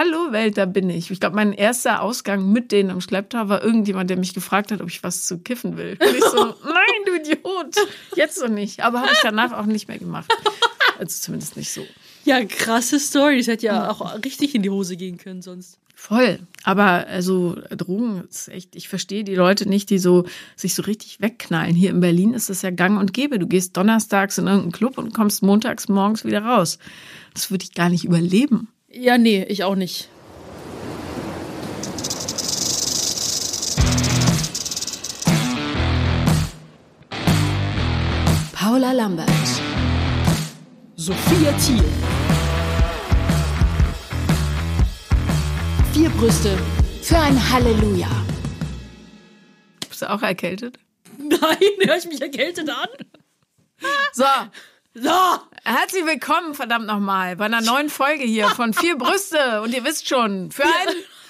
Hallo 0.00 0.32
Welt, 0.32 0.56
da 0.56 0.64
bin 0.64 0.88
ich. 0.88 1.10
Ich 1.10 1.20
glaube, 1.20 1.36
mein 1.36 1.52
erster 1.52 2.00
Ausgang 2.00 2.50
mit 2.50 2.72
denen 2.72 2.88
im 2.88 3.02
Schlepptau 3.02 3.50
war 3.50 3.62
irgendjemand, 3.62 4.08
der 4.08 4.16
mich 4.16 4.32
gefragt 4.32 4.72
hat, 4.72 4.80
ob 4.80 4.88
ich 4.88 5.02
was 5.02 5.26
zu 5.26 5.40
kiffen 5.40 5.76
will. 5.76 5.98
Und 6.00 6.16
ich 6.16 6.24
so, 6.24 6.42
nein, 6.64 7.04
du 7.04 7.16
Idiot, 7.16 7.76
jetzt 8.16 8.40
noch 8.40 8.48
nicht. 8.48 8.82
Aber 8.82 9.02
habe 9.02 9.10
ich 9.12 9.20
danach 9.22 9.52
auch 9.52 9.66
nicht 9.66 9.88
mehr 9.88 9.98
gemacht. 9.98 10.32
Also 10.98 11.20
zumindest 11.20 11.58
nicht 11.58 11.70
so. 11.70 11.82
Ja, 12.24 12.42
krasse 12.46 12.98
Story. 12.98 13.36
Das 13.36 13.48
hätte 13.48 13.66
ja 13.66 13.90
auch 13.90 14.24
richtig 14.24 14.54
in 14.54 14.62
die 14.62 14.70
Hose 14.70 14.96
gehen 14.96 15.18
können 15.18 15.42
sonst. 15.42 15.78
Voll. 15.94 16.38
Aber 16.64 17.06
also 17.06 17.58
Drogen 17.68 18.24
ist 18.26 18.48
echt, 18.48 18.76
ich 18.76 18.88
verstehe 18.88 19.22
die 19.22 19.34
Leute 19.34 19.68
nicht, 19.68 19.90
die 19.90 19.98
so 19.98 20.24
sich 20.56 20.74
so 20.74 20.80
richtig 20.80 21.20
wegknallen. 21.20 21.74
Hier 21.74 21.90
in 21.90 22.00
Berlin 22.00 22.32
ist 22.32 22.48
das 22.48 22.62
ja 22.62 22.70
gang 22.70 22.98
und 22.98 23.12
gäbe. 23.12 23.38
Du 23.38 23.46
gehst 23.46 23.76
donnerstags 23.76 24.38
in 24.38 24.46
irgendeinen 24.46 24.72
Club 24.72 24.96
und 24.96 25.12
kommst 25.12 25.42
montags 25.42 25.88
morgens 25.88 26.24
wieder 26.24 26.42
raus. 26.42 26.78
Das 27.34 27.50
würde 27.50 27.64
ich 27.64 27.74
gar 27.74 27.90
nicht 27.90 28.06
überleben. 28.06 28.68
Ja, 28.92 29.16
nee, 29.18 29.44
ich 29.44 29.62
auch 29.62 29.76
nicht. 29.76 30.08
Paula 38.52 38.90
Lambert. 38.90 39.30
Sophia 40.96 41.52
Thiel. 41.52 41.84
Vier 45.92 46.10
Brüste 46.10 46.58
für 47.00 47.16
ein 47.16 47.52
Halleluja. 47.52 48.08
Bist 49.88 50.02
du 50.02 50.10
auch 50.10 50.22
erkältet? 50.22 50.80
Nein, 51.16 51.58
höre 51.84 51.96
ich 51.96 52.06
mich 52.06 52.20
erkältet 52.20 52.68
an? 52.68 52.88
So, 54.12 54.24
So, 54.92 55.08
herzlich 55.62 56.04
willkommen, 56.04 56.54
verdammt 56.54 56.88
nochmal, 56.88 57.36
bei 57.36 57.44
einer 57.44 57.60
neuen 57.60 57.88
Folge 57.90 58.24
hier 58.24 58.48
von 58.48 58.74
Vier 58.74 58.98
Brüste. 58.98 59.62
Und 59.62 59.72
ihr 59.72 59.84
wisst 59.84 60.08
schon, 60.08 60.50
für 60.50 60.64
ein. 60.64 60.70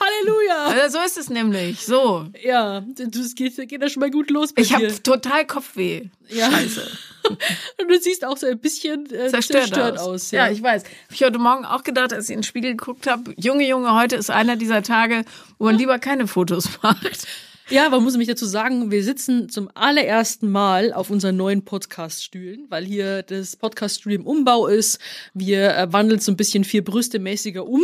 Halleluja. 0.00 0.80
Also 0.83 0.98
so 0.98 1.05
ist 1.05 1.19
es 1.19 1.28
nämlich. 1.28 1.84
So. 1.84 2.27
Ja, 2.42 2.81
das 2.81 3.34
geht, 3.34 3.55
geht 3.69 3.83
ja 3.83 3.91
schon 3.91 4.00
mal 4.00 4.11
gut 4.11 4.31
los 4.31 4.55
bei 4.55 4.62
Ich 4.62 4.72
habe 4.72 5.03
total 5.03 5.47
Kopfweh. 5.47 6.05
Ja. 6.31 6.50
Scheiße. 6.50 6.91
Und 7.28 7.38
du 7.91 8.00
siehst 8.00 8.25
auch 8.25 8.38
so 8.38 8.47
ein 8.47 8.58
bisschen 8.58 9.05
äh, 9.12 9.28
Zerstört, 9.28 9.64
zerstört, 9.66 9.98
aus. 9.98 10.08
aus. 10.08 10.31
ja. 10.31 10.48
ich 10.48 10.62
weiß. 10.62 10.84
Hab 10.84 11.12
ich 11.12 11.22
heute 11.22 11.38
Morgen 11.38 11.66
auch 11.66 11.84
gedacht, 11.84 12.14
als 12.14 12.31
ich 12.31 12.34
in 12.34 12.38
den 12.38 12.44
Spiegel 12.44 12.70
geguckt 12.70 13.06
habe, 13.06 13.34
Junge, 13.36 13.69
Junge, 13.69 13.94
heute 13.94 14.16
ist 14.16 14.31
einer 14.31 14.56
dieser 14.56 14.83
Tage, 14.83 15.27
wo 15.58 15.66
man 15.66 15.77
lieber 15.77 15.98
keine 15.98 16.27
Fotos 16.27 16.70
macht. 16.83 17.27
Ja, 17.70 17.88
man 17.88 18.02
muss 18.02 18.14
nämlich 18.14 18.28
dazu 18.28 18.46
sagen, 18.46 18.90
wir 18.90 19.04
sitzen 19.04 19.48
zum 19.48 19.70
allerersten 19.74 20.50
Mal 20.50 20.92
auf 20.92 21.08
unseren 21.08 21.36
neuen 21.36 21.64
Podcast-Stühlen, 21.64 22.66
weil 22.68 22.84
hier 22.84 23.22
das 23.22 23.54
Podcast-Studio 23.54 24.18
im 24.18 24.26
Umbau 24.26 24.66
ist. 24.66 24.98
Wir 25.34 25.76
äh, 25.76 25.92
wandeln 25.92 26.18
so 26.18 26.32
ein 26.32 26.36
bisschen 26.36 26.64
vier 26.64 26.82
Brüste 26.82 27.20
mäßiger 27.20 27.64
um, 27.64 27.80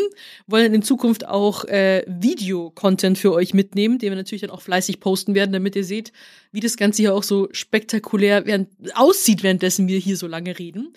wollen 0.49 0.75
in 0.75 0.83
Zukunft 0.83 1.29
auch 1.29 1.65
äh, 1.67 2.03
Video-Content 2.09 3.17
für 3.17 3.33
euch 3.33 3.55
mitnehmen, 3.55 4.01
den 4.01 4.11
wir 4.11 4.17
natürlich 4.17 4.43
dann 4.43 4.51
auch 4.51 4.61
fleißig 4.63 4.99
posten 4.99 5.37
werden, 5.37 5.53
damit 5.53 5.77
ihr 5.77 5.85
seht, 5.85 6.13
wie 6.51 6.61
das 6.61 6.77
Ganze 6.77 7.03
hier 7.03 7.15
auch 7.15 7.23
so 7.23 7.49
spektakulär 7.53 8.45
während, 8.45 8.71
aussieht, 8.97 9.45
währenddessen 9.45 9.87
wir 9.87 10.01
hier 10.01 10.17
so 10.17 10.27
lange 10.27 10.59
reden. 10.59 10.95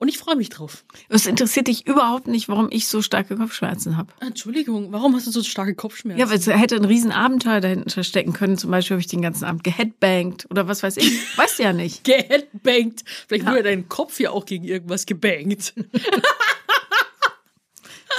Und 0.00 0.08
ich 0.08 0.16
freue 0.16 0.34
mich 0.34 0.48
drauf. 0.48 0.82
Es 1.10 1.26
interessiert 1.26 1.68
dich 1.68 1.86
überhaupt 1.86 2.26
nicht, 2.26 2.48
warum 2.48 2.68
ich 2.72 2.88
so 2.88 3.02
starke 3.02 3.36
Kopfschmerzen 3.36 3.98
habe. 3.98 4.10
Entschuldigung, 4.20 4.92
warum 4.92 5.14
hast 5.14 5.26
du 5.26 5.30
so 5.30 5.42
starke 5.42 5.74
Kopfschmerzen? 5.74 6.18
Ja, 6.18 6.30
weil 6.30 6.38
es 6.38 6.46
hätte 6.46 6.76
ein 6.76 6.86
Riesenabenteuer 6.86 7.60
dahinter 7.60 7.90
verstecken 7.90 8.32
können. 8.32 8.56
Zum 8.56 8.70
Beispiel 8.70 8.94
habe 8.94 9.02
ich 9.02 9.08
den 9.08 9.20
ganzen 9.20 9.44
Abend 9.44 9.62
geheadbangt 9.62 10.46
oder 10.50 10.66
was 10.66 10.82
weiß 10.82 10.96
ich. 10.96 11.20
Weißt 11.36 11.58
du 11.58 11.64
ja 11.64 11.74
nicht. 11.74 12.02
geheadbangt. 12.04 13.04
Vielleicht 13.28 13.44
Ja. 13.44 13.50
wurde 13.52 13.62
dein 13.64 13.90
Kopf 13.90 14.18
ja 14.18 14.30
auch 14.30 14.46
gegen 14.46 14.64
irgendwas 14.64 15.04
gebangt. 15.04 15.74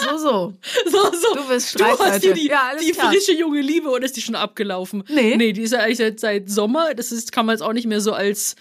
So, 0.04 0.18
so. 0.18 0.54
So, 0.92 0.98
so. 1.14 1.36
Du 1.36 1.48
bist 1.48 1.80
Du 1.80 1.84
hast 1.86 2.22
hier 2.24 2.34
die, 2.34 2.48
Ja, 2.48 2.72
die 2.82 2.94
frische 2.94 3.34
junge 3.34 3.62
Liebe 3.62 3.90
oder 3.90 4.06
ist 4.06 4.16
die 4.16 4.22
schon 4.22 4.36
abgelaufen? 4.36 5.04
Nee. 5.10 5.36
Nee, 5.36 5.54
die 5.54 5.62
ist 5.62 5.74
ja 5.74 5.80
eigentlich 5.80 5.98
seit, 5.98 6.20
seit 6.20 6.50
Sommer. 6.50 6.94
Das 6.96 7.12
ist, 7.12 7.32
kann 7.32 7.46
man 7.46 7.54
jetzt 7.54 7.62
auch 7.62 7.74
nicht 7.74 7.86
mehr 7.88 8.02
so 8.02 8.14
als 8.14 8.56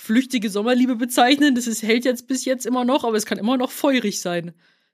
flüchtige 0.00 0.50
Sommerliebe 0.50 0.96
bezeichnen. 0.96 1.54
Das 1.54 1.66
ist, 1.66 1.82
hält 1.82 2.04
jetzt 2.04 2.26
bis 2.26 2.44
jetzt 2.44 2.66
immer 2.66 2.84
noch, 2.84 3.04
aber 3.04 3.16
es 3.16 3.26
kann 3.26 3.38
immer 3.38 3.56
noch 3.56 3.70
feurig 3.70 4.20
sein. 4.20 4.52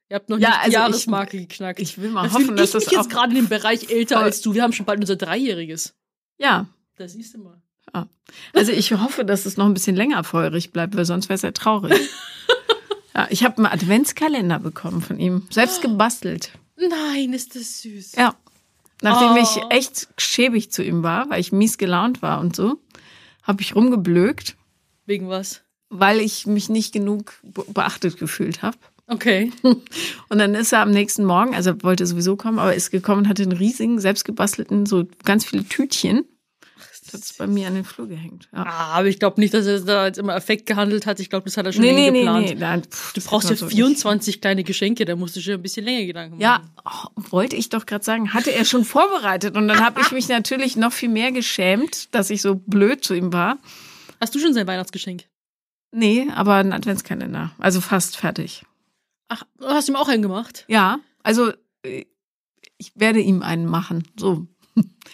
Ihr 0.09 0.17
habt 0.17 0.29
noch 0.29 0.39
Ja, 0.39 0.49
nicht 0.49 0.57
die 0.59 0.61
also 0.61 0.69
ich- 0.69 0.75
Jahresmarke 0.75 1.39
geknackt. 1.41 1.81
ich 1.81 1.99
will 2.01 2.11
mal 2.11 2.25
das 2.25 2.35
hoffen, 2.35 2.47
bin 2.49 2.57
dass 2.57 2.69
ich 2.69 2.73
das 2.75 2.87
mich 2.87 2.93
jetzt 2.93 3.11
gerade 3.11 3.31
in 3.31 3.37
dem 3.37 3.49
Bereich 3.49 3.91
älter 3.91 4.19
als 4.21 4.41
du. 4.41 4.55
Wir 4.55 4.63
haben 4.63 4.73
schon 4.73 4.87
bald 4.87 5.01
unser 5.01 5.17
Dreijähriges. 5.17 5.95
Ja. 6.39 6.67
Das 6.97 7.13
siehst 7.13 7.35
du 7.35 7.39
mal. 7.39 7.61
ja. 7.95 8.07
Also 8.53 8.73
ich 8.73 8.93
hoffe, 8.93 9.25
dass 9.25 9.47
es 9.47 9.57
noch 9.57 9.67
ein 9.67 9.75
bisschen 9.75 9.97
länger 9.97 10.23
feurig 10.25 10.71
bleibt, 10.73 10.97
weil 10.97 11.05
sonst 11.05 11.29
wäre 11.29 11.35
es 11.37 11.43
ja 11.43 11.53
traurig. 11.53 11.99
Ja, 13.15 13.27
ich 13.31 13.45
habe 13.45 13.57
einen 13.57 13.67
Adventskalender 13.67 14.59
bekommen 14.59 15.01
von 15.01 15.19
ihm. 15.19 15.47
Selbst 15.49 15.81
gebastelt. 15.81 16.51
Nein, 16.77 17.33
ist 17.33 17.57
das 17.57 17.81
süß. 17.81 18.13
Ja. 18.17 18.35
Nachdem 19.01 19.31
Oh. 19.33 19.37
ich 19.43 19.75
echt 19.75 20.09
schäbig 20.19 20.71
zu 20.71 20.83
ihm 20.85 21.03
war, 21.03 21.31
weil 21.31 21.41
ich 21.41 21.51
mies 21.51 21.79
gelaunt 21.79 22.21
war 22.21 22.41
und 22.41 22.55
so, 22.55 22.79
habe 23.43 23.63
ich 23.63 23.75
rumgeblökt, 23.75 24.57
Wegen 25.07 25.29
was? 25.29 25.63
weil 25.89 26.21
ich 26.21 26.47
mich 26.47 26.69
nicht 26.69 26.93
genug 26.93 27.35
be- 27.45 27.65
beachtet 27.69 28.19
gefühlt 28.19 28.61
habe. 28.63 28.77
Okay. 29.07 29.53
Und 29.63 30.39
dann 30.39 30.57
ist 30.57 30.73
er 30.73 30.81
am 30.81 30.91
nächsten 30.91 31.25
Morgen, 31.25 31.55
also 31.55 31.71
er 31.71 31.83
wollte 31.85 32.05
sowieso 32.07 32.35
kommen, 32.37 32.59
aber 32.59 32.75
ist 32.75 32.91
gekommen 32.91 33.21
und 33.23 33.29
hatte 33.29 33.45
einen 33.45 33.53
riesigen, 33.53 34.01
selbstgebastelten, 34.01 34.85
so 34.87 35.05
ganz 35.25 35.45
viele 35.45 35.65
Tütchen. 35.65 36.25
Das 37.13 37.13
hat 37.31 37.39
bei 37.39 37.47
mir 37.47 37.69
an 37.69 37.77
den 37.77 37.85
Flur 37.85 38.09
gehängt. 38.09 38.49
Ja. 38.53 38.65
Ah, 38.67 38.95
aber 38.99 39.07
ich 39.07 39.21
glaube 39.21 39.41
nicht, 39.41 39.55
dass 39.55 39.65
er 39.67 39.79
da 39.83 40.07
jetzt 40.07 40.19
immer 40.19 40.35
Effekt 40.35 40.67
gehandelt 40.67 41.07
hat. 41.07 41.21
Ich 41.21 41.31
glaube, 41.31 41.45
das 41.45 41.57
hat 41.57 41.65
er 41.67 41.73
schon 41.73 41.83
Nee, 41.83 41.93
nee, 41.93 42.11
nee, 42.11 42.19
geplant. 42.23 42.47
nee. 42.49 42.55
Nein, 42.57 42.83
pff, 42.83 43.13
Du 43.13 43.21
brauchst 43.21 43.45
ja 43.49 43.53
man 43.53 43.59
so 43.59 43.69
24 43.69 44.41
kleine 44.41 44.65
Geschenke, 44.65 45.05
da 45.05 45.15
musst 45.15 45.37
du 45.37 45.41
schon 45.41 45.55
ein 45.55 45.63
bisschen 45.63 45.85
länger 45.85 46.05
Gedanken 46.05 46.33
machen. 46.39 46.43
Ja, 46.43 46.63
oh, 46.85 47.23
wollte 47.31 47.55
ich 47.55 47.69
doch 47.69 47.87
gerade 47.87 48.05
sagen, 48.05 48.35
hatte 48.35 48.51
er 48.53 48.65
schon 48.65 48.85
vorbereitet. 48.85 49.57
Und 49.57 49.69
dann 49.69 49.79
habe 49.85 50.01
ich 50.01 50.11
mich 50.11 50.27
natürlich 50.27 50.75
noch 50.75 50.93
viel 50.93 51.11
mehr 51.11 51.31
geschämt, 51.31 52.13
dass 52.13 52.29
ich 52.31 52.43
so 52.43 52.57
blöd 52.57 53.05
zu 53.05 53.15
ihm 53.15 53.33
war. 53.33 53.59
Hast 54.21 54.35
du 54.35 54.39
schon 54.39 54.55
sein 54.55 54.67
Weihnachtsgeschenk? 54.67 55.25
Nee, 55.93 56.29
aber 56.35 56.55
ein 56.57 56.73
Adventskalender. 56.73 57.53
Also 57.59 57.81
fast 57.81 58.17
fertig. 58.17 58.65
Ach, 59.29 59.43
du 59.59 59.67
hast 59.67 59.89
ihm 59.89 59.97
auch 59.97 60.09
einen 60.09 60.23
gemacht? 60.23 60.65
Ja, 60.69 60.99
also 61.23 61.53
äh, 61.83 62.05
ich 62.79 62.93
werde 62.95 63.21
ihm 63.21 63.43
einen 63.43 63.67
machen. 63.67 64.07
So. 64.19 64.47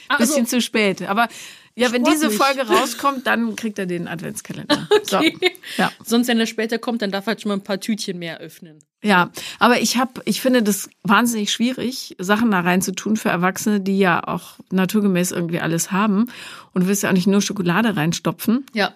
Ah, 0.08 0.16
Bisschen 0.16 0.40
also- 0.40 0.56
zu 0.56 0.60
spät. 0.60 1.02
Aber 1.02 1.28
ja, 1.74 1.90
wenn 1.92 2.04
diese. 2.04 2.30
Folge 2.30 2.62
rauskommt, 2.66 3.26
dann 3.26 3.56
kriegt 3.56 3.78
er 3.78 3.86
den 3.86 4.08
Adventskalender. 4.08 4.88
Okay. 5.12 5.36
So. 5.40 5.48
Ja. 5.82 5.90
Sonst, 6.04 6.28
wenn 6.28 6.38
er 6.40 6.46
später 6.46 6.78
kommt, 6.78 7.02
dann 7.02 7.10
darf 7.10 7.24
er 7.26 7.28
halt 7.32 7.42
schon 7.42 7.50
mal 7.50 7.56
ein 7.56 7.64
paar 7.64 7.80
Tütchen 7.80 8.18
mehr 8.18 8.38
öffnen. 8.38 8.78
Ja, 9.02 9.30
aber 9.58 9.80
ich 9.80 9.96
habe, 9.98 10.22
ich 10.24 10.40
finde 10.40 10.62
das 10.62 10.88
wahnsinnig 11.02 11.50
schwierig, 11.52 12.14
Sachen 12.18 12.50
da 12.50 12.60
reinzutun 12.60 13.16
für 13.16 13.28
Erwachsene, 13.30 13.80
die 13.80 13.98
ja 13.98 14.26
auch 14.26 14.54
naturgemäß 14.70 15.32
irgendwie 15.32 15.60
alles 15.60 15.92
haben. 15.92 16.30
Und 16.72 16.82
du 16.82 16.86
willst 16.88 17.02
ja 17.02 17.08
auch 17.10 17.14
nicht 17.14 17.26
nur 17.26 17.42
Schokolade 17.42 17.96
reinstopfen. 17.96 18.64
Ja. 18.74 18.92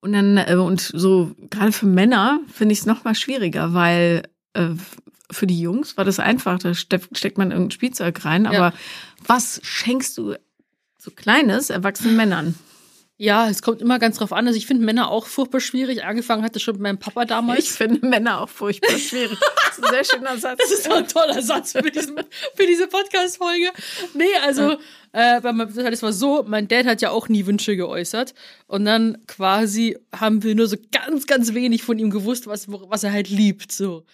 Und 0.00 0.12
dann, 0.12 0.36
äh, 0.38 0.54
und 0.54 0.80
so, 0.80 1.32
gerade 1.50 1.72
für 1.72 1.86
Männer 1.86 2.40
finde 2.52 2.72
ich 2.72 2.80
es 2.80 2.86
noch 2.86 3.04
mal 3.04 3.14
schwieriger, 3.14 3.74
weil 3.74 4.22
äh, 4.54 4.68
für 5.30 5.46
die 5.46 5.60
Jungs 5.60 5.96
war 5.96 6.04
das 6.04 6.18
einfach, 6.18 6.58
da 6.58 6.72
ste- 6.74 7.00
steckt 7.12 7.36
man 7.36 7.50
irgendein 7.50 7.72
Spielzeug 7.72 8.24
rein. 8.24 8.46
Aber 8.46 8.56
Ja. 8.56 8.72
was 9.26 9.60
schenkst 9.62 10.16
du 10.18 10.34
so 11.00 11.10
Kleines 11.10 11.70
erwachsenen 11.70 12.16
Männern? 12.16 12.54
Ja, 13.16 13.50
es 13.50 13.60
kommt 13.60 13.82
immer 13.82 13.98
ganz 13.98 14.16
drauf 14.16 14.32
an. 14.32 14.46
Also 14.46 14.56
ich 14.56 14.64
finde 14.66 14.82
Männer 14.82 15.10
auch 15.10 15.26
furchtbar 15.26 15.60
schwierig. 15.60 16.04
Angefangen 16.04 16.42
hatte 16.42 16.58
schon 16.58 16.76
mit 16.76 16.80
meinem 16.82 16.98
Papa 16.98 17.26
damals. 17.26 17.64
Ich 17.64 17.72
finde 17.72 18.06
Männer 18.06 18.40
auch 18.40 18.48
furchtbar 18.48 18.96
schwierig. 18.98 19.38
Das 19.38 19.76
ist 19.78 19.84
ein 19.84 19.90
sehr 19.90 20.04
schöner 20.16 20.38
Satz. 20.38 20.58
Das 20.58 20.70
ist 20.72 20.90
ein 20.90 21.06
toller 21.06 21.42
Satz 21.42 21.72
für, 21.72 21.82
diesen, 21.82 22.16
für 22.54 22.66
diese 22.66 22.86
Podcast-Folge. 22.86 23.72
Nee, 24.14 24.24
also, 24.42 24.78
äh, 25.12 25.38
bei 25.42 25.52
meinem- 25.52 25.74
das 25.74 26.02
war 26.02 26.14
so, 26.14 26.44
mein 26.48 26.66
Dad 26.66 26.86
hat 26.86 27.02
ja 27.02 27.10
auch 27.10 27.28
nie 27.28 27.44
Wünsche 27.44 27.76
geäußert. 27.76 28.32
Und 28.66 28.86
dann 28.86 29.18
quasi 29.26 29.98
haben 30.18 30.42
wir 30.42 30.54
nur 30.54 30.66
so 30.68 30.76
ganz, 30.90 31.26
ganz 31.26 31.52
wenig 31.52 31.82
von 31.82 31.98
ihm 31.98 32.08
gewusst, 32.10 32.46
was, 32.46 32.68
was 32.68 33.04
er 33.04 33.12
halt 33.12 33.28
liebt. 33.28 33.70
So. 33.70 34.04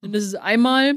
Und 0.00 0.14
das 0.14 0.24
ist 0.24 0.36
einmal 0.36 0.94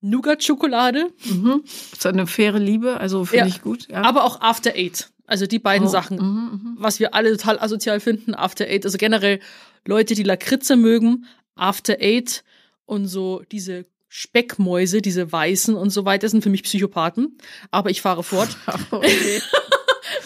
Nougat-Schokolade, 0.00 1.10
Mhm. 1.24 1.64
So 1.98 2.08
eine 2.08 2.26
faire 2.26 2.58
Liebe, 2.58 2.98
also 3.00 3.24
finde 3.24 3.46
Ja. 3.48 3.54
ich 3.54 3.62
gut. 3.62 3.88
Ja. 3.88 4.02
aber 4.02 4.24
auch 4.24 4.40
After 4.40 4.74
Eight. 4.74 5.10
Also 5.26 5.46
die 5.46 5.58
beiden 5.58 5.88
Oh, 5.88 5.90
Sachen. 5.90 6.16
mhm, 6.18 6.24
mhm. 6.24 6.76
was 6.78 7.00
wir 7.00 7.14
alle 7.14 7.32
total 7.36 7.58
asozial 7.58 8.00
finden, 8.00 8.34
After 8.34 8.64
Eight. 8.66 8.84
Also 8.86 8.96
generell 8.98 9.40
Leute, 9.86 10.14
die 10.14 10.22
Lakritze 10.22 10.76
mögen, 10.76 11.26
After 11.54 11.96
Eight 12.00 12.44
und 12.86 13.06
so 13.08 13.42
diese 13.52 13.84
Speckmäuse, 14.08 15.02
diese 15.02 15.30
Weißen 15.30 15.74
und 15.74 15.90
so 15.90 16.04
weiter, 16.06 16.28
sind 16.28 16.42
für 16.42 16.48
mich 16.48 16.62
Psychopathen. 16.62 17.36
Aber 17.70 17.90
ich 17.90 18.00
fahre 18.00 18.22
fort. 18.22 18.56
Okay. 18.90 19.42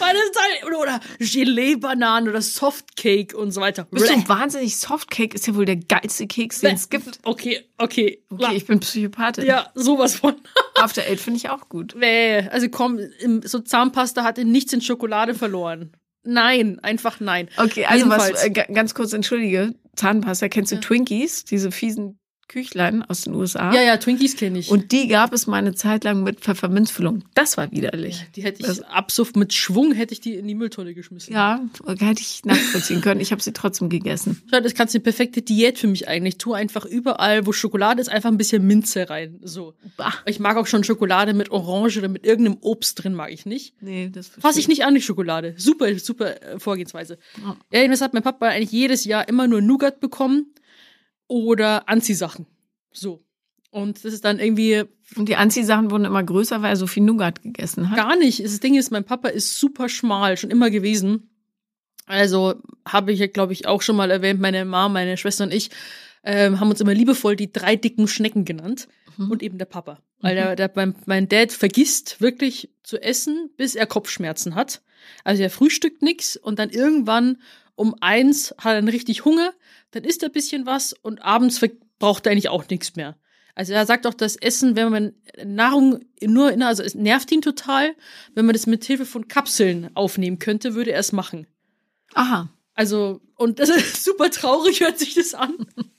Weil 0.03 0.13
das 0.13 0.23
ist 0.23 0.39
halt, 0.63 0.75
oder 0.75 0.99
Gelee-Bananen 1.19 2.29
oder 2.29 2.41
Softcake 2.41 3.35
und 3.35 3.51
so 3.51 3.61
weiter. 3.61 3.87
Bist 3.91 4.09
du 4.09 4.27
wahnsinnig? 4.27 4.75
Softcake 4.77 5.35
ist 5.35 5.47
ja 5.47 5.55
wohl 5.55 5.65
der 5.65 5.77
geilste 5.77 6.27
Keks, 6.27 6.61
den 6.61 6.75
es 6.75 6.89
gibt. 6.89 7.19
Okay, 7.23 7.61
okay. 7.77 8.23
Okay, 8.29 8.55
ich 8.55 8.65
bin 8.65 8.79
Psychopathin. 8.79 9.45
ja, 9.45 9.69
sowas 9.75 10.15
von. 10.15 10.35
After 10.75 11.01
Eight 11.03 11.19
finde 11.19 11.37
ich 11.37 11.49
auch 11.49 11.69
gut. 11.69 11.95
Nee, 11.97 12.47
also 12.49 12.67
komm, 12.69 12.99
so 13.43 13.59
Zahnpasta 13.59 14.23
hatte 14.23 14.45
nichts 14.45 14.73
in 14.73 14.81
Schokolade 14.81 15.33
verloren. 15.35 15.91
Nein, 16.23 16.79
einfach 16.81 17.19
nein. 17.19 17.49
Okay, 17.57 17.85
also 17.85 18.09
was, 18.09 18.27
Jedenfalls. 18.27 18.43
äh, 18.45 18.49
ga- 18.51 18.73
ganz 18.73 18.93
kurz, 18.95 19.11
entschuldige, 19.13 19.75
Zahnpasta, 19.95 20.47
kennst 20.49 20.71
du 20.71 20.79
Twinkies? 20.79 21.43
Diese 21.45 21.71
fiesen 21.71 22.17
Küchlein 22.47 23.03
aus 23.03 23.21
den 23.21 23.33
USA. 23.33 23.73
Ja, 23.73 23.81
ja, 23.81 23.97
Twinkies 23.97 24.35
kenne 24.35 24.59
ich. 24.59 24.69
Und 24.69 24.91
die 24.91 25.07
gab 25.07 25.33
es 25.33 25.47
mal 25.47 25.57
eine 25.57 25.73
Zeit 25.73 26.03
lang 26.03 26.23
mit 26.23 26.39
Pfefferminzfüllung. 26.41 27.23
Das 27.33 27.57
war 27.57 27.71
widerlich. 27.71 28.25
die 28.35 28.43
hätte 28.43 28.61
ich 28.61 28.67
Das- 28.67 28.81
absuff 28.81 29.33
mit 29.35 29.53
Schwung 29.53 29.93
hätte 29.93 30.13
ich 30.13 30.21
die 30.21 30.35
in 30.35 30.47
die 30.47 30.55
Mülltonne 30.55 30.93
geschmissen. 30.93 31.33
Ja, 31.33 31.61
hätte 31.87 32.21
ich 32.21 32.41
nachvollziehen 32.45 33.01
können. 33.01 33.21
Ich 33.21 33.31
habe 33.31 33.41
sie 33.41 33.53
trotzdem 33.53 33.89
gegessen. 33.89 34.41
Das 34.51 34.73
kannst 34.75 34.93
du 34.93 34.97
eine 34.97 35.03
perfekte 35.03 35.41
Diät 35.41 35.79
für 35.79 35.87
mich 35.87 36.07
eigentlich. 36.07 36.37
Tu 36.37 36.53
einfach 36.53 36.85
überall, 36.85 37.45
wo 37.45 37.51
Schokolade 37.51 38.01
ist, 38.01 38.09
einfach 38.09 38.29
ein 38.29 38.37
bisschen 38.37 38.65
Minze 38.67 39.09
rein. 39.09 39.39
So. 39.43 39.73
Bah. 39.97 40.13
Ich 40.25 40.39
mag 40.39 40.57
auch 40.57 40.67
schon 40.67 40.83
Schokolade 40.83 41.33
mit 41.33 41.49
Orange 41.51 41.97
oder 41.99 42.07
mit 42.07 42.25
irgendeinem 42.25 42.57
Obst 42.61 43.03
drin, 43.03 43.13
mag 43.15 43.31
ich 43.31 43.45
nicht. 43.45 43.73
Nee, 43.81 44.09
das 44.13 44.27
Fass 44.27 44.57
ich 44.57 44.67
nicht 44.67 44.85
an, 44.85 44.93
die 44.95 45.01
Schokolade. 45.01 45.55
Super, 45.57 45.97
super 45.97 46.41
äh, 46.41 46.59
Vorgehensweise. 46.59 47.17
Ja. 47.41 47.57
Ja, 47.71 47.79
jedenfalls 47.79 48.01
hat 48.01 48.13
mein 48.13 48.23
Papa 48.23 48.47
eigentlich 48.47 48.71
jedes 48.71 49.05
Jahr 49.05 49.27
immer 49.27 49.47
nur 49.47 49.61
Nougat 49.61 49.99
bekommen 49.99 50.47
oder 51.27 51.89
Anziehsachen. 51.89 52.45
So. 52.91 53.23
Und 53.71 54.05
das 54.05 54.13
ist 54.13 54.23
dann 54.23 54.39
irgendwie 54.39 54.83
Und 55.15 55.29
die 55.29 55.35
Anziehsachen 55.35 55.89
wurden 55.89 56.05
immer 56.05 56.23
größer, 56.23 56.61
weil 56.61 56.71
er 56.71 56.75
so 56.75 56.87
viel 56.87 57.03
Nougat 57.03 57.41
gegessen 57.41 57.89
hat. 57.89 57.97
gar 57.97 58.15
nicht. 58.15 58.43
Das 58.43 58.59
Ding 58.59 58.75
ist, 58.75 58.91
mein 58.91 59.03
Papa 59.03 59.29
ist 59.29 59.59
super 59.59 59.89
schmal, 59.89 60.37
schon 60.37 60.51
immer 60.51 60.69
gewesen. 60.69 61.29
Also 62.05 62.55
habe 62.87 63.13
ich 63.13 63.19
ja, 63.19 63.27
glaube 63.27 63.53
ich, 63.53 63.67
auch 63.67 63.81
schon 63.81 63.95
mal 63.95 64.11
erwähnt, 64.11 64.39
meine 64.39 64.65
Mama, 64.65 64.89
meine 64.89 65.17
Schwester 65.17 65.45
und 65.45 65.53
ich 65.53 65.69
ähm, 66.23 66.59
haben 66.59 66.69
uns 66.69 66.81
immer 66.81 66.93
liebevoll 66.93 67.35
die 67.35 67.51
drei 67.51 67.75
dicken 67.75 68.07
Schnecken 68.07 68.45
genannt. 68.45 68.87
Mhm. 69.17 69.31
Und 69.31 69.43
eben 69.43 69.57
der 69.57 69.65
Papa. 69.65 70.01
Weil 70.21 70.35
der, 70.35 70.55
der, 70.55 70.71
mein, 70.75 70.95
mein 71.05 71.27
Dad 71.27 71.51
vergisst 71.51 72.21
wirklich 72.21 72.69
zu 72.83 73.01
essen, 73.01 73.49
bis 73.57 73.75
er 73.75 73.85
Kopfschmerzen 73.85 74.55
hat. 74.55 74.81
Also 75.23 75.43
er 75.43 75.49
frühstückt 75.49 76.01
nix 76.01 76.37
und 76.37 76.59
dann 76.59 76.69
irgendwann 76.69 77.37
um 77.75 77.95
eins 78.01 78.53
hat 78.57 78.73
er 78.73 78.75
dann 78.75 78.89
richtig 78.89 79.25
Hunger, 79.25 79.53
dann 79.91 80.03
isst 80.03 80.23
er 80.23 80.29
ein 80.29 80.33
bisschen 80.33 80.65
was 80.65 80.93
und 80.93 81.21
abends 81.21 81.61
braucht 81.99 82.25
er 82.25 82.31
eigentlich 82.31 82.49
auch 82.49 82.67
nichts 82.69 82.95
mehr. 82.95 83.17
Also 83.55 83.73
er 83.73 83.85
sagt 83.85 84.07
auch, 84.07 84.13
dass 84.13 84.35
Essen, 84.35 84.75
wenn 84.75 84.89
man 84.89 85.13
Nahrung 85.43 85.99
nur, 86.21 86.51
in, 86.51 86.63
also 86.63 86.81
es 86.81 86.95
nervt 86.95 87.31
ihn 87.31 87.41
total, 87.41 87.95
wenn 88.33 88.45
man 88.45 88.53
das 88.53 88.65
mit 88.65 88.83
Hilfe 88.83 89.05
von 89.05 89.27
Kapseln 89.27 89.95
aufnehmen 89.95 90.39
könnte, 90.39 90.73
würde 90.73 90.91
er 90.91 90.99
es 90.99 91.11
machen. 91.11 91.45
Aha. 92.13 92.49
Also, 92.73 93.21
und 93.35 93.59
das 93.59 93.69
ist 93.69 94.03
super 94.03 94.31
traurig, 94.31 94.81
hört 94.81 94.97
sich 94.97 95.13
das 95.13 95.35
an. 95.35 95.55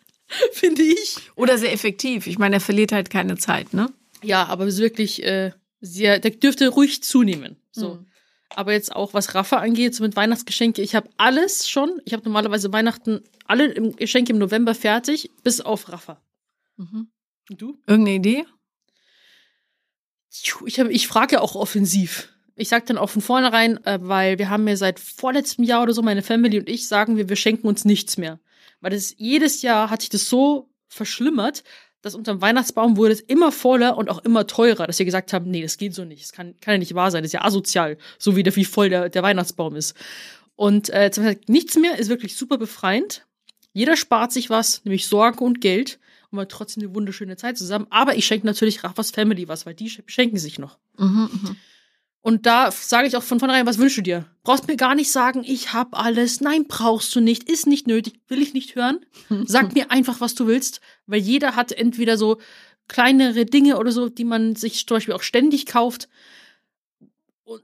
Finde 0.52 0.82
ich. 0.82 1.16
Oder 1.36 1.58
sehr 1.58 1.72
effektiv. 1.72 2.26
Ich 2.26 2.38
meine, 2.38 2.56
er 2.56 2.60
verliert 2.60 2.90
halt 2.90 3.10
keine 3.10 3.36
Zeit, 3.36 3.72
ne? 3.72 3.88
Ja, 4.22 4.46
aber 4.46 4.64
es 4.66 4.74
ist 4.74 4.80
wirklich 4.80 5.22
äh, 5.22 5.52
sehr, 5.80 6.18
der 6.18 6.32
dürfte 6.32 6.68
ruhig 6.68 7.04
zunehmen. 7.04 7.56
So. 7.70 7.94
Mhm. 7.94 8.06
Aber 8.56 8.72
jetzt 8.72 8.94
auch, 8.94 9.14
was 9.14 9.34
Rafa 9.34 9.56
angeht, 9.58 9.94
so 9.94 10.02
mit 10.04 10.16
Weihnachtsgeschenke, 10.16 10.80
ich 10.82 10.94
habe 10.94 11.08
alles 11.16 11.68
schon. 11.68 12.00
Ich 12.04 12.12
habe 12.12 12.22
normalerweise 12.24 12.72
Weihnachten 12.72 13.20
alle 13.46 13.66
im 13.66 13.96
Geschenke 13.96 14.32
im 14.32 14.38
November 14.38 14.74
fertig, 14.74 15.30
bis 15.42 15.60
auf 15.60 15.90
Rafa. 15.92 16.22
Mhm. 16.76 17.08
Und 17.50 17.60
du? 17.62 17.78
Irgendeine 17.86 18.16
Idee? 18.16 18.44
Ich, 20.66 20.80
hab- 20.80 20.88
ich 20.90 21.06
frage 21.08 21.40
auch 21.40 21.54
offensiv. 21.54 22.30
Ich 22.56 22.68
sag 22.68 22.86
dann 22.86 22.98
auch 22.98 23.10
von 23.10 23.22
vornherein, 23.22 23.84
äh, 23.84 23.98
weil 24.00 24.38
wir 24.38 24.48
haben 24.50 24.66
ja 24.68 24.76
seit 24.76 25.00
vorletztem 25.00 25.64
Jahr 25.64 25.82
oder 25.82 25.92
so, 25.92 26.02
meine 26.02 26.22
Family 26.22 26.58
und 26.58 26.68
ich, 26.68 26.86
sagen 26.88 27.16
wir, 27.16 27.28
wir 27.28 27.36
schenken 27.36 27.66
uns 27.66 27.84
nichts 27.84 28.16
mehr. 28.16 28.40
Weil 28.80 28.90
das 28.92 29.14
jedes 29.16 29.62
Jahr 29.62 29.90
hat 29.90 30.02
sich 30.02 30.10
das 30.10 30.28
so 30.28 30.70
verschlimmert, 30.88 31.64
dass 32.04 32.14
unterm 32.14 32.40
Weihnachtsbaum 32.42 32.96
wurde 32.96 33.14
es 33.14 33.20
immer 33.20 33.50
voller 33.50 33.96
und 33.96 34.10
auch 34.10 34.18
immer 34.24 34.46
teurer, 34.46 34.86
dass 34.86 34.98
wir 34.98 35.06
gesagt 35.06 35.32
haben, 35.32 35.50
nee, 35.50 35.62
das 35.62 35.78
geht 35.78 35.94
so 35.94 36.04
nicht. 36.04 36.22
Das 36.22 36.32
kann, 36.32 36.54
kann 36.60 36.74
ja 36.74 36.78
nicht 36.78 36.94
wahr 36.94 37.10
sein. 37.10 37.22
Das 37.22 37.28
ist 37.30 37.32
ja 37.34 37.44
asozial, 37.44 37.96
so 38.18 38.36
wie, 38.36 38.42
der, 38.42 38.54
wie 38.56 38.64
voll 38.64 38.90
der, 38.90 39.08
der 39.08 39.22
Weihnachtsbaum 39.22 39.74
ist. 39.74 39.94
Und 40.56 40.90
äh, 40.90 41.04
jetzt 41.04 41.16
haben 41.18 41.24
gesagt, 41.24 41.48
nichts 41.48 41.76
mehr 41.76 41.98
ist 41.98 42.08
wirklich 42.08 42.36
super 42.36 42.58
befreiend. 42.58 43.26
Jeder 43.72 43.96
spart 43.96 44.32
sich 44.32 44.50
was, 44.50 44.84
nämlich 44.84 45.06
Sorgen 45.06 45.38
und 45.44 45.60
Geld 45.60 45.98
und 46.30 46.36
man 46.36 46.42
hat 46.42 46.50
trotzdem 46.52 46.84
eine 46.84 46.94
wunderschöne 46.94 47.36
Zeit 47.36 47.58
zusammen. 47.58 47.86
Aber 47.90 48.14
ich 48.16 48.26
schenke 48.26 48.46
natürlich 48.46 48.84
Rafas 48.84 49.10
Family 49.10 49.48
was, 49.48 49.66
weil 49.66 49.74
die 49.74 49.88
sch- 49.90 50.02
schenken 50.06 50.36
sich 50.36 50.58
noch. 50.58 50.78
Mhm, 50.98 51.28
mhm. 51.32 51.56
Und 52.24 52.46
da 52.46 52.70
sage 52.70 53.06
ich 53.06 53.18
auch 53.18 53.22
von 53.22 53.38
vornherein, 53.38 53.66
was 53.66 53.76
wünschst 53.76 53.98
du 53.98 54.02
dir? 54.02 54.24
Brauchst 54.44 54.66
mir 54.66 54.76
gar 54.76 54.94
nicht 54.94 55.12
sagen, 55.12 55.44
ich 55.44 55.74
hab 55.74 55.94
alles. 55.94 56.40
Nein, 56.40 56.64
brauchst 56.66 57.14
du 57.14 57.20
nicht. 57.20 57.50
Ist 57.50 57.66
nicht 57.66 57.86
nötig. 57.86 58.14
Will 58.28 58.40
ich 58.40 58.54
nicht 58.54 58.76
hören. 58.76 59.04
Sag 59.44 59.74
mir 59.74 59.90
einfach, 59.90 60.22
was 60.22 60.34
du 60.34 60.46
willst. 60.46 60.80
Weil 61.06 61.20
jeder 61.20 61.54
hat 61.54 61.70
entweder 61.70 62.16
so 62.16 62.40
kleinere 62.88 63.44
Dinge 63.44 63.76
oder 63.76 63.92
so, 63.92 64.08
die 64.08 64.24
man 64.24 64.56
sich 64.56 64.86
zum 64.86 64.96
Beispiel 64.96 65.12
auch 65.12 65.22
ständig 65.22 65.66
kauft. 65.66 66.08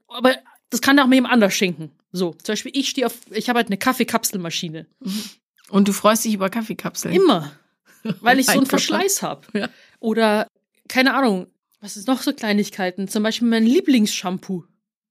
Aber 0.09 0.37
das 0.69 0.83
kann 0.83 0.99
auch 0.99 1.07
mir 1.07 1.15
jemand 1.15 1.33
anders 1.33 1.55
schenken. 1.55 1.93
So, 2.12 2.33
zum 2.43 2.53
Beispiel, 2.53 2.73
ich 2.75 2.91
stehe 2.91 3.07
auf, 3.07 3.15
ich 3.31 3.49
habe 3.49 3.57
halt 3.61 3.69
eine 3.69 3.79
Kaffeekapselmaschine. 3.79 4.87
Und 5.71 5.89
du 5.89 5.95
freust 5.95 6.27
dich 6.27 6.35
über 6.35 6.51
Kaffeekapseln. 6.51 7.15
Immer. 7.15 7.51
Weil 8.21 8.39
ich 8.39 8.45
so 8.45 8.53
einen. 8.53 8.67
Verschleiß 8.67 9.23
habe. 9.23 9.47
Ja. 9.55 9.71
Oder, 10.01 10.49
keine 10.87 11.15
Ahnung, 11.15 11.47
was 11.81 11.97
ist 11.97 12.06
noch 12.09 12.23
so 12.23 12.32
Kleinigkeiten? 12.32 13.09
Zum 13.09 13.23
Beispiel 13.23 13.49
mein 13.49 13.65
Lieblingsshampoo. 13.67 14.65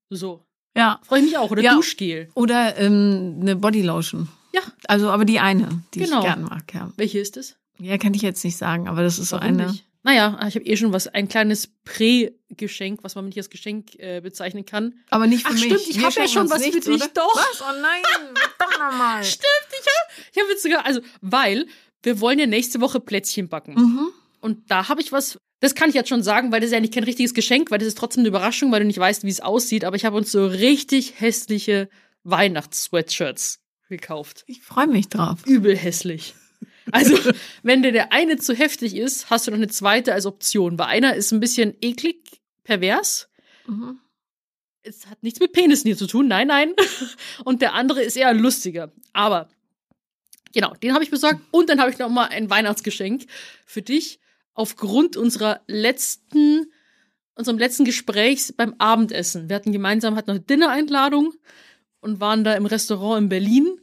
So. 0.09 0.45
Ja. 0.75 0.99
Freue 1.03 1.19
ich 1.19 1.25
mich 1.25 1.37
auch. 1.37 1.51
Oder 1.51 1.61
Ja. 1.63 1.75
Duschgel. 1.75 2.29
Oder 2.35 2.77
ähm, 2.77 3.37
eine 3.41 3.55
Bodylotion. 3.55 4.29
Ja. 4.53 4.61
Also, 4.87 5.09
aber 5.09 5.25
die 5.25 5.39
eine, 5.39 5.83
die 5.93 5.99
Genau. 5.99 6.19
ich 6.19 6.25
gern 6.25 6.43
mag, 6.43 6.73
ja. 6.73 6.91
Welche 6.97 7.19
ist 7.19 7.37
es? 7.37 7.55
Ja, 7.79 7.97
kann 7.97 8.13
ich 8.13 8.21
jetzt 8.21 8.43
nicht 8.43 8.57
sagen, 8.57 8.87
aber 8.87 9.03
das 9.03 9.19
ist 9.19 9.29
so 9.29 9.37
Warum 9.37 9.47
eine. 9.59 9.67
nicht? 9.67 9.85
Naja, 10.03 10.39
ich 10.47 10.55
habe 10.55 10.65
eh 10.65 10.77
schon 10.77 10.93
was, 10.93 11.07
ein 11.07 11.27
kleines 11.27 11.67
Prä-Geschenk, 11.83 13.03
was 13.03 13.15
man 13.15 13.25
nicht 13.25 13.37
als 13.37 13.49
Geschenk 13.49 13.95
äh, 13.99 14.21
bezeichnen 14.21 14.65
kann. 14.65 14.95
Aber 15.09 15.27
nicht 15.27 15.43
für 15.43 15.49
Ach, 15.49 15.53
mich. 15.53 15.63
stimmt, 15.65 15.81
ich 15.89 15.97
Wir 15.99 16.05
hab 16.05 16.15
ja 16.15 16.27
schon 16.27 16.49
was 16.49 16.63
für 16.63 16.69
nichts, 16.69 16.85
dich, 16.85 16.95
oder? 16.95 17.07
doch. 17.13 17.35
Was? 17.35 17.61
Oh 17.61 17.81
nein, 17.81 18.01
doch 18.57 18.79
nochmal. 18.79 19.23
Ich 20.31 20.41
habe 20.41 20.51
jetzt 20.51 20.63
sogar, 20.63 20.85
also, 20.85 21.01
weil 21.21 21.65
wir 22.03 22.19
wollen 22.21 22.39
ja 22.39 22.45
nächste 22.45 22.81
Woche 22.81 22.99
Plätzchen 22.99 23.49
backen. 23.49 23.73
Mhm. 23.73 24.09
Und 24.41 24.69
Da 24.71 24.89
habe 24.89 25.01
ich 25.01 25.11
was, 25.11 25.37
das 25.59 25.75
kann 25.75 25.89
ich 25.89 25.95
jetzt 25.95 26.09
schon 26.09 26.23
sagen, 26.23 26.51
weil 26.51 26.61
das 26.61 26.69
ist 26.69 26.73
ja 26.73 26.79
nicht 26.79 26.93
kein 26.93 27.03
richtiges 27.03 27.33
Geschenk, 27.33 27.71
weil 27.71 27.79
das 27.79 27.87
ist 27.87 27.97
trotzdem 27.97 28.21
eine 28.21 28.29
Überraschung, 28.29 28.71
weil 28.71 28.81
du 28.81 28.87
nicht 28.87 28.99
weißt, 28.99 29.23
wie 29.23 29.29
es 29.29 29.41
aussieht. 29.41 29.83
Aber 29.83 29.95
ich 29.95 30.05
habe 30.05 30.17
uns 30.17 30.31
so 30.31 30.45
richtig 30.45 31.19
hässliche 31.19 31.89
Weihnachts-Sweatshirts 32.23 33.59
gekauft. 33.89 34.43
ich 34.47 34.61
freue 34.61 34.87
mich 34.87 35.09
drauf. 35.09 35.45
Übel 35.45 35.75
hässlich. 35.75 36.35
Also, 36.91 37.17
wenn 37.63 37.83
dir 37.83 37.91
der 37.91 38.13
eine 38.13 38.37
zu 38.37 38.53
heftig 38.53 38.95
ist, 38.95 39.29
hast 39.29 39.47
du 39.47 39.51
noch 39.51 39.57
eine 39.57 39.67
zweite 39.67 40.13
als 40.13 40.25
Option. 40.25 40.77
Weil 40.77 40.87
einer 40.87 41.15
ist 41.15 41.31
ein 41.31 41.39
bisschen 41.39 41.75
eklig, 41.81 42.41
pervers. 42.63 43.29
Mhm. 43.67 43.99
Es 44.81 45.07
hat 45.07 45.21
nichts 45.23 45.39
mit 45.39 45.51
Penissen 45.51 45.87
hier 45.87 45.97
zu 45.97 46.07
tun, 46.07 46.27
nein, 46.27 46.47
nein. 46.47 46.73
Und 47.43 47.61
der 47.61 47.73
andere 47.73 48.01
ist 48.01 48.15
eher 48.15 48.33
lustiger. 48.33 48.91
Aber, 49.11 49.49
genau, 50.53 50.73
den 50.75 50.93
habe 50.93 51.03
ich 51.03 51.11
besorgt. 51.11 51.41
Und 51.51 51.69
dann 51.69 51.81
habe 51.81 51.91
ich 51.91 51.97
noch 51.97 52.09
mal 52.09 52.27
ein 52.27 52.49
Weihnachtsgeschenk 52.49 53.25
für 53.65 53.81
dich 53.81 54.19
aufgrund 54.59 55.15
unserer 55.15 55.61
letzten, 55.67 56.69
unserem 57.35 57.57
letzten 57.57 57.85
Gesprächs 57.85 58.51
beim 58.51 58.75
Abendessen. 58.77 59.47
Wir 59.47 59.55
hatten 59.55 59.71
gemeinsam, 59.71 60.17
hatten 60.17 60.31
noch 60.31 60.35
eine 60.35 60.43
Dinner-Einladung 60.43 61.33
und 62.01 62.19
waren 62.19 62.43
da 62.43 62.55
im 62.55 62.65
Restaurant 62.65 63.23
in 63.23 63.29
Berlin. 63.29 63.79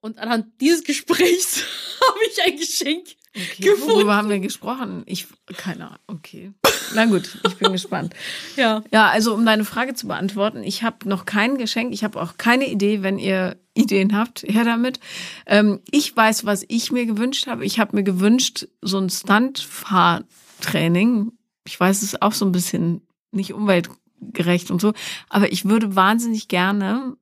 Und 0.00 0.16
anhand 0.18 0.46
dieses 0.62 0.82
Gesprächs 0.84 1.62
habe 2.00 2.18
ich 2.30 2.42
ein 2.42 2.56
Geschenk 2.56 3.06
Okay, 3.36 3.64
gefunden. 3.64 3.92
worüber 3.92 4.16
haben 4.16 4.30
wir 4.30 4.38
gesprochen? 4.38 5.02
Ich, 5.04 5.26
keine 5.58 5.88
Ahnung, 5.88 5.98
okay. 6.06 6.52
Na 6.94 7.04
gut, 7.04 7.38
ich 7.46 7.56
bin 7.56 7.72
gespannt. 7.72 8.14
Ja. 8.56 8.82
Ja, 8.90 9.08
also 9.10 9.34
um 9.34 9.44
deine 9.44 9.66
Frage 9.66 9.92
zu 9.92 10.08
beantworten, 10.08 10.62
ich 10.64 10.82
habe 10.82 11.06
noch 11.06 11.26
kein 11.26 11.58
Geschenk, 11.58 11.92
ich 11.92 12.02
habe 12.02 12.20
auch 12.20 12.38
keine 12.38 12.66
Idee, 12.66 13.02
wenn 13.02 13.18
ihr 13.18 13.60
Ideen 13.78 14.16
habt, 14.16 14.42
her 14.42 14.64
damit. 14.64 15.00
Ähm, 15.46 15.80
ich 15.90 16.14
weiß, 16.16 16.44
was 16.44 16.64
ich 16.68 16.92
mir 16.92 17.06
gewünscht 17.06 17.46
habe. 17.46 17.64
Ich 17.64 17.78
habe 17.80 17.96
mir 17.96 18.02
gewünscht, 18.02 18.66
so 18.82 18.98
ein 18.98 19.08
Stuntfahrtraining. 19.10 21.32
Ich 21.66 21.78
weiß, 21.78 21.98
es 21.98 22.02
ist 22.14 22.22
auch 22.22 22.32
so 22.32 22.44
ein 22.46 22.52
bisschen 22.52 23.02
nicht 23.30 23.52
umweltgerecht 23.52 24.70
und 24.70 24.80
so, 24.80 24.94
aber 25.28 25.52
ich 25.52 25.66
würde 25.66 25.94
wahnsinnig 25.96 26.48
gerne 26.48 27.16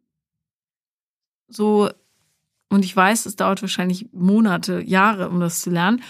so, 1.49 1.91
und 2.71 2.85
ich 2.85 2.95
weiß, 2.97 3.27
es 3.27 3.37
dauert 3.37 3.63
wahrscheinlich 3.63 4.09
Monate, 4.13 4.81
Jahre, 4.81 5.29
um 5.29 5.41
das 5.41 5.61
zu 5.61 5.71
lernen, 5.71 6.03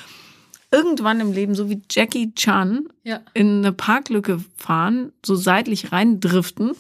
irgendwann 0.70 1.20
im 1.20 1.32
Leben, 1.32 1.54
so 1.54 1.68
wie 1.70 1.82
Jackie 1.90 2.34
Chan, 2.34 2.88
Ja. 3.04 3.20
in 3.34 3.58
eine 3.58 3.72
Parklücke 3.72 4.42
fahren, 4.56 5.12
so 5.24 5.34
seitlich 5.34 5.92
reindriften. 5.92 6.72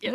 Ja. 0.00 0.14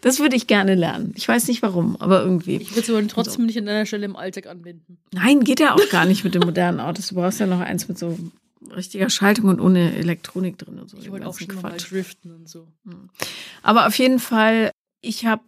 Das 0.00 0.20
würde 0.20 0.36
ich 0.36 0.46
gerne 0.46 0.74
lernen. 0.74 1.12
Ich 1.16 1.26
weiß 1.26 1.48
nicht 1.48 1.62
warum, 1.62 1.96
aber 1.96 2.22
irgendwie. 2.22 2.56
Ich 2.56 2.70
würde 2.70 2.80
es 2.82 2.90
aber 2.90 3.06
trotzdem 3.08 3.46
nicht 3.46 3.58
an 3.58 3.68
einer 3.68 3.86
Stelle 3.86 4.04
im 4.04 4.16
Alltag 4.16 4.46
anwenden. 4.46 4.98
Nein, 5.12 5.40
geht 5.40 5.60
ja 5.60 5.74
auch 5.74 5.88
gar 5.90 6.04
nicht 6.04 6.22
mit 6.22 6.34
den 6.34 6.42
modernen 6.42 6.80
Autos. 6.80 7.08
Du 7.08 7.16
brauchst 7.16 7.40
ja 7.40 7.46
noch 7.46 7.60
eins 7.60 7.88
mit 7.88 7.98
so 7.98 8.16
richtiger 8.74 9.10
Schaltung 9.10 9.46
und 9.46 9.60
ohne 9.60 9.94
Elektronik 9.96 10.58
drin 10.58 10.78
und 10.78 10.90
so. 10.90 10.98
Ich 10.98 11.10
wollte 11.10 11.26
auch 11.26 11.38
schon 11.38 11.54
mal 11.56 11.70
Quatsch. 11.70 11.90
driften 11.90 12.34
und 12.34 12.48
so. 12.48 12.68
Aber 13.62 13.86
auf 13.86 13.98
jeden 13.98 14.18
Fall, 14.18 14.70
ich 15.00 15.26
habe 15.26 15.44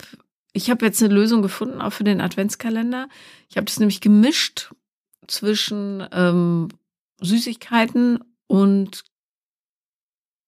ich 0.53 0.71
hab 0.71 0.83
jetzt 0.83 1.03
eine 1.03 1.15
Lösung 1.15 1.43
gefunden, 1.43 1.81
auch 1.81 1.93
für 1.93 2.05
den 2.05 2.21
Adventskalender. 2.21 3.09
Ich 3.49 3.57
habe 3.57 3.67
das 3.67 3.79
nämlich 3.79 4.01
gemischt 4.01 4.73
zwischen 5.27 6.05
ähm, 6.13 6.69
Süßigkeiten 7.21 8.25
und 8.47 9.05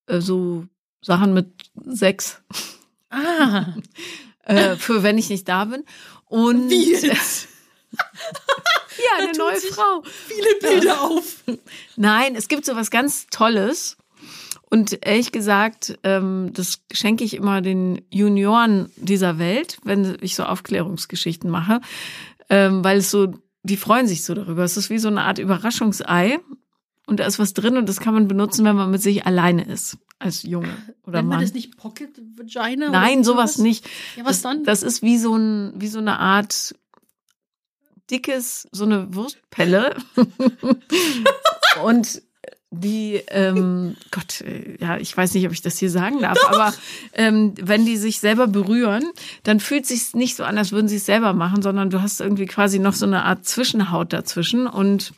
äh, 0.07 0.21
so 0.21 0.67
Sachen 1.03 1.35
mit 1.35 1.53
Sex, 1.87 2.41
Ah, 3.13 3.75
äh, 4.45 4.77
für 4.77 5.03
wenn 5.03 5.19
ich 5.19 5.29
nicht 5.29 5.47
da 5.49 5.67
bin. 5.67 5.85
Und 6.27 6.71
wie 6.71 6.93
jetzt? 6.93 7.49
Hier, 8.97 9.29
eine 9.29 9.37
neue 9.37 9.61
Frau. 9.61 10.03
Viele 10.05 10.55
Bilder 10.61 11.03
auf. 11.03 11.45
Nein, 11.97 12.35
es 12.35 12.49
gibt 12.49 12.65
so 12.65 12.75
was 12.75 12.91
ganz 12.91 13.27
Tolles. 13.27 13.97
Und 14.71 15.07
ehrlich 15.07 15.33
gesagt, 15.33 15.99
ähm, 16.03 16.51
das 16.55 16.81
schenke 16.91 17.25
ich 17.25 17.35
immer 17.35 17.61
den 17.61 18.03
Junioren 18.11 18.91
dieser 18.97 19.39
Welt, 19.39 19.79
wenn 19.85 20.17
ich 20.23 20.35
so 20.35 20.45
Aufklärungsgeschichten 20.45 21.51
mache, 21.51 21.83
ähm, 22.49 22.83
weil 22.83 22.99
es 22.99 23.11
so, 23.11 23.35
die 23.63 23.77
freuen 23.77 24.07
sich 24.07 24.25
so 24.25 24.33
darüber. 24.33 24.65
Es 24.65 24.79
ist 24.79 24.89
wie 24.89 24.99
so 24.99 25.09
eine 25.09 25.25
Art 25.25 25.39
Überraschungsei. 25.39 26.39
Und 27.07 27.21
da 27.21 27.27
ist 27.27 27.39
was 27.39 27.53
drin 27.53 27.77
und 27.77 27.89
das 27.89 28.01
kann 28.01 28.15
man 28.15 28.29
benutzen, 28.29 28.65
wenn 28.65 28.77
man 28.77 28.91
mit 28.91 29.03
sich 29.03 29.27
alleine 29.27 29.65
ist, 29.65 29.99
als 30.23 30.43
Junge 30.43 30.77
oder 31.05 31.19
Nennt 31.19 31.29
man 31.29 31.37
Mann. 31.39 31.41
das 31.41 31.55
nicht 31.55 31.77
Pocket 31.77 32.11
Vagina? 32.37 32.91
Nein, 32.91 33.25
sowas 33.25 33.59
nicht. 33.59 33.89
Ja, 34.17 34.25
was 34.25 34.37
das, 34.37 34.43
dann? 34.43 34.65
Das 34.65 34.83
ist 34.83 35.03
wie 35.03 35.19
so 35.19 35.37
ein, 35.37 35.73
wie 35.77 35.89
so 35.89 35.99
eine 35.99 36.19
Art 36.19 36.75
dickes, 38.11 38.69
so 38.73 38.85
eine 38.85 39.15
Wurstpelle. 39.15 39.97
und 41.85 42.23
die, 42.75 43.23
ähm, 43.29 43.97
Gott, 44.11 44.43
ja, 44.81 44.97
ich 44.97 45.15
weiß 45.15 45.35
nicht, 45.35 45.47
ob 45.47 45.53
ich 45.53 45.61
das 45.61 45.79
hier 45.79 45.91
sagen 45.91 46.21
darf, 46.21 46.39
aber 46.49 46.73
ähm, 47.13 47.53
wenn 47.61 47.85
die 47.85 47.99
sich 47.99 48.19
selber 48.19 48.47
berühren, 48.47 49.05
dann 49.43 49.61
fühlt 49.61 49.85
sich 49.85 50.15
nicht 50.15 50.37
so 50.37 50.45
an, 50.45 50.57
als 50.57 50.73
würden 50.73 50.89
sie 50.89 50.97
es 50.97 51.05
selber 51.05 51.35
machen, 51.35 51.61
sondern 51.61 51.91
du 51.91 52.01
hast 52.01 52.21
irgendwie 52.21 52.47
quasi 52.47 52.79
noch 52.79 52.95
so 52.95 53.05
eine 53.05 53.25
Art 53.25 53.45
Zwischenhaut 53.45 54.15
dazwischen 54.15 54.67
und 54.67 55.13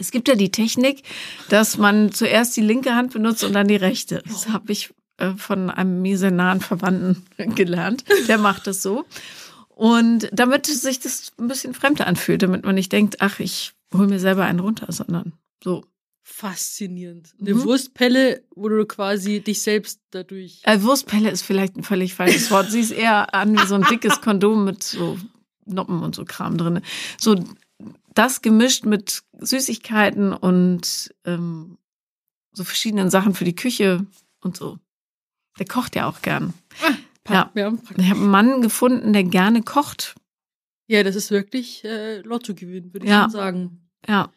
es 0.00 0.10
gibt 0.10 0.26
ja 0.28 0.34
die 0.34 0.50
Technik, 0.50 1.02
dass 1.48 1.76
man 1.78 2.10
zuerst 2.10 2.56
die 2.56 2.62
linke 2.62 2.94
Hand 2.94 3.12
benutzt 3.12 3.44
und 3.44 3.52
dann 3.52 3.68
die 3.68 3.76
rechte. 3.76 4.22
Das 4.26 4.48
habe 4.48 4.72
ich 4.72 4.92
äh, 5.18 5.32
von 5.36 5.70
einem 5.70 6.02
mir 6.02 6.30
nahen 6.30 6.60
Verwandten 6.60 7.24
gelernt. 7.54 8.04
Der 8.26 8.38
macht 8.38 8.66
das 8.66 8.82
so. 8.82 9.04
Und 9.68 10.28
damit 10.32 10.66
sich 10.66 11.00
das 11.00 11.32
ein 11.38 11.48
bisschen 11.48 11.74
fremder 11.74 12.06
anfühlt, 12.06 12.42
damit 12.42 12.64
man 12.64 12.74
nicht 12.74 12.92
denkt, 12.92 13.20
ach, 13.20 13.40
ich 13.40 13.72
hol 13.94 14.06
mir 14.08 14.20
selber 14.20 14.44
einen 14.44 14.60
runter, 14.60 14.86
sondern 14.92 15.32
so. 15.62 15.84
Faszinierend. 16.22 17.32
Eine 17.40 17.54
Mhm. 17.54 17.64
Wurstpelle, 17.64 18.42
wo 18.54 18.68
du 18.68 18.86
quasi 18.86 19.40
dich 19.40 19.62
selbst 19.62 20.00
dadurch. 20.10 20.60
Äh, 20.62 20.82
Wurstpelle 20.82 21.30
ist 21.30 21.42
vielleicht 21.42 21.76
ein 21.76 21.82
völlig 21.82 22.14
falsches 22.14 22.50
Wort. 22.50 22.70
Sie 22.70 22.80
ist 22.80 22.92
eher 22.92 23.34
an 23.34 23.58
wie 23.58 23.66
so 23.66 23.74
ein 23.74 23.82
dickes 23.90 24.20
Kondom 24.20 24.64
mit 24.64 24.82
so 24.82 25.18
Noppen 25.66 26.02
und 26.02 26.14
so 26.14 26.24
Kram 26.24 26.56
drin. 26.56 26.80
So 27.18 27.42
das 28.14 28.42
gemischt 28.42 28.84
mit 28.84 29.22
Süßigkeiten 29.38 30.32
und 30.32 31.14
ähm, 31.24 31.78
so 32.52 32.64
verschiedenen 32.64 33.10
Sachen 33.10 33.34
für 33.34 33.44
die 33.44 33.54
Küche 33.54 34.06
und 34.40 34.56
so. 34.56 34.78
Der 35.58 35.66
kocht 35.66 35.94
ja 35.96 36.08
auch 36.08 36.22
gern. 36.22 36.54
Ja. 37.28 37.50
ja. 37.54 37.72
Ich 37.96 38.10
habe 38.10 38.20
einen 38.20 38.30
Mann 38.30 38.62
gefunden, 38.62 39.12
der 39.12 39.24
gerne 39.24 39.62
kocht. 39.62 40.14
Ja, 40.88 41.02
das 41.04 41.14
ist 41.14 41.30
wirklich 41.30 41.84
äh, 41.84 42.20
Lottogewinn, 42.22 42.92
würde 42.92 43.06
ich 43.06 43.10
Ja. 43.12 43.22
schon 43.22 43.30
sagen. 43.30 43.90
Ja. 44.08 44.30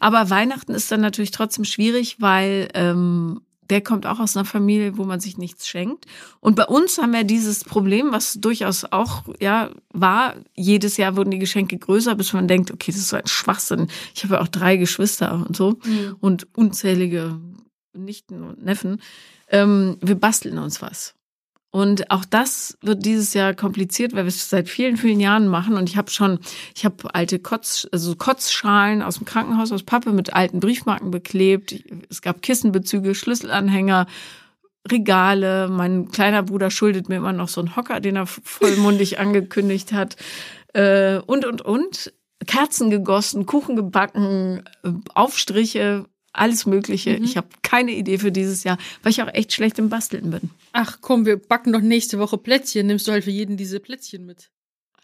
Aber 0.00 0.28
Weihnachten 0.30 0.72
ist 0.74 0.90
dann 0.90 1.00
natürlich 1.00 1.30
trotzdem 1.30 1.64
schwierig, 1.64 2.20
weil 2.20 2.68
ähm, 2.74 3.40
der 3.74 3.80
kommt 3.80 4.06
auch 4.06 4.20
aus 4.20 4.36
einer 4.36 4.44
Familie, 4.44 4.96
wo 4.96 5.02
man 5.02 5.18
sich 5.18 5.36
nichts 5.36 5.66
schenkt. 5.66 6.06
Und 6.38 6.54
bei 6.54 6.64
uns 6.64 6.96
haben 6.98 7.12
wir 7.12 7.24
dieses 7.24 7.64
Problem, 7.64 8.12
was 8.12 8.34
durchaus 8.34 8.84
auch 8.84 9.24
ja 9.40 9.70
war. 9.92 10.36
Jedes 10.54 10.96
Jahr 10.96 11.16
wurden 11.16 11.32
die 11.32 11.40
Geschenke 11.40 11.76
größer, 11.76 12.14
bis 12.14 12.32
man 12.32 12.46
denkt, 12.46 12.70
okay, 12.70 12.92
das 12.92 13.00
ist 13.00 13.08
so 13.08 13.16
ein 13.16 13.26
Schwachsinn. 13.26 13.88
Ich 14.14 14.22
habe 14.22 14.34
ja 14.34 14.40
auch 14.42 14.46
drei 14.46 14.76
Geschwister 14.76 15.44
und 15.44 15.56
so 15.56 15.70
Mhm. 15.84 16.16
und 16.20 16.46
unzählige 16.56 17.36
Nichten 17.92 18.44
und 18.44 18.62
Neffen. 18.64 19.02
Ähm, 19.48 19.96
wir 20.00 20.14
basteln 20.14 20.58
uns 20.58 20.80
was. 20.80 21.16
Und 21.74 22.08
auch 22.12 22.24
das 22.24 22.78
wird 22.82 23.04
dieses 23.04 23.34
Jahr 23.34 23.52
kompliziert, 23.52 24.12
weil 24.12 24.26
wir 24.26 24.28
es 24.28 24.48
seit 24.48 24.68
vielen, 24.68 24.96
vielen 24.96 25.18
Jahren 25.18 25.48
machen. 25.48 25.76
Und 25.76 25.88
ich 25.88 25.96
habe 25.96 26.08
schon, 26.08 26.38
ich 26.72 26.84
habe 26.84 27.12
alte 27.12 27.40
Kotz, 27.40 27.88
also 27.90 28.14
Kotzschalen 28.14 29.02
aus 29.02 29.16
dem 29.16 29.24
Krankenhaus 29.24 29.72
aus 29.72 29.82
Pappe 29.82 30.12
mit 30.12 30.32
alten 30.32 30.60
Briefmarken 30.60 31.10
beklebt. 31.10 31.74
Es 32.08 32.22
gab 32.22 32.42
Kissenbezüge, 32.42 33.16
Schlüsselanhänger, 33.16 34.06
Regale. 34.88 35.68
Mein 35.68 36.12
kleiner 36.12 36.44
Bruder 36.44 36.70
schuldet 36.70 37.08
mir 37.08 37.16
immer 37.16 37.32
noch 37.32 37.48
so 37.48 37.60
einen 37.60 37.74
Hocker, 37.74 37.98
den 37.98 38.14
er 38.14 38.26
vollmundig 38.26 39.18
angekündigt 39.18 39.92
hat. 39.92 40.14
Äh, 40.74 41.18
und, 41.26 41.44
und, 41.44 41.60
und. 41.60 42.12
Kerzen 42.46 42.90
gegossen, 42.90 43.46
Kuchen 43.46 43.74
gebacken, 43.74 44.62
äh, 44.84 44.90
Aufstriche, 45.14 46.04
alles 46.34 46.66
Mögliche. 46.66 47.18
Mhm. 47.18 47.24
Ich 47.24 47.36
habe 47.36 47.48
keine 47.62 47.92
Idee 47.92 48.18
für 48.18 48.32
dieses 48.32 48.64
Jahr, 48.64 48.78
weil 49.02 49.12
ich 49.12 49.22
auch 49.22 49.32
echt 49.32 49.52
schlecht 49.52 49.78
im 49.78 49.88
Basteln 49.88 50.30
bin. 50.30 50.50
Ach 50.72 50.98
komm, 51.00 51.24
wir 51.26 51.36
backen 51.36 51.72
doch 51.72 51.80
nächste 51.80 52.18
Woche 52.18 52.36
Plätzchen. 52.38 52.86
Nimmst 52.86 53.06
du 53.08 53.12
halt 53.12 53.24
für 53.24 53.30
jeden 53.30 53.56
diese 53.56 53.80
Plätzchen 53.80 54.26
mit. 54.26 54.50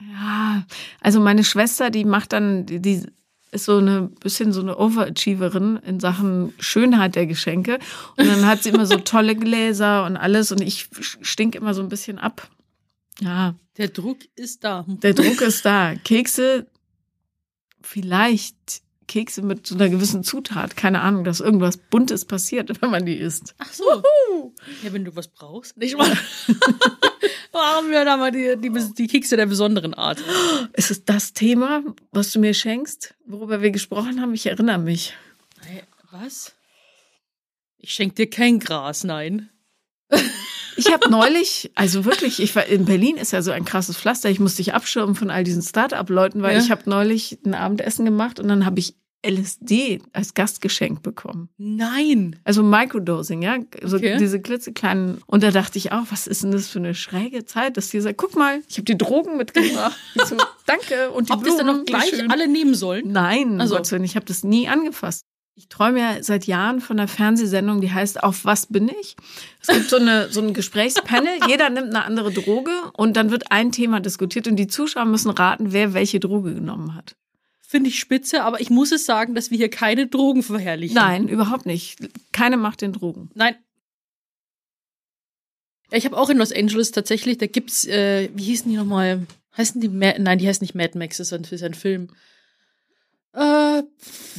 Ja, 0.01 0.67
also 1.01 1.21
meine 1.21 1.45
Schwester, 1.45 1.91
die 1.91 2.05
macht 2.05 2.33
dann, 2.33 2.67
die, 2.67 3.07
ist 3.53 3.65
so 3.65 3.79
eine 3.79 4.03
bisschen 4.03 4.53
so 4.53 4.61
eine 4.61 4.79
Overachieverin 4.79 5.79
in 5.85 6.01
Sachen 6.01 6.55
Schönheit 6.59 7.17
der 7.17 7.27
Geschenke. 7.27 7.79
Und 8.17 8.27
dann 8.27 8.47
hat 8.47 8.63
sie 8.63 8.71
immer 8.71 8.87
so 8.87 8.97
tolle 9.05 9.35
Gläser 9.37 10.05
und 10.05 10.17
alles 10.17 10.53
und 10.53 10.61
ich 10.61 10.89
stink 11.21 11.55
immer 11.55 11.75
so 11.75 11.83
ein 11.83 11.89
bisschen 11.89 12.19
ab. 12.19 12.49
Ja, 13.21 13.55
Der 13.77 13.89
Druck 13.89 14.19
ist 14.37 14.65
da. 14.65 14.85
der 14.89 15.15
Druck 15.15 15.43
ist 15.43 15.65
da. 15.65 15.95
Kekse, 15.97 16.67
vielleicht 17.83 18.83
Kekse 19.11 19.43
mit 19.43 19.67
so 19.67 19.75
einer 19.75 19.89
gewissen 19.89 20.23
Zutat. 20.23 20.77
Keine 20.77 21.01
Ahnung, 21.01 21.25
dass 21.25 21.41
irgendwas 21.41 21.77
Buntes 21.77 22.25
passiert, 22.25 22.71
wenn 22.81 22.91
man 22.91 23.05
die 23.05 23.17
isst. 23.17 23.55
Ach 23.59 23.73
so. 23.73 23.85
Ja, 24.83 24.93
wenn 24.93 25.05
du 25.05 25.17
was 25.17 25.29
brauchst. 25.29 25.77
Nicht 25.77 25.99
mal. 25.99 26.09
Machen 27.53 27.91
wir 27.91 28.05
da 28.05 28.17
mal 28.17 28.31
die, 28.31 28.57
die, 28.57 28.71
die 28.71 29.07
Kekse 29.09 29.37
der 29.37 29.47
besonderen 29.47 29.95
Art. 29.95 30.23
Ist 30.75 30.93
es 30.93 31.05
das 31.05 31.33
Thema, 31.33 31.83
was 32.13 32.31
du 32.31 32.39
mir 32.39 32.55
schenkst, 32.55 33.15
worüber 33.27 33.61
wir 33.61 33.73
gesprochen 33.73 34.21
haben? 34.21 34.33
Ich 34.33 34.47
erinnere 34.47 34.79
mich. 34.79 35.17
Hey, 35.61 35.83
was? 36.13 36.55
Ich 37.79 37.93
schenk 37.93 38.15
dir 38.15 38.31
kein 38.31 38.61
Gras, 38.61 39.03
nein. 39.03 39.51
Ich 40.77 40.93
habe 40.93 41.11
neulich, 41.11 41.71
also 41.75 42.05
wirklich, 42.05 42.41
ich 42.41 42.55
war 42.57 42.67
in 42.67 42.85
Berlin 42.85 43.17
ist 43.17 43.33
ja 43.33 43.43
so 43.43 43.51
ein 43.51 43.65
krasses 43.65 43.97
Pflaster. 43.97 44.31
Ich 44.31 44.41
musste 44.41 44.59
dich 44.63 44.75
abschirmen 44.75 45.15
von 45.15 45.31
all 45.31 45.45
diesen 45.45 45.63
Start-up-Leuten, 45.63 46.43
weil 46.43 46.57
Ja. 46.57 46.63
ich 46.63 46.71
habe 46.71 46.89
neulich 46.89 47.39
ein 47.45 47.55
Abendessen 47.55 48.05
gemacht 48.05 48.39
und 48.41 48.49
dann 48.49 48.65
habe 48.67 48.79
ich 48.81 48.95
LSD 49.23 50.01
als 50.15 50.33
Gastgeschenk 50.33 51.03
bekommen. 51.03 51.51
Nein. 51.59 52.37
Also 52.45 52.63
Microdosing, 52.63 53.43
ja, 53.43 53.59
so 53.85 53.97
Okay. 53.99 54.17
diese 54.19 54.41
klitzekleinen. 54.41 55.19
Und 55.27 55.43
da 55.43 55.51
dachte 55.51 55.77
ich 55.77 55.93
auch, 55.93 56.05
was 56.11 56.27
ist 56.27 56.43
denn 56.43 56.53
das 56.53 56.69
für 56.69 56.79
eine 56.79 56.95
schräge 56.95 57.45
Zeit, 57.45 57.77
dass 57.77 57.91
die 57.91 58.01
sagt, 58.01 58.17
guck 58.17 58.35
mal, 58.35 58.63
ich 58.67 58.77
habe 58.79 58.85
die 58.87 58.97
Drogen 58.97 59.37
mitgebracht. 59.37 59.97
So, 60.27 60.37
danke 60.67 61.11
und 61.11 61.29
die 61.29 61.33
Habt 61.33 61.45
ihr 61.45 61.51
es 61.53 61.57
dann 61.59 61.67
noch 61.67 61.73
Blumen, 61.75 61.87
gleich 61.87 62.11
schön. 62.11 62.31
alle 62.31 62.49
nehmen 62.49 62.75
sollen? 62.75 63.13
Nein, 63.13 63.53
Also. 63.61 63.63
also. 63.63 63.75
Gottes 63.77 63.93
Willen, 63.93 64.05
ich 64.05 64.17
habe 64.17 64.27
das 64.27 64.43
nie 64.45 64.69
angefasst. 64.69 65.25
Ich 65.55 65.69
träume 65.69 66.01
ja 66.01 66.23
seit 66.23 66.47
Jahren 66.47 66.81
von 66.81 66.99
einer 66.99 67.09
Fernsehsendung, 67.09 67.81
die 67.81 67.93
heißt 67.93 68.23
Auf 68.23 68.45
was 68.45 68.67
bin 68.67 68.89
ich? 68.89 69.17
Es 69.61 69.69
gibt 69.69 69.91
so, 69.91 69.97
eine, 69.97 70.31
so 70.31 70.41
ein 70.41 70.55
Gesprächspanel, 70.55 71.33
jeder 71.49 71.69
nimmt 71.69 71.89
eine 71.89 72.05
andere 72.05 72.33
Droge 72.33 72.71
und 72.95 73.17
dann 73.17 73.31
wird 73.31 73.53
ein 73.53 73.73
Thema 73.73 74.01
diskutiert 74.01 74.49
und 74.49 74.57
die 74.57 74.69
Zuschauer 74.69 75.05
müssen 75.05 75.31
raten, 75.31 75.73
wer 75.73 75.93
welche 75.93 76.19
Droge 76.19 76.55
genommen 76.55 76.95
hat. 76.95 77.17
Finde 77.61 77.91
ich 77.91 78.01
spitze, 78.01 78.43
aber 78.43 78.61
ich 78.61 78.71
muss 78.71 78.91
es 78.91 79.05
sagen, 79.05 79.35
dass 79.35 79.51
wir 79.51 79.59
hier 79.59 79.71
keine 79.71 80.07
Drogen 80.07 80.43
verherrlichen. 80.43 80.95
Nein, 80.95 81.29
überhaupt 81.29 81.67
nicht. 81.67 81.99
Keine 82.33 82.57
macht 82.57 82.81
den 82.81 82.93
Drogen. 82.93 83.31
Nein. 83.35 83.55
Ja, 85.93 85.99
ich 85.99 86.05
habe 86.05 86.17
auch 86.17 86.31
in 86.31 86.39
Los 86.39 86.53
Angeles 86.53 86.91
tatsächlich, 86.91 87.39
da 87.39 87.47
gibt's, 87.47 87.87
äh, 87.87 88.31
wie 88.35 88.45
hießen 88.45 88.71
die 88.71 88.77
nochmal? 88.77 89.27
Heißen 89.57 89.81
die 89.81 89.89
Ma 89.89 90.15
Nein, 90.19 90.39
die 90.39 90.49
heißt 90.49 90.63
nicht 90.63 90.75
Mad 90.75 90.99
Max, 90.99 91.19
das 91.19 91.33
ist 91.33 91.63
ein 91.63 91.75
Film. 91.75 92.09
Äh, 93.33 93.83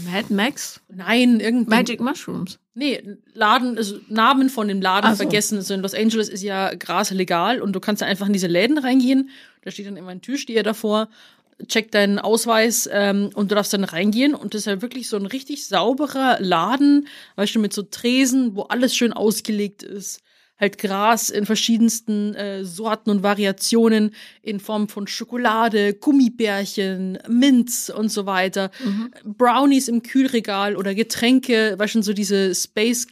Mad 0.06 0.26
Max? 0.30 0.82
nein, 0.90 1.40
irgendein. 1.40 1.80
Magic 1.80 2.02
Mushrooms. 2.02 2.60
Nee, 2.74 3.02
Laden, 3.34 3.78
also 3.78 4.00
Namen 4.08 4.50
von 4.50 4.68
dem 4.68 4.82
Laden 4.82 5.12
Ach 5.12 5.16
so. 5.16 5.24
vergessen. 5.24 5.58
Also 5.58 5.74
in 5.74 5.82
Los 5.82 5.94
Angeles 5.94 6.30
ist 6.30 6.42
ja 6.44 6.74
Gras 6.76 7.12
legal 7.12 7.62
und 7.62 7.74
du 7.74 7.80
kannst 7.80 8.02
da 8.02 8.06
einfach 8.06 8.28
in 8.28 8.34
diese 8.34 8.48
Läden 8.48 8.78
reingehen. 8.78 9.30
Da 9.64 9.72
steht 9.72 9.88
dann 9.88 9.98
immer 9.98 10.12
ein 10.12 10.22
Türsteher 10.22 10.64
davor, 10.64 11.10
checkt 11.68 11.94
deinen 11.94 12.20
Ausweis 12.20 12.90
ähm, 12.92 13.30
und 13.34 13.52
du 13.52 13.56
darfst 13.56 13.74
dann 13.74 13.84
reingehen. 13.84 14.34
Und 14.34 14.54
das 14.54 14.62
ist 14.62 14.66
ja 14.68 14.82
wirklich 14.82 15.10
so 15.10 15.18
ein 15.18 15.26
richtig 15.26 15.68
sauberer 15.68 16.38
Laden, 16.40 17.08
weißt 17.36 17.56
du, 17.56 17.60
mit 17.60 17.74
so 17.74 17.84
Tresen, 17.84 18.56
wo 18.56 18.64
alles 18.64 18.96
schön 18.96 19.14
ausgelegt 19.14 19.84
ist. 19.84 20.22
Halt 20.62 20.78
Gras 20.78 21.30
in 21.32 21.46
verschiedensten 21.46 22.36
äh, 22.36 22.64
Sorten 22.64 23.10
und 23.10 23.24
Variationen 23.24 24.14
in 24.44 24.60
Form 24.60 24.88
von 24.88 25.08
Schokolade, 25.08 25.96
Gummibärchen, 25.96 27.18
Minz 27.28 27.92
und 27.94 28.10
so 28.10 28.26
weiter. 28.28 28.70
Brownies 29.26 29.88
im 29.88 30.04
Kühlregal 30.04 30.78
oder 30.78 30.94
Getränke, 30.96 31.74
weißt 31.78 31.94
schon 31.94 32.04
so 32.04 32.14
diese 32.14 32.54
Space, 32.54 33.08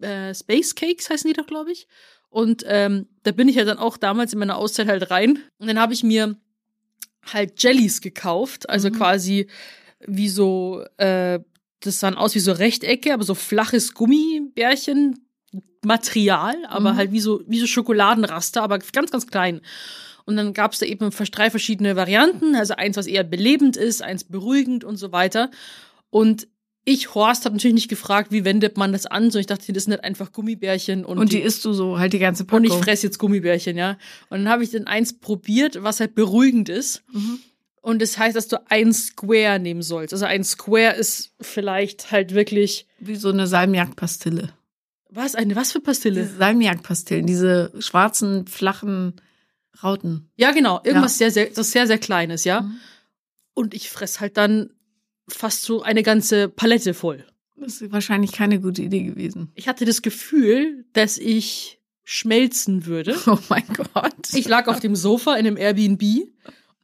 äh, 0.00 0.34
Space 0.34 0.74
Cakes 0.74 1.10
heißen 1.10 1.28
die 1.28 1.34
doch, 1.36 1.46
glaube 1.46 1.70
ich. 1.72 1.86
Und 2.30 2.64
ähm, 2.66 3.06
da 3.22 3.30
bin 3.32 3.48
ich 3.48 3.56
ja 3.56 3.64
dann 3.64 3.78
auch 3.78 3.96
damals 3.98 4.32
in 4.32 4.38
meiner 4.38 4.56
Auszeit 4.56 4.88
halt 4.88 5.10
rein. 5.10 5.38
Und 5.58 5.68
dann 5.68 5.78
habe 5.78 5.92
ich 5.92 6.02
mir 6.02 6.36
halt 7.26 7.62
Jellies 7.62 8.00
gekauft, 8.00 8.68
also 8.70 8.88
Mhm. 8.88 8.92
quasi 8.94 9.46
wie 10.06 10.28
so, 10.28 10.82
äh, 10.96 11.40
das 11.80 12.00
sahen 12.00 12.14
aus 12.14 12.34
wie 12.34 12.40
so 12.40 12.52
Rechtecke, 12.52 13.12
aber 13.12 13.24
so 13.24 13.34
flaches 13.34 13.92
Gummibärchen. 13.94 15.25
Material, 15.84 16.54
aber 16.68 16.92
Mhm. 16.92 16.96
halt 16.96 17.12
wie 17.12 17.20
so, 17.20 17.42
wie 17.46 17.58
so 17.58 17.66
Schokoladenraster, 17.66 18.62
aber 18.62 18.78
ganz, 18.78 19.10
ganz 19.10 19.26
klein. 19.26 19.60
Und 20.24 20.36
dann 20.36 20.52
gab 20.54 20.72
es 20.72 20.80
da 20.80 20.86
eben 20.86 21.10
drei 21.10 21.50
verschiedene 21.50 21.94
Varianten. 21.94 22.56
Also 22.56 22.74
eins, 22.74 22.96
was 22.96 23.06
eher 23.06 23.22
belebend 23.22 23.76
ist, 23.76 24.02
eins 24.02 24.24
beruhigend 24.24 24.82
und 24.82 24.96
so 24.96 25.12
weiter. 25.12 25.50
Und 26.10 26.48
ich, 26.84 27.14
Horst, 27.14 27.44
habe 27.44 27.54
natürlich 27.56 27.74
nicht 27.74 27.88
gefragt, 27.88 28.30
wie 28.32 28.44
wendet 28.44 28.76
man 28.76 28.92
das 28.92 29.06
an, 29.06 29.24
sondern 29.24 29.40
ich 29.40 29.46
dachte, 29.46 29.72
das 29.72 29.84
sind 29.84 29.92
nicht 29.92 30.04
einfach 30.04 30.32
Gummibärchen. 30.32 31.04
Und, 31.04 31.18
Und 31.18 31.32
die 31.32 31.40
isst 31.40 31.64
du 31.64 31.72
so 31.72 31.98
halt 31.98 32.12
die 32.12 32.18
ganze 32.20 32.44
Packung. 32.44 32.64
und 32.66 32.72
ich 32.72 32.84
fresse 32.84 33.06
jetzt 33.06 33.18
Gummibärchen, 33.18 33.76
ja. 33.76 33.98
Und 34.30 34.38
dann 34.44 34.48
habe 34.48 34.64
ich 34.64 34.70
dann 34.70 34.86
eins 34.88 35.18
probiert, 35.18 35.82
was 35.82 36.00
halt 36.00 36.14
beruhigend 36.16 36.68
ist. 36.68 37.02
Mhm. 37.12 37.38
Und 37.82 38.02
das 38.02 38.18
heißt, 38.18 38.34
dass 38.36 38.48
du 38.48 38.56
ein 38.68 38.92
Square 38.92 39.60
nehmen 39.60 39.82
sollst. 39.82 40.12
Also 40.12 40.24
ein 40.26 40.42
Square 40.42 40.94
ist 40.96 41.32
vielleicht 41.40 42.10
halt 42.10 42.34
wirklich, 42.34 42.86
Wie 42.98 43.14
so 43.14 43.28
eine 43.28 43.46
Salmiakpastille. 43.46 44.50
Was, 45.16 45.34
eine, 45.34 45.56
was 45.56 45.72
für 45.72 45.80
Pastille? 45.80 46.22
Diese 46.22 46.36
Salmiakpastillen, 46.36 47.26
diese 47.26 47.72
schwarzen, 47.78 48.46
flachen 48.46 49.14
Rauten. 49.82 50.30
Ja, 50.36 50.52
genau. 50.52 50.80
Irgendwas 50.84 51.18
Ja. 51.18 51.30
sehr, 51.30 51.46
sehr, 51.46 51.54
das 51.54 51.72
sehr, 51.72 51.86
sehr 51.86 51.98
Kleines, 51.98 52.44
ja. 52.44 52.62
Mhm. 52.62 52.76
Und 53.54 53.74
ich 53.74 53.90
fress 53.90 54.20
halt 54.20 54.36
dann 54.36 54.70
fast 55.28 55.62
so 55.62 55.82
eine 55.82 56.02
ganze 56.02 56.48
Palette 56.48 56.94
voll. 56.94 57.24
Das 57.56 57.80
ist 57.80 57.92
wahrscheinlich 57.92 58.32
keine 58.32 58.60
gute 58.60 58.82
Idee 58.82 59.02
gewesen. 59.02 59.50
Ich 59.54 59.66
hatte 59.66 59.84
das 59.84 60.02
Gefühl, 60.02 60.84
dass 60.92 61.18
ich 61.18 61.80
schmelzen 62.04 62.86
würde. 62.86 63.16
Oh 63.26 63.38
mein 63.48 63.64
Gott. 63.74 64.12
Ich 64.34 64.46
lag 64.46 64.68
auf 64.68 64.80
dem 64.80 64.94
Sofa 64.94 65.34
in 65.36 65.46
einem 65.46 65.56
Airbnb 65.56 66.02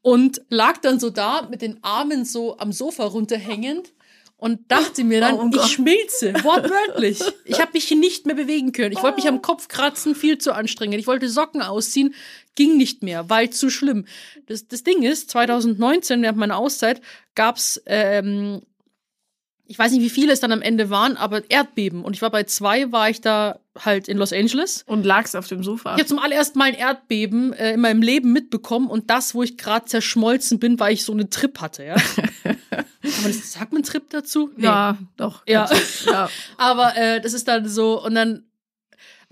und 0.01 0.43
lag 0.49 0.79
dann 0.79 0.99
so 0.99 1.11
da 1.11 1.47
mit 1.51 1.63
den 1.63 1.79
Armen 1.85 2.25
so 2.25 2.59
am 2.59 2.73
Sofa 2.73 3.05
runterhängend 3.05 3.93
und 4.43 4.73
dachte 4.73 5.05
mir 5.05 5.21
dann, 5.21 5.35
Oh 5.35 5.49
Gott. 5.51 5.67
ich 5.67 5.73
schmilze, 5.75 6.35
wortwörtlich. 6.43 7.21
Ich 7.45 7.61
habe 7.61 7.71
mich 7.75 7.89
nicht 7.93 8.27
mehr 8.27 8.35
bewegen 8.35 8.73
können. 8.73 8.91
Ich 8.91 9.01
wollte 9.01 9.19
mich 9.19 9.29
am 9.29 9.41
Kopf 9.41 9.69
kratzen, 9.69 10.17
viel 10.17 10.39
zu 10.39 10.53
anstrengend. 10.53 10.99
Ich 10.99 11.07
wollte 11.07 11.29
Socken 11.29 11.63
ausziehen, 11.63 12.13
ging 12.57 12.77
nicht 12.77 13.05
mehr, 13.05 13.31
weil 13.31 13.51
zu 13.51 13.71
schlimm. 13.71 14.05
Das, 14.47 14.67
das 14.67 14.83
Ding 14.83 15.05
ist, 15.05 15.31
2019, 15.31 16.23
während 16.23 16.39
meiner 16.39 16.57
Auszeit, 16.57 17.01
gab's 17.37 17.81
ähm, 17.87 18.63
ich 19.67 19.79
weiß 19.79 19.93
nicht, 19.93 20.03
wie 20.03 20.11
viele 20.11 20.33
es 20.33 20.41
dann 20.41 20.51
am 20.51 20.61
Ende 20.61 20.91
waren, 20.91 21.17
aber 21.17 21.49
Erdbeben. 21.49 22.05
Und 22.05 22.15
ich 22.17 22.21
war 22.21 22.31
bei 22.31 22.43
zwei, 22.43 22.91
war 22.91 23.09
ich 23.09 23.21
da 23.21 23.61
halt 23.79 24.09
in 24.09 24.19
Los 24.19 24.33
Angeles. 24.33 24.83
Und 24.89 25.07
lagst 25.07 25.37
auf 25.37 25.47
dem 25.47 25.63
Sofa. 25.63 25.95
Ich 25.95 26.01
habe 26.01 26.07
zum 26.07 26.19
allerersten 26.19 26.59
Mal 26.59 26.65
ein 26.65 26.75
Erdbeben 26.75 27.53
äh, 27.53 27.75
in 27.75 27.81
meinem 27.81 28.03
Leben 28.03 28.33
mitbekommen 28.33 28.89
und 28.89 29.09
das, 29.09 29.37
wo 29.37 29.45
ich 29.45 29.57
gerade 29.57 29.87
zerschmolzen 29.87 30.59
bin, 30.59 30.81
weil 30.81 30.95
ich 30.95 31.05
so 31.05 31.13
einen 31.13 31.31
Trip 31.31 31.61
hatte, 31.61 31.85
ja. 31.85 31.95
Aber 33.19 33.29
das, 33.29 33.53
sagt 33.53 33.73
man 33.73 33.83
Trip 33.83 34.09
dazu? 34.11 34.51
Nee. 34.57 34.65
Ja, 34.65 34.99
doch. 35.17 35.43
Ja. 35.47 35.69
ja. 36.07 36.29
Aber 36.57 36.97
äh, 36.97 37.21
das 37.21 37.33
ist 37.33 37.49
dann 37.49 37.69
so 37.69 38.03
und 38.03 38.15
dann 38.15 38.45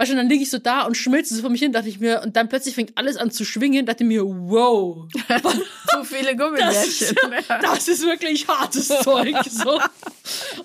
Weißt 0.00 0.10
du, 0.12 0.16
dann 0.16 0.30
liege 0.30 0.42
ich 0.42 0.48
so 0.48 0.56
da 0.56 0.84
und 0.86 0.96
schmilze 0.96 1.34
so 1.34 1.42
vor 1.42 1.50
mich 1.50 1.60
hin, 1.60 1.72
dachte 1.72 1.90
ich 1.90 2.00
mir, 2.00 2.22
und 2.24 2.34
dann 2.34 2.48
plötzlich 2.48 2.74
fängt 2.74 2.96
alles 2.96 3.18
an 3.18 3.30
zu 3.30 3.44
schwingen, 3.44 3.84
dachte 3.84 4.02
mir, 4.02 4.22
wow, 4.24 5.06
so 5.92 6.04
viele 6.04 6.34
Gummibärchen. 6.36 7.16
Ja. 7.50 7.58
das 7.60 7.86
ist 7.86 8.02
wirklich 8.06 8.48
hartes 8.48 8.88
Zeug. 8.88 9.36
So. 9.44 9.74
Und 9.74 9.82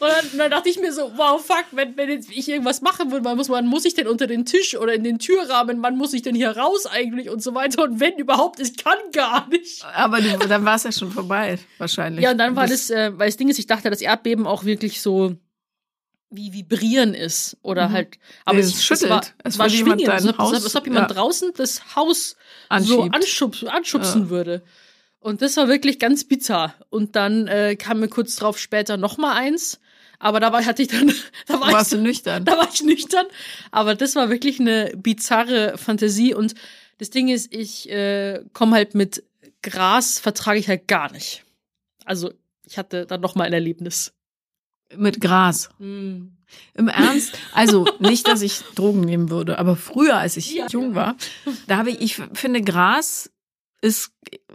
dann, 0.01 0.37
dann 0.37 0.51
dachte 0.51 0.69
ich 0.69 0.79
mir 0.79 0.93
so, 0.93 1.11
wow, 1.17 1.43
fuck, 1.45 1.65
wenn, 1.71 1.97
wenn 1.97 2.09
jetzt 2.09 2.29
ich 2.31 2.47
irgendwas 2.47 2.81
machen 2.81 3.11
würde, 3.11 3.25
wann 3.25 3.35
muss, 3.35 3.49
wann 3.49 3.67
muss 3.67 3.83
ich 3.83 3.93
denn 3.93 4.07
unter 4.07 4.25
den 4.25 4.45
Tisch 4.45 4.77
oder 4.77 4.93
in 4.93 5.03
den 5.03 5.19
Türrahmen, 5.19 5.81
wann 5.83 5.97
muss 5.97 6.13
ich 6.13 6.21
denn 6.21 6.33
hier 6.35 6.55
raus 6.55 6.85
eigentlich 6.85 7.29
und 7.29 7.43
so 7.43 7.53
weiter. 7.53 7.83
Und 7.83 7.99
wenn 7.99 8.13
überhaupt, 8.17 8.61
ich 8.61 8.77
kann 8.77 8.97
gar 9.11 9.49
nicht. 9.49 9.83
Aber 9.95 10.21
du, 10.21 10.37
dann 10.47 10.63
war 10.63 10.75
es 10.75 10.83
ja 10.83 10.93
schon 10.93 11.11
vorbei, 11.11 11.59
wahrscheinlich. 11.77 12.23
Ja, 12.23 12.31
und 12.31 12.37
dann 12.37 12.55
war 12.55 12.67
Das- 12.67 12.87
das, 12.87 12.89
äh, 12.89 13.11
weil 13.19 13.27
das 13.27 13.35
Ding 13.37 13.49
ist, 13.49 13.59
ich 13.59 13.67
dachte, 13.67 13.89
das 13.89 13.99
Erdbeben 14.01 14.47
auch 14.47 14.63
wirklich 14.63 15.01
so 15.01 15.35
wie 16.35 16.53
vibrieren 16.53 17.13
ist 17.13 17.57
oder 17.61 17.89
Mhm. 17.89 17.93
halt 17.93 18.19
aber 18.45 18.59
Es 18.59 18.67
es, 18.67 18.83
schüttelt. 18.85 19.03
es 19.03 19.09
war, 19.09 19.21
Es 19.43 19.53
es 19.53 19.59
war 19.59 19.67
jemand 19.67 20.07
als 20.09 20.25
ob, 20.27 20.37
Haus- 20.37 20.53
als 20.63 20.75
ob 20.75 20.85
jemand 20.85 21.09
ja. 21.09 21.15
draußen 21.15 21.51
das 21.55 21.95
Haus 21.95 22.35
so 22.79 23.01
Anschiebt. 23.01 23.15
anschubs, 23.15 23.63
anschubsen 23.63 24.29
würde. 24.29 24.63
Und 25.19 25.41
das 25.41 25.57
war 25.57 25.67
wirklich 25.67 25.97
ganz 25.99 26.23
bizarr. 26.23 26.75
Und 26.89 27.15
dann 27.15 27.47
äh, 27.47 27.75
kam 27.75 27.99
mir 27.99 28.07
kurz 28.09 28.35
drauf 28.35 28.59
später 28.59 28.95
noch 28.97 29.17
mal 29.17 29.33
eins, 29.33 29.79
aber 30.19 30.39
da 30.39 30.53
war, 30.53 30.63
hatte 30.65 30.81
ich 30.83 30.87
dann, 30.89 31.11
da 31.47 31.59
war 31.59 31.71
warst 31.71 31.91
ich, 31.93 31.97
du 31.97 32.03
nüchtern. 32.03 32.45
da 32.45 32.57
war 32.57 32.69
ich 32.71 32.83
nüchtern. 32.83 33.25
Aber 33.71 33.95
das 33.95 34.15
war 34.15 34.29
wirklich 34.29 34.59
eine 34.59 34.91
bizarre 34.95 35.77
Fantasie. 35.77 36.33
Und 36.35 36.53
das 36.99 37.09
Ding 37.09 37.27
ist, 37.29 37.53
ich 37.53 37.89
äh, 37.89 38.43
komme 38.53 38.75
halt 38.75 38.93
mit 38.95 39.23
Gras, 39.63 40.19
vertrage 40.19 40.59
ich 40.59 40.67
halt 40.69 40.87
gar 40.87 41.11
nicht. 41.11 41.43
Also 42.05 42.31
ich 42.67 42.77
hatte 42.77 43.05
dann 43.07 43.21
noch 43.21 43.33
mal 43.35 43.45
ein 43.45 43.53
Erlebnis. 43.53 44.13
Mit 44.95 45.21
Gras. 45.21 45.69
Mm. 45.79 46.27
Im 46.75 46.87
Ernst? 46.87 47.37
Also 47.53 47.85
nicht, 47.99 48.27
dass 48.27 48.41
ich 48.41 48.61
Drogen 48.75 49.01
nehmen 49.01 49.29
würde, 49.29 49.57
aber 49.59 49.75
früher, 49.75 50.17
als 50.17 50.37
ich 50.37 50.53
Ja. 50.53 50.67
jung 50.67 50.95
war, 50.95 51.15
da 51.67 51.77
habe 51.77 51.89
ich, 51.89 52.01
ich 52.01 52.21
finde, 52.33 52.61
Gras 52.61 53.31
ist, 53.81 54.11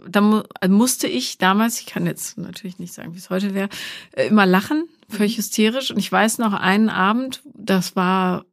da 0.07 0.21
mu 0.21 0.41
musste 0.67 1.07
ich 1.07 1.37
damals, 1.37 1.79
ich 1.79 1.85
kann 1.85 2.05
jetzt 2.05 2.37
natürlich 2.37 2.79
nicht 2.79 2.93
sagen, 2.93 3.13
wie 3.13 3.17
es 3.19 3.29
heute 3.29 3.53
wäre, 3.53 3.69
äh, 4.11 4.27
immer 4.27 4.45
lachen, 4.45 4.85
völlig 5.09 5.37
hysterisch. 5.37 5.91
Und 5.91 5.99
ich 5.99 6.11
weiß 6.11 6.37
noch 6.37 6.53
einen 6.53 6.89
Abend, 6.89 7.41
das 7.45 7.95
war, 7.95 8.45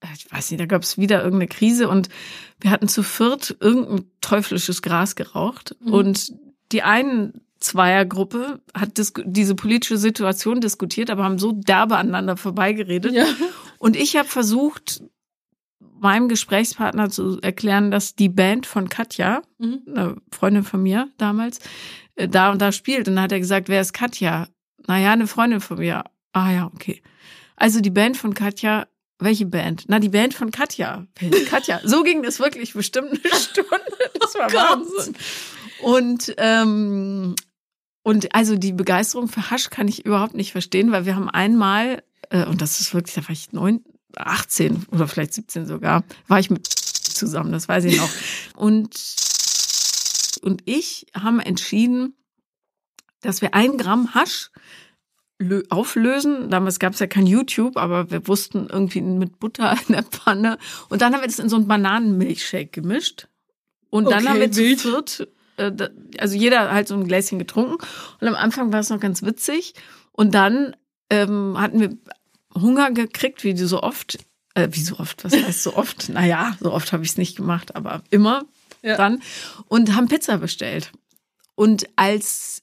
äh, 0.00 0.06
ich 0.16 0.30
weiß 0.30 0.50
nicht, 0.50 0.60
da 0.60 0.66
gab 0.66 0.82
es 0.82 0.96
wieder 0.96 1.22
irgendeine 1.22 1.48
Krise 1.48 1.88
und 1.88 2.08
wir 2.60 2.70
hatten 2.70 2.88
zu 2.88 3.02
viert 3.02 3.56
irgendein 3.60 4.10
teuflisches 4.20 4.80
Gras 4.80 5.16
geraucht. 5.16 5.76
Mhm. 5.80 5.92
Und 5.92 6.32
die 6.70 6.82
einen 6.82 7.42
Zweiergruppe 7.62 8.60
hat 8.74 8.90
diese 9.24 9.54
politische 9.54 9.96
Situation 9.96 10.60
diskutiert, 10.60 11.10
aber 11.10 11.24
haben 11.24 11.38
so 11.38 11.52
derbe 11.52 11.96
aneinander 11.96 12.36
vorbeigeredet. 12.36 13.12
Ja. 13.12 13.24
Und 13.78 13.96
ich 13.96 14.16
habe 14.16 14.28
versucht, 14.28 15.02
meinem 15.98 16.28
Gesprächspartner 16.28 17.10
zu 17.10 17.40
erklären, 17.40 17.90
dass 17.90 18.14
die 18.16 18.28
Band 18.28 18.66
von 18.66 18.88
Katja, 18.88 19.42
Mhm. 19.58 19.82
eine 19.86 20.16
Freundin 20.32 20.64
von 20.64 20.82
mir 20.82 21.08
damals, 21.16 21.60
äh, 22.16 22.28
da 22.28 22.50
und 22.50 22.60
da 22.60 22.72
spielt. 22.72 23.06
Und 23.08 23.14
dann 23.16 23.24
hat 23.24 23.32
er 23.32 23.38
gesagt, 23.40 23.68
wer 23.68 23.80
ist 23.80 23.92
Katja? 23.92 24.48
Naja, 24.88 25.12
eine 25.12 25.28
Freundin 25.28 25.60
von 25.60 25.78
mir. 25.78 26.02
Ah 26.32 26.50
ja, 26.50 26.66
okay. 26.74 27.00
Also 27.56 27.80
die 27.80 27.90
Band 27.90 28.16
von 28.16 28.34
Katja, 28.34 28.88
welche 29.20 29.46
Band? 29.46 29.84
Na, 29.86 30.00
die 30.00 30.08
Band 30.08 30.34
von 30.34 30.50
Katja. 30.50 31.06
Katja? 31.48 31.80
So 31.84 32.02
ging 32.02 32.24
das 32.24 32.40
wirklich 32.40 32.72
bestimmt 32.74 33.10
eine 33.12 33.34
Stunde. 33.40 33.70
Das 34.18 34.34
war 34.34 34.48
Gott. 34.50 34.86
Wahnsinn. 34.96 35.14
Und, 35.82 36.34
ähm, 36.38 37.34
und 38.02 38.34
also 38.34 38.56
die 38.56 38.72
Begeisterung 38.72 39.28
für 39.28 39.50
Hasch 39.50 39.70
kann 39.70 39.88
ich 39.88 40.04
überhaupt 40.04 40.34
nicht 40.34 40.52
verstehen, 40.52 40.92
weil 40.92 41.06
wir 41.06 41.14
haben 41.16 41.28
einmal, 41.30 42.02
äh, 42.30 42.44
und 42.46 42.60
das 42.60 42.80
ist 42.80 42.94
wirklich, 42.94 43.14
da 43.14 43.22
war 43.22 43.30
ich 43.30 43.52
neun, 43.52 43.84
18 44.16 44.86
oder 44.90 45.08
vielleicht 45.08 45.32
17 45.34 45.66
sogar, 45.66 46.04
war 46.28 46.38
ich 46.38 46.50
mit 46.50 46.66
zusammen, 46.66 47.52
das 47.52 47.68
weiß 47.68 47.84
ich 47.84 47.96
noch. 47.98 48.10
Und, 48.56 48.94
und 50.42 50.62
ich 50.66 51.06
haben 51.14 51.40
entschieden, 51.40 52.14
dass 53.20 53.42
wir 53.42 53.54
ein 53.54 53.76
Gramm 53.78 54.14
Hasch 54.14 54.50
lö- 55.40 55.64
auflösen. 55.70 56.50
Damals 56.50 56.78
gab 56.78 56.94
es 56.94 56.98
ja 57.00 57.06
kein 57.06 57.26
YouTube, 57.26 57.76
aber 57.76 58.10
wir 58.10 58.26
wussten 58.28 58.66
irgendwie 58.70 59.00
mit 59.00 59.38
Butter 59.38 59.76
in 59.86 59.94
der 59.94 60.02
Pfanne. 60.02 60.58
Und 60.88 61.00
dann 61.02 61.12
haben 61.14 61.20
wir 61.22 61.28
das 61.28 61.38
in 61.38 61.48
so 61.48 61.56
einen 61.56 61.68
Bananenmilchshake 61.68 62.70
gemischt. 62.72 63.28
Und 63.90 64.04
dann 64.10 64.20
Okay, 64.24 64.28
haben 64.28 64.40
wir 64.40 64.50
zu 64.52 64.60
wild. 64.62 64.80
viert, 64.80 65.28
äh, 65.56 65.72
also 66.18 66.36
jeder 66.36 66.72
halt 66.72 66.88
so 66.88 66.94
ein 66.94 67.06
Gläschen 67.06 67.38
getrunken. 67.38 67.78
Und 68.20 68.28
am 68.28 68.34
Anfang 68.34 68.72
war 68.72 68.80
es 68.80 68.90
noch 68.90 69.00
ganz 69.00 69.22
witzig. 69.22 69.74
Und 70.12 70.34
dann 70.34 70.76
ähm, 71.10 71.56
hatten 71.58 71.80
wir 71.80 71.96
Hunger 72.54 72.90
gekriegt, 72.90 73.44
wie 73.44 73.56
so 73.56 73.82
oft. 73.82 74.18
Äh, 74.54 74.68
wie 74.72 74.82
so 74.82 74.98
oft? 74.98 75.24
Was 75.24 75.32
heißt 75.34 75.62
so 75.62 75.74
oft? 75.76 76.08
Naja, 76.10 76.56
so 76.60 76.72
oft 76.72 76.92
habe 76.92 77.02
ich 77.04 77.10
es 77.10 77.16
nicht 77.18 77.36
gemacht, 77.36 77.74
aber 77.74 78.02
immer 78.10 78.44
Ja. 78.82 78.96
dann. 78.96 79.22
Und 79.68 79.94
haben 79.96 80.08
Pizza 80.08 80.38
bestellt. 80.38 80.92
Und 81.54 81.86
als 81.96 82.62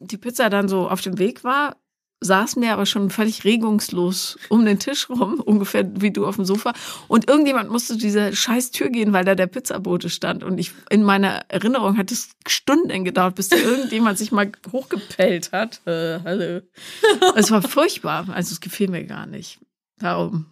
die 0.00 0.18
Pizza 0.18 0.50
dann 0.50 0.68
so 0.68 0.88
auf 0.88 1.00
dem 1.00 1.18
Weg 1.18 1.44
war, 1.44 1.76
saßen 2.22 2.62
wir 2.62 2.72
aber 2.72 2.86
schon 2.86 3.10
völlig 3.10 3.44
regungslos 3.44 4.38
um 4.48 4.64
den 4.64 4.78
Tisch 4.78 5.08
rum, 5.10 5.34
ungefähr 5.44 5.84
wie 6.00 6.10
du 6.12 6.26
auf 6.26 6.36
dem 6.36 6.44
Sofa. 6.44 6.72
Und 7.08 7.28
irgendjemand 7.28 7.70
musste 7.70 7.96
diese 7.96 8.34
scheiß 8.34 8.70
Tür 8.70 8.88
gehen, 8.90 9.12
weil 9.12 9.24
da 9.24 9.34
der 9.34 9.46
Pizzabote 9.48 10.08
stand. 10.10 10.44
Und 10.44 10.58
ich 10.58 10.72
in 10.90 11.02
meiner 11.02 11.42
Erinnerung 11.48 11.96
hat 11.98 12.10
es 12.12 12.30
Stunden 12.46 13.04
gedauert, 13.04 13.34
bis 13.34 13.48
da 13.48 13.56
irgendjemand 13.58 14.18
sich 14.18 14.32
mal 14.32 14.50
hochgepellt 14.72 15.52
hat. 15.52 15.80
Äh, 15.86 16.20
hallo. 16.24 16.60
Es 17.36 17.50
war 17.50 17.62
furchtbar. 17.62 18.26
Also 18.32 18.52
es 18.52 18.60
gefiel 18.60 18.88
mir 18.88 19.04
gar 19.04 19.26
nicht. 19.26 19.58
Darum. 19.98 20.46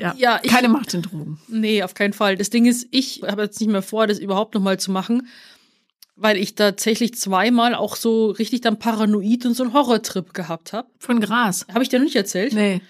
Ja, 0.00 0.14
Ja, 0.16 0.40
ich- 0.42 0.50
keine 0.50 0.68
Macht 0.68 0.94
in 0.94 1.02
Drogen. 1.02 1.38
Nee, 1.48 1.82
auf 1.82 1.94
keinen 1.94 2.12
Fall. 2.12 2.36
Das 2.36 2.50
Ding 2.50 2.66
ist, 2.66 2.86
ich 2.90 3.22
habe 3.26 3.42
jetzt 3.42 3.60
nicht 3.60 3.70
mehr 3.70 3.82
vor, 3.82 4.06
das 4.06 4.18
überhaupt 4.18 4.54
noch 4.54 4.62
mal 4.62 4.78
zu 4.80 4.90
machen, 4.90 5.28
weil 6.22 6.36
ich 6.36 6.54
tatsächlich 6.54 7.14
zweimal 7.14 7.74
auch 7.74 7.96
so 7.96 8.30
richtig 8.30 8.60
dann 8.60 8.78
paranoid 8.78 9.44
und 9.46 9.54
so 9.54 9.64
einen 9.64 9.72
Horrortrip 9.72 10.32
gehabt 10.34 10.72
habe. 10.72 10.88
Von 10.98 11.20
Gras. 11.20 11.66
Habe 11.72 11.82
ich 11.82 11.88
dir 11.88 11.98
noch 11.98 12.04
nicht 12.06 12.16
erzählt? 12.16 12.52
Nee, 12.52 12.80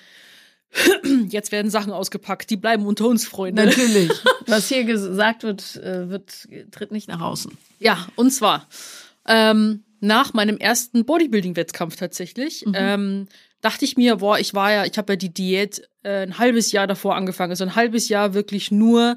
Jetzt 1.29 1.53
werden 1.53 1.71
Sachen 1.71 1.93
ausgepackt, 1.93 2.51
die 2.51 2.57
bleiben 2.57 2.87
unter 2.87 3.07
uns, 3.07 3.27
Freunde. 3.27 3.67
natürlich. 3.67 4.11
Was 4.47 4.69
hier 4.69 4.85
gesagt 4.85 5.43
wird, 5.43 5.77
äh, 5.77 6.09
wird 6.09 6.49
tritt 6.71 6.93
nicht 6.93 7.09
nach 7.09 7.21
außen. 7.21 7.57
Ja, 7.79 8.07
und 8.17 8.31
zwar 8.31 8.69
ähm, 9.27 9.85
nach 10.01 10.33
meinem 10.33 10.59
ersten 10.59 11.05
Bodybuilding-Wettkampf 11.05 11.97
tatsächlich 11.97 12.65
ähm, 12.75 13.29
dachte 13.61 13.85
ich 13.85 13.97
mir, 13.97 14.17
boah, 14.17 14.39
ich 14.39 14.55
war 14.55 14.73
ja, 14.73 14.85
ich 14.85 14.97
habe 14.99 15.13
ja 15.13 15.17
die 15.17 15.33
Diät 15.33 15.89
äh, 16.03 16.23
ein 16.23 16.39
halbes 16.39 16.73
Jahr 16.73 16.87
davor 16.87 17.17
angefangen, 17.17 17.53
also 17.53 17.65
ein 17.65 17.77
halbes 17.77 18.09
Jahr 18.09 18.35
wirklich 18.35 18.71
nur 18.71 19.17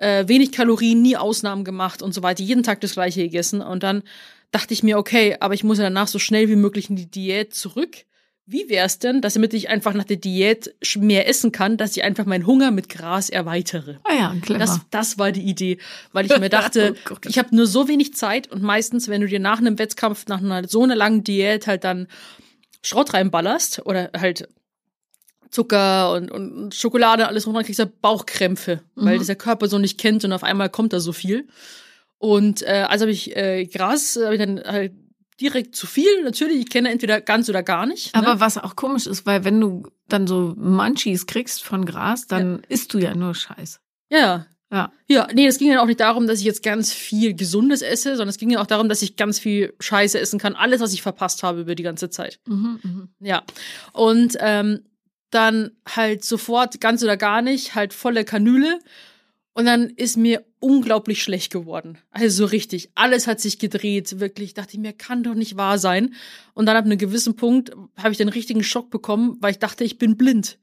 äh, 0.00 0.26
wenig 0.28 0.52
Kalorien, 0.52 1.02
nie 1.02 1.16
Ausnahmen 1.16 1.64
gemacht 1.64 2.02
und 2.02 2.12
so 2.12 2.22
weiter, 2.22 2.42
jeden 2.42 2.62
Tag 2.62 2.80
das 2.80 2.94
gleiche 2.94 3.22
gegessen. 3.22 3.60
Und 3.60 3.82
dann 3.82 4.02
dachte 4.50 4.74
ich 4.74 4.82
mir, 4.82 4.98
okay, 4.98 5.36
aber 5.40 5.54
ich 5.54 5.62
muss 5.62 5.78
ja 5.78 5.84
danach 5.84 6.08
so 6.08 6.18
schnell 6.18 6.48
wie 6.48 6.56
möglich 6.56 6.90
in 6.90 6.96
die 6.96 7.10
Diät 7.10 7.54
zurück. 7.54 7.98
Wie 8.46 8.68
wär's 8.68 8.98
denn, 8.98 9.20
dass 9.20 9.34
damit 9.34 9.54
ich 9.54 9.68
einfach 9.68 9.94
nach 9.94 10.04
der 10.04 10.16
Diät 10.16 10.74
mehr 10.98 11.28
essen 11.28 11.52
kann, 11.52 11.76
dass 11.76 11.96
ich 11.96 12.02
einfach 12.02 12.24
meinen 12.24 12.46
Hunger 12.46 12.72
mit 12.72 12.88
Gras 12.88 13.30
erweitere? 13.30 13.98
Ah 14.02 14.14
ja, 14.14 14.36
clever. 14.42 14.58
Das, 14.58 14.80
das 14.90 15.18
war 15.18 15.30
die 15.30 15.42
Idee, 15.42 15.78
weil 16.12 16.26
ich 16.26 16.36
mir 16.36 16.48
dachte, 16.48 16.96
Oh 17.10 17.14
ich 17.28 17.38
habe 17.38 17.54
nur 17.54 17.66
so 17.66 17.86
wenig 17.86 18.14
Zeit 18.14 18.50
und 18.50 18.60
meistens, 18.62 19.06
wenn 19.06 19.20
du 19.20 19.28
dir 19.28 19.38
nach 19.38 19.58
einem 19.58 19.78
Wettkampf, 19.78 20.26
nach 20.26 20.40
einer 20.40 20.66
so 20.66 20.82
einer 20.82 20.96
langen 20.96 21.22
Diät 21.22 21.68
halt 21.68 21.84
dann 21.84 22.08
Schrott 22.82 23.14
reinballerst 23.14 23.86
oder 23.86 24.10
halt 24.18 24.48
Zucker 25.50 26.12
und, 26.12 26.30
und 26.30 26.74
Schokolade, 26.74 27.26
alles 27.26 27.46
runter, 27.46 27.64
kriegst 27.64 27.80
du 27.80 27.86
Bauchkrämpfe, 27.86 28.82
weil 28.94 29.18
das 29.18 29.26
der 29.26 29.36
Körper 29.36 29.68
so 29.68 29.78
nicht 29.78 29.98
kennt 29.98 30.24
und 30.24 30.32
auf 30.32 30.44
einmal 30.44 30.70
kommt 30.70 30.92
da 30.92 31.00
so 31.00 31.12
viel. 31.12 31.48
Und 32.18 32.62
äh, 32.62 32.86
also 32.88 33.04
habe 33.04 33.12
ich 33.12 33.36
äh, 33.36 33.64
Gras, 33.66 34.18
habe 34.22 34.34
ich 34.34 34.40
dann 34.40 34.60
halt 34.60 34.92
direkt 35.40 35.74
zu 35.74 35.86
viel. 35.86 36.22
Natürlich, 36.22 36.58
ich 36.58 36.70
kenne 36.70 36.90
entweder 36.90 37.20
ganz 37.20 37.48
oder 37.48 37.62
gar 37.62 37.86
nicht. 37.86 38.14
Aber 38.14 38.34
ne? 38.34 38.40
was 38.40 38.58
auch 38.58 38.76
komisch 38.76 39.06
ist, 39.06 39.26
weil 39.26 39.44
wenn 39.44 39.60
du 39.60 39.84
dann 40.08 40.26
so 40.26 40.54
Munchies 40.56 41.26
kriegst 41.26 41.64
von 41.64 41.86
Gras, 41.86 42.26
dann 42.26 42.62
isst 42.68 42.92
du 42.94 42.98
ja 42.98 43.14
nur 43.14 43.34
Scheiß. 43.34 43.80
ja, 44.10 44.46
Ja. 44.70 44.92
Ja, 45.08 45.26
nee, 45.34 45.46
es 45.46 45.58
ging 45.58 45.72
ja 45.72 45.82
auch 45.82 45.86
nicht 45.86 45.98
darum, 45.98 46.26
dass 46.26 46.38
ich 46.38 46.44
jetzt 46.44 46.62
ganz 46.62 46.92
viel 46.92 47.34
Gesundes 47.34 47.82
esse, 47.82 48.10
sondern 48.10 48.28
es 48.28 48.38
ging 48.38 48.50
ja 48.50 48.60
auch 48.60 48.66
darum, 48.66 48.88
dass 48.88 49.02
ich 49.02 49.16
ganz 49.16 49.40
viel 49.40 49.74
Scheiße 49.80 50.20
essen 50.20 50.38
kann. 50.38 50.54
Alles, 50.54 50.80
was 50.80 50.92
ich 50.92 51.02
verpasst 51.02 51.42
habe 51.42 51.62
über 51.62 51.74
die 51.74 51.82
ganze 51.82 52.10
Zeit. 52.10 52.38
Mhm, 52.46 52.78
mhm. 52.82 53.08
Ja. 53.18 53.42
Und 53.92 54.36
ähm, 54.38 54.82
dann 55.30 55.72
halt 55.88 56.24
sofort 56.24 56.80
ganz 56.80 57.02
oder 57.02 57.16
gar 57.16 57.42
nicht, 57.42 57.74
halt 57.74 57.94
volle 57.94 58.24
Kanüle. 58.24 58.80
Und 59.52 59.66
dann 59.66 59.90
ist 59.90 60.16
mir 60.16 60.44
unglaublich 60.60 61.22
schlecht 61.22 61.52
geworden. 61.52 61.98
Also 62.10 62.44
so 62.44 62.50
richtig. 62.50 62.90
Alles 62.94 63.26
hat 63.26 63.40
sich 63.40 63.58
gedreht, 63.58 64.20
wirklich. 64.20 64.54
Dachte 64.54 64.74
ich 64.74 64.78
mir, 64.78 64.92
kann 64.92 65.22
doch 65.22 65.34
nicht 65.34 65.56
wahr 65.56 65.78
sein. 65.78 66.14
Und 66.54 66.66
dann 66.66 66.76
ab 66.76 66.84
einem 66.84 66.98
gewissen 66.98 67.36
Punkt 67.36 67.72
habe 67.96 68.12
ich 68.12 68.18
den 68.18 68.28
richtigen 68.28 68.62
Schock 68.62 68.90
bekommen, 68.90 69.36
weil 69.40 69.52
ich 69.52 69.58
dachte, 69.58 69.84
ich 69.84 69.98
bin 69.98 70.16
blind. 70.16 70.58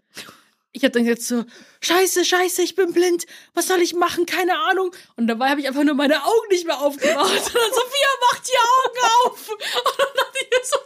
Ich 0.71 0.83
habe 0.83 0.91
dann 0.91 1.05
gesagt 1.05 1.23
so, 1.23 1.43
scheiße, 1.81 2.23
scheiße, 2.23 2.61
ich 2.61 2.75
bin 2.75 2.93
blind. 2.93 3.25
Was 3.53 3.67
soll 3.67 3.81
ich 3.81 3.95
machen? 3.95 4.25
Keine 4.25 4.57
Ahnung. 4.69 4.95
Und 5.15 5.27
dabei 5.27 5.49
habe 5.49 5.59
ich 5.59 5.67
einfach 5.67 5.83
nur 5.83 5.95
meine 5.95 6.23
Augen 6.23 6.47
nicht 6.49 6.65
mehr 6.65 6.79
aufgemacht. 6.79 7.17
Und 7.17 7.55
dann 7.55 7.71
Sophia, 7.73 8.07
mach 8.21 8.39
die 8.39 8.57
Augen 8.57 9.25
auf. 9.25 9.49
Und 9.49 9.61
dann 9.97 10.07
dachte 10.15 10.39
ich 10.39 10.67
so, 10.67 10.77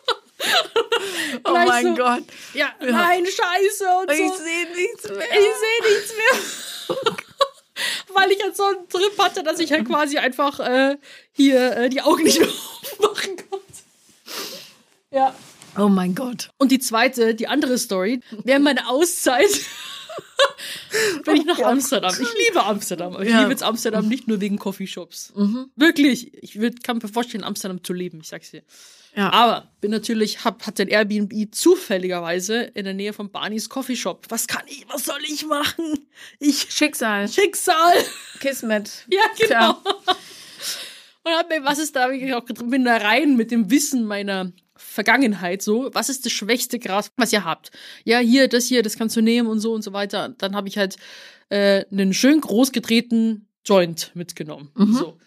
Oh 1.43 1.53
mein 1.53 1.95
so, 1.95 1.95
Gott. 1.95 2.23
ja, 2.53 2.73
nein, 2.79 3.25
scheiße 3.25 3.85
und 4.01 4.11
Ich 4.11 4.17
so. 4.29 4.35
sehe 4.43 4.65
nichts 4.75 5.03
mehr. 5.09 5.27
Ich 5.31 5.33
sehe 5.33 5.93
nichts 5.93 6.13
mehr. 6.17 6.97
Weil 8.13 8.31
ich 8.31 8.39
jetzt 8.39 8.57
so 8.57 8.65
einen 8.65 8.87
Trip 8.89 9.17
hatte, 9.17 9.43
dass 9.43 9.59
ich 9.59 9.71
halt 9.71 9.87
quasi 9.87 10.17
einfach 10.17 10.59
äh, 10.59 10.97
hier 11.31 11.75
äh, 11.77 11.89
die 11.89 12.01
Augen 12.01 12.23
nicht 12.23 12.39
mehr 12.39 12.49
aufmachen 12.99 13.37
konnte. 13.49 13.65
Ja. 15.11 15.33
Oh 15.77 15.87
mein 15.87 16.13
Gott. 16.15 16.49
Und 16.57 16.71
die 16.71 16.79
zweite, 16.79 17.33
die 17.33 17.47
andere 17.47 17.77
Story, 17.77 18.19
während 18.43 18.65
meiner 18.65 18.89
Auszeit 18.89 19.49
bin 21.25 21.35
ich 21.37 21.45
nach 21.45 21.59
Amsterdam. 21.59 22.13
Ich 22.19 22.47
liebe 22.47 22.63
Amsterdam. 22.63 23.13
Aber 23.13 23.23
ich 23.23 23.29
Ja. 23.31 23.39
liebe 23.39 23.51
jetzt 23.51 23.63
Amsterdam 23.63 24.07
nicht 24.07 24.27
nur 24.27 24.41
wegen 24.41 24.57
Coffeeshops. 24.57 25.33
Wirklich. 25.75 26.33
Ich 26.43 26.59
würd, 26.59 26.83
kann 26.83 26.97
mir 27.01 27.07
vorstellen, 27.07 27.41
in 27.43 27.47
Amsterdam 27.47 27.83
zu 27.83 27.93
leben, 27.93 28.19
ich 28.21 28.27
sag's 28.27 28.51
dir. 28.51 28.63
Ja. 29.15 29.31
Aber 29.33 29.69
bin 29.81 29.91
natürlich, 29.91 30.45
hab, 30.45 30.65
hat 30.65 30.79
den 30.79 30.87
Airbnb 30.87 31.53
zufälligerweise 31.53 32.61
in 32.61 32.85
der 32.85 32.93
Nähe 32.93 33.11
von 33.11 33.29
Barneys 33.29 33.67
Coffeeshop. 33.67 34.25
Was 34.29 34.47
kann 34.47 34.63
ich, 34.67 34.85
was 34.87 35.03
soll 35.05 35.19
ich 35.27 35.45
machen? 35.45 36.07
Ich, 36.39 36.67
Schicksal. 36.69 37.27
Schicksal. 37.27 37.93
Kismet. 38.39 39.05
Ja, 39.09 39.21
genau. 39.37 39.73
Tja. 39.73 39.83
Und 41.23 41.31
hab 41.33 41.49
mir, 41.49 41.63
was 41.63 41.77
ist 41.77 41.95
da, 41.95 42.09
ich 42.09 42.33
auch 42.33 42.45
bin 42.45 42.85
da 42.85 42.97
rein 42.97 43.35
mit 43.35 43.51
dem 43.51 43.69
Wissen 43.69 44.05
meiner 44.05 44.51
Vergangenheit 44.91 45.61
so, 45.61 45.89
was 45.93 46.09
ist 46.09 46.25
das 46.25 46.33
schwächste 46.33 46.77
Gras, 46.77 47.11
was 47.15 47.31
ihr 47.31 47.45
habt? 47.45 47.71
Ja, 48.03 48.19
hier, 48.19 48.47
das 48.47 48.65
hier, 48.65 48.83
das 48.83 48.97
kannst 48.97 49.15
du 49.15 49.21
nehmen 49.21 49.47
und 49.47 49.59
so 49.59 49.73
und 49.73 49.83
so 49.83 49.93
weiter. 49.93 50.29
Dann 50.37 50.55
habe 50.55 50.67
ich 50.67 50.77
halt 50.77 50.97
äh, 51.49 51.85
einen 51.91 52.13
schön 52.13 52.41
groß 52.41 52.71
gedrehten 52.71 53.47
Joint 53.65 54.11
mitgenommen. 54.15 54.71
So. 54.75 55.17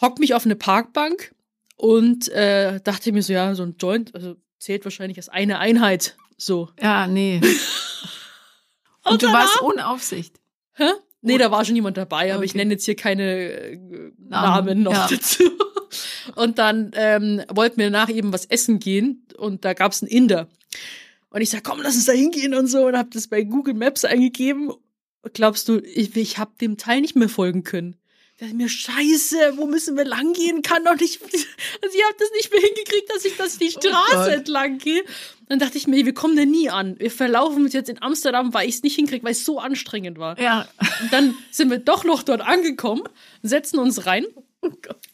Hock 0.00 0.18
mich 0.18 0.34
auf 0.34 0.44
eine 0.44 0.56
Parkbank 0.56 1.34
und 1.76 2.28
äh, 2.30 2.80
dachte 2.80 3.12
mir 3.12 3.22
so, 3.22 3.32
ja, 3.32 3.54
so 3.54 3.62
ein 3.62 3.76
Joint, 3.78 4.14
also 4.14 4.36
zählt 4.58 4.84
wahrscheinlich 4.84 5.18
als 5.18 5.28
eine 5.28 5.58
Einheit. 5.58 6.16
So. 6.38 6.70
Ja, 6.80 7.06
nee. 7.06 7.40
Und 9.04 9.22
du 9.22 9.26
warst 9.26 9.60
ohne 9.60 9.86
Aufsicht. 9.86 10.40
Hä? 10.72 10.88
Nee, 11.26 11.38
da 11.38 11.50
war 11.50 11.64
schon 11.64 11.74
jemand 11.74 11.96
dabei, 11.96 12.34
aber 12.34 12.44
ich 12.44 12.50
Okay. 12.52 12.58
nenne 12.58 12.72
jetzt 12.74 12.84
hier 12.84 12.96
keine 12.96 13.50
äh, 13.50 13.78
Namen 14.18 14.82
noch 14.82 14.92
ja. 14.92 15.06
dazu. 15.10 15.44
Und 16.36 16.58
dann 16.58 16.90
ähm, 16.94 17.42
wollten 17.48 17.78
wir 17.78 17.90
danach 17.90 18.08
eben 18.08 18.32
was 18.32 18.46
essen 18.46 18.80
gehen 18.80 19.24
und 19.36 19.64
da 19.64 19.74
gab's 19.74 20.02
einen 20.02 20.10
Inder. 20.10 20.48
Und 21.30 21.40
ich 21.40 21.50
sag, 21.50 21.62
komm, 21.62 21.80
lass 21.82 21.94
uns 21.94 22.06
da 22.06 22.12
hingehen 22.12 22.54
und 22.54 22.66
so 22.66 22.86
und 22.86 22.96
hab 22.96 23.10
das 23.12 23.28
bei 23.28 23.42
Google 23.42 23.74
Maps 23.74 24.04
eingegeben. 24.04 24.72
Glaubst 25.34 25.68
du, 25.68 25.78
ich, 25.78 26.16
ich 26.16 26.38
hab 26.38 26.58
dem 26.58 26.76
Teil 26.78 27.00
nicht 27.00 27.14
mehr 27.14 27.28
folgen 27.28 27.62
können. 27.62 27.96
Ich 28.36 28.40
dachte 28.40 28.56
mir, 28.56 28.68
scheiße, 28.68 29.56
wo 29.58 29.66
müssen 29.66 29.96
wir 29.96 30.04
lang 30.04 30.32
gehen? 30.32 30.62
Kann 30.62 30.84
doch 30.84 30.98
nicht. 30.98 31.20
Also 31.82 31.98
ich 31.98 32.04
habe 32.04 32.16
das 32.18 32.30
nicht 32.32 32.50
mehr 32.50 32.60
hingekriegt, 32.60 33.10
dass 33.14 33.24
ich 33.24 33.36
das 33.36 33.58
die 33.58 33.70
Straße 33.70 34.14
Gott. 34.14 34.28
entlang 34.28 34.78
gehe. 34.78 35.04
Dann 35.48 35.58
dachte 35.58 35.76
ich 35.76 35.86
mir, 35.86 36.04
wir 36.06 36.14
kommen 36.14 36.34
da 36.34 36.44
nie 36.44 36.70
an. 36.70 36.98
Wir 36.98 37.10
verlaufen 37.10 37.64
uns 37.64 37.74
jetzt 37.74 37.90
in 37.90 38.00
Amsterdam, 38.02 38.54
weil 38.54 38.68
ich 38.68 38.76
es 38.76 38.82
nicht 38.82 38.96
hinkriege, 38.96 39.22
weil 39.24 39.32
es 39.32 39.44
so 39.44 39.58
anstrengend 39.60 40.18
war. 40.18 40.38
Ja. 40.40 40.66
Und 41.02 41.12
dann 41.12 41.34
sind 41.50 41.70
wir 41.70 41.78
doch 41.78 42.04
noch 42.04 42.22
dort 42.22 42.40
angekommen, 42.40 43.02
setzen 43.42 43.78
uns 43.78 44.06
rein. 44.06 44.24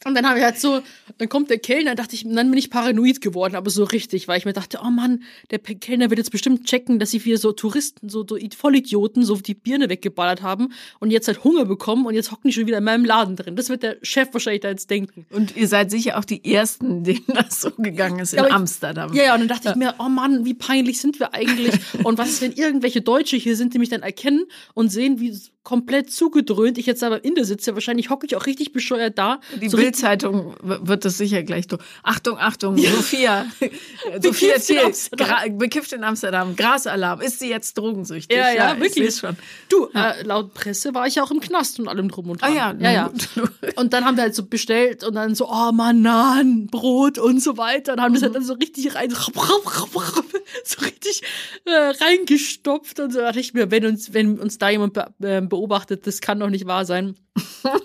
Und 0.05 0.15
dann 0.15 0.27
habe 0.27 0.39
ich 0.39 0.43
halt 0.45 0.59
so, 0.59 0.81
dann 1.17 1.29
kommt 1.29 1.49
der 1.49 1.59
Kellner, 1.59 1.93
dachte 1.95 2.15
ich, 2.15 2.23
dann 2.23 2.49
bin 2.49 2.57
ich 2.57 2.69
paranoid 2.69 3.21
geworden, 3.21 3.55
aber 3.55 3.69
so 3.69 3.83
richtig, 3.83 4.27
weil 4.27 4.37
ich 4.39 4.45
mir 4.45 4.53
dachte, 4.53 4.79
oh 4.83 4.89
Mann, 4.89 5.23
der 5.51 5.59
Kellner 5.59 6.09
wird 6.09 6.17
jetzt 6.17 6.31
bestimmt 6.31 6.65
checken, 6.65 6.97
dass 6.97 7.11
sie 7.11 7.23
wieder 7.23 7.37
so 7.37 7.51
Touristen, 7.51 8.09
so, 8.09 8.25
so 8.27 8.37
Vollidioten, 8.57 9.23
so 9.23 9.35
die 9.35 9.53
Birne 9.53 9.89
weggeballert 9.89 10.41
haben 10.41 10.69
und 10.99 11.11
jetzt 11.11 11.27
halt 11.27 11.43
Hunger 11.43 11.65
bekommen 11.65 12.05
und 12.05 12.15
jetzt 12.15 12.31
hocken 12.31 12.47
die 12.49 12.53
schon 12.53 12.65
wieder 12.67 12.79
in 12.79 12.83
meinem 12.83 13.05
Laden 13.05 13.35
drin. 13.35 13.55
Das 13.55 13.69
wird 13.69 13.83
der 13.83 13.97
Chef 14.01 14.29
wahrscheinlich 14.33 14.61
da 14.61 14.69
jetzt 14.69 14.89
denken. 14.89 15.25
Und 15.29 15.55
ihr 15.55 15.67
seid 15.67 15.91
sicher 15.91 16.17
auch 16.17 16.25
die 16.25 16.43
Ersten, 16.51 17.03
denen 17.03 17.25
das 17.27 17.61
so 17.61 17.71
gegangen 17.71 18.19
ist 18.19 18.33
in 18.33 18.37
Ja, 18.37 18.43
aber 18.43 18.49
ich- 18.49 18.55
Amsterdam. 18.55 19.13
Ja, 19.13 19.23
ja, 19.25 19.33
und 19.33 19.41
dann 19.41 19.49
dachte 19.49 19.69
ich 19.69 19.75
mir, 19.75 19.95
oh 19.99 20.09
Mann, 20.09 20.45
wie 20.45 20.53
peinlich 20.53 20.99
sind 21.01 21.19
wir 21.19 21.33
eigentlich? 21.33 21.75
Und 22.03 22.17
was 22.17 22.29
ist, 22.29 22.41
wenn 22.41 22.53
irgendwelche 22.53 23.01
Deutsche 23.01 23.37
hier 23.37 23.55
sind, 23.55 23.73
die 23.73 23.79
mich 23.79 23.89
dann 23.89 24.01
erkennen 24.01 24.45
und 24.73 24.89
sehen, 24.89 25.19
wie 25.19 25.37
komplett 25.63 26.11
zugedröhnt 26.11 26.79
ich 26.79 26.85
jetzt 26.87 27.03
aber 27.03 27.15
am 27.17 27.21
Inder 27.21 27.45
sitze? 27.45 27.73
Wahrscheinlich 27.75 28.09
hocke 28.09 28.25
ich 28.25 28.35
auch 28.35 28.45
richtig 28.47 28.71
bescheuert 28.73 29.17
da. 29.17 29.40
Die 29.61 29.69
so 29.69 29.77
Bildzeitung 29.77 30.55
wird 30.61 31.05
das 31.05 31.17
sicher 31.17 31.43
gleich 31.43 31.65
so. 31.69 31.77
Achtung, 32.03 32.37
Achtung, 32.37 32.77
Sophia. 32.77 33.45
Sophia 34.21 34.55
in 34.55 34.61
Thiel, 34.61 35.51
bekifft 35.57 35.93
in 35.93 36.03
Amsterdam. 36.03 36.55
Grasalarm. 36.55 37.21
Ist 37.21 37.39
sie 37.39 37.49
jetzt 37.49 37.77
drogensüchtig? 37.77 38.35
Ja, 38.35 38.51
ja, 38.51 38.73
ich 38.73 38.79
wirklich. 38.79 39.15
schon. 39.15 39.37
Du, 39.69 39.87
äh, 39.93 40.23
laut 40.23 40.53
Presse 40.53 40.93
war 40.93 41.07
ich 41.07 41.15
ja 41.15 41.23
auch 41.23 41.31
im 41.31 41.39
Knast 41.39 41.79
und 41.79 41.87
allem 41.87 42.09
drum 42.09 42.29
und 42.29 42.43
Ah 42.43 42.47
dran. 42.47 42.79
ja, 42.79 42.91
ja, 42.91 42.91
ja. 42.91 43.07
gut. 43.07 43.77
Und 43.77 43.93
dann 43.93 44.05
haben 44.05 44.17
wir 44.17 44.23
halt 44.23 44.35
so 44.35 44.45
bestellt 44.45 45.03
und 45.03 45.15
dann 45.15 45.35
so, 45.35 45.47
oh 45.49 45.71
Bananen, 45.71 46.67
Brot 46.67 47.17
und 47.17 47.41
so 47.41 47.57
weiter. 47.57 47.93
Und 47.93 48.01
haben 48.01 48.13
das 48.13 48.23
halt 48.23 48.35
dann 48.35 48.43
so 48.43 48.53
richtig 48.53 48.95
rein, 48.95 49.09
so 49.11 50.81
richtig 50.81 51.21
äh, 51.65 51.71
reingestopft 52.03 52.99
und 52.99 53.11
so. 53.11 53.19
Da 53.19 53.27
dachte 53.27 53.39
ich 53.39 53.53
mir, 53.53 53.71
wenn 53.71 53.85
uns, 53.85 54.13
wenn 54.13 54.39
uns 54.39 54.57
da 54.57 54.69
jemand 54.69 54.93
be 54.93 55.11
äh, 55.21 55.41
beobachtet, 55.41 56.07
das 56.07 56.21
kann 56.21 56.39
doch 56.39 56.49
nicht 56.49 56.65
wahr 56.65 56.85
sein. 56.85 57.15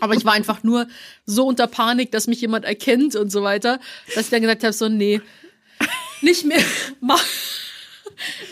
Aber 0.00 0.14
ich 0.14 0.24
war 0.24 0.32
einfach 0.32 0.62
nur 0.62 0.88
so 1.24 1.45
unter 1.46 1.66
Panik, 1.66 2.10
dass 2.12 2.26
mich 2.26 2.40
jemand 2.40 2.64
erkennt 2.64 3.16
und 3.16 3.30
so 3.30 3.42
weiter, 3.42 3.80
dass 4.14 4.24
ich 4.24 4.30
dann 4.30 4.42
gesagt 4.42 4.64
habe, 4.64 4.72
so, 4.72 4.88
nee, 4.88 5.20
nicht 6.20 6.44
mehr. 6.44 6.62
Mach, 7.00 7.22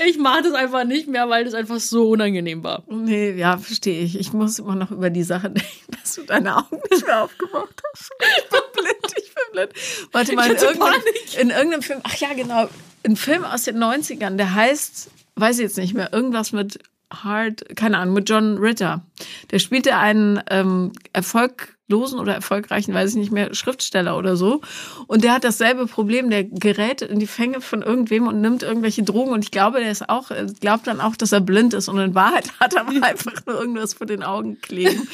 ich 0.07 0.19
mache 0.19 0.43
das 0.43 0.53
einfach 0.53 0.85
nicht 0.85 1.09
mehr, 1.09 1.29
weil 1.29 1.45
das 1.45 1.55
einfach 1.55 1.81
so 1.81 2.11
unangenehm 2.11 2.63
war. 2.63 2.83
Nee, 2.89 3.33
ja, 3.33 3.57
verstehe 3.57 4.03
ich. 4.03 4.19
Ich 4.19 4.33
muss 4.33 4.59
immer 4.59 4.75
noch 4.75 4.91
über 4.91 5.11
die 5.11 5.23
Sache 5.23 5.51
denken, 5.51 5.97
dass 6.01 6.15
du 6.15 6.23
deine 6.23 6.57
Augen 6.57 6.81
nicht 6.91 7.07
mehr 7.07 7.25
aufgemacht 7.25 7.83
hast. 7.93 8.11
Ich 8.39 8.51
bin 8.51 8.61
blind, 8.73 9.15
ich 9.17 9.35
bin 9.35 9.45
blind. 9.53 9.73
Warte 10.13 10.35
mal, 10.35 10.51
in 10.51 10.57
irgendeinem, 10.57 11.03
in 11.41 11.51
irgendeinem 11.51 11.83
Film, 11.83 12.01
ach 12.03 12.17
ja, 12.17 12.35
genau, 12.35 12.69
ein 13.05 13.17
Film 13.17 13.45
aus 13.45 13.63
den 13.63 13.83
90ern, 13.83 14.37
der 14.37 14.55
heißt, 14.55 15.11
weiß 15.37 15.57
ich 15.57 15.63
jetzt 15.63 15.79
nicht 15.79 15.95
mehr, 15.95 16.13
irgendwas 16.13 16.53
mit 16.53 16.79
Hard, 17.13 17.77
keine 17.77 17.99
Ahnung, 17.99 18.15
mit 18.15 18.29
John 18.29 18.59
Ritter. 18.59 19.05
Der 19.51 19.59
spielte 19.59 19.97
einen 19.97 20.43
ähm, 20.51 20.93
erfolglosen 21.89 22.19
oder 22.19 22.35
erfolgreichen, 22.35 22.95
weiß 22.95 23.11
ich 23.11 23.17
nicht 23.17 23.33
mehr, 23.33 23.55
Schriftsteller 23.55 24.17
oder 24.17 24.37
so. 24.37 24.61
Und 25.07 25.25
der 25.25 25.35
hat 25.35 25.45
dasselbe 25.45 25.87
Problem, 25.87 26.31
der 26.31 26.45
gerät 26.45 27.03
in 27.03 27.19
die 27.19 27.27
Fänge 27.27 27.61
von 27.61 27.83
irgendwem 27.83 28.27
und 28.27 28.41
nimmt 28.41 28.63
irgendwelche 28.63 29.03
Drogen. 29.03 29.33
Und 29.33 29.45
ich 29.45 29.51
glaube, 29.51 29.81
der 29.81 29.91
ist 29.91 30.09
auch, 30.09 30.31
äh, 30.31 30.47
glaubt 30.61 30.87
dann 30.87 31.01
auch, 31.01 31.17
dass 31.17 31.33
er 31.33 31.41
blind 31.41 31.75
ist. 31.75 31.89
Und 31.89 31.99
in 31.99 32.15
Wahrheit 32.15 32.49
hat 32.61 32.75
er 32.75 32.87
einfach 33.03 33.35
nur 33.47 33.59
irgendwas 33.61 33.95
vor 33.95 34.07
den 34.07 34.23
Augen 34.23 34.61
kleben. 34.61 35.09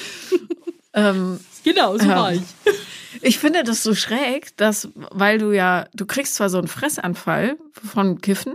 ähm, 0.94 1.40
Genau, 1.62 1.98
so 1.98 2.09
war 2.09 2.33
ich. 2.33 2.42
ich 3.20 3.38
finde 3.38 3.64
das 3.64 3.83
so 3.83 3.94
schräg, 3.94 4.56
dass, 4.56 4.88
weil 4.94 5.37
du 5.37 5.52
ja, 5.52 5.87
du 5.92 6.06
kriegst 6.06 6.37
zwar 6.37 6.48
so 6.48 6.56
einen 6.56 6.68
Fressanfall 6.68 7.59
von 7.72 8.22
Kiffen, 8.22 8.54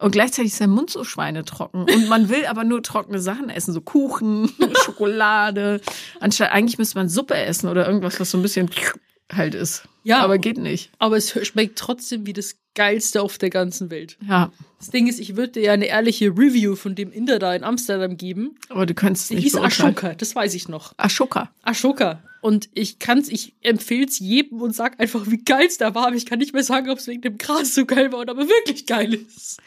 Und 0.00 0.12
gleichzeitig 0.12 0.52
ist 0.52 0.60
der 0.60 0.68
Mund 0.68 0.90
so 0.90 1.04
schweinetrocken. 1.04 1.82
Und 1.82 2.08
man 2.08 2.30
will 2.30 2.46
aber 2.46 2.64
nur 2.64 2.82
trockene 2.82 3.20
Sachen 3.20 3.50
essen, 3.50 3.74
so 3.74 3.82
Kuchen, 3.82 4.50
Schokolade. 4.84 5.80
Anstatt 6.20 6.52
eigentlich 6.52 6.78
müsste 6.78 6.96
man 6.96 7.10
Suppe 7.10 7.36
essen 7.36 7.68
oder 7.68 7.86
irgendwas, 7.86 8.18
was 8.18 8.30
so 8.30 8.38
ein 8.38 8.42
bisschen 8.42 8.70
halt 9.30 9.54
ist. 9.54 9.82
Ja. 10.02 10.22
Aber 10.22 10.38
geht 10.38 10.56
nicht. 10.56 10.90
Aber 10.98 11.18
es 11.18 11.30
schmeckt 11.46 11.78
trotzdem 11.78 12.26
wie 12.26 12.32
das 12.32 12.56
Geilste 12.74 13.20
auf 13.20 13.36
der 13.36 13.50
ganzen 13.50 13.90
Welt. 13.90 14.16
Ja. 14.26 14.50
Das 14.78 14.88
Ding 14.88 15.06
ist, 15.06 15.20
ich 15.20 15.36
würde 15.36 15.52
dir 15.52 15.62
ja 15.64 15.72
eine 15.72 15.86
ehrliche 15.86 16.28
Review 16.28 16.76
von 16.76 16.94
dem 16.94 17.12
Inder 17.12 17.38
da 17.38 17.54
in 17.54 17.62
Amsterdam 17.62 18.16
geben. 18.16 18.56
Aber 18.70 18.86
du 18.86 18.94
kannst 18.94 19.24
es 19.24 19.28
Der 19.28 19.36
nicht 19.36 19.44
hieß. 19.52 19.56
Ashoka, 19.56 20.14
das 20.14 20.34
weiß 20.34 20.54
ich 20.54 20.68
noch. 20.68 20.94
Ashoka. 20.96 21.50
Ashoka. 21.62 22.22
Und 22.40 22.70
ich 22.72 22.98
kann's, 22.98 23.28
ich 23.28 23.54
empfehl's 23.60 24.18
jedem 24.18 24.62
und 24.62 24.74
sag 24.74 24.98
einfach, 24.98 25.26
wie 25.26 25.44
geil's 25.44 25.76
da 25.76 25.94
war. 25.94 26.06
Aber 26.06 26.16
ich 26.16 26.24
kann 26.24 26.38
nicht 26.38 26.54
mehr 26.54 26.64
sagen, 26.64 26.88
ob 26.88 26.98
es 26.98 27.06
wegen 27.06 27.20
dem 27.20 27.36
Gras 27.36 27.74
so 27.74 27.84
geil 27.84 28.12
war 28.12 28.20
oder 28.20 28.32
aber 28.32 28.48
wirklich 28.48 28.86
geil 28.86 29.12
ist. 29.12 29.60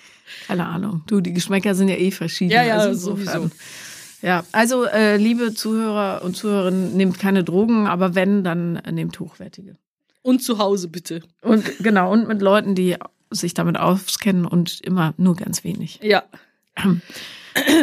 Keine 0.48 0.66
Ahnung. 0.66 1.04
Du, 1.08 1.22
die 1.22 1.34
Geschmäcker 1.34 1.76
sind 1.76 1.90
ja 1.90 1.96
eh 1.96 2.12
verschieden. 2.12 2.52
Ja, 2.52 2.64
ja, 2.64 2.78
also 2.78 3.12
sowieso. 3.12 3.50
Ja, 4.22 4.46
also 4.54 4.86
äh, 4.86 5.18
liebe 5.18 5.54
Zuhörer 5.54 6.22
und 6.24 6.36
Zuhörerinnen, 6.38 6.96
nehmt 6.96 7.20
keine 7.20 7.44
Drogen, 7.44 7.88
aber 7.88 8.16
wenn, 8.16 8.44
dann 8.44 8.78
äh, 8.78 8.92
nehmt 8.92 9.20
hochwertige. 9.20 9.76
Und 10.22 10.42
zu 10.42 10.58
Hause 10.60 10.88
bitte. 10.88 11.22
Und 11.42 11.80
genau, 11.80 12.12
und 12.12 12.28
mit 12.30 12.42
Leuten, 12.42 12.74
die 12.76 12.96
sich 13.30 13.54
damit 13.54 13.78
auskennen 13.78 14.46
und 14.46 14.80
immer 14.82 15.14
nur 15.18 15.36
ganz 15.36 15.66
wenig. 15.66 16.00
Ja. 16.02 16.24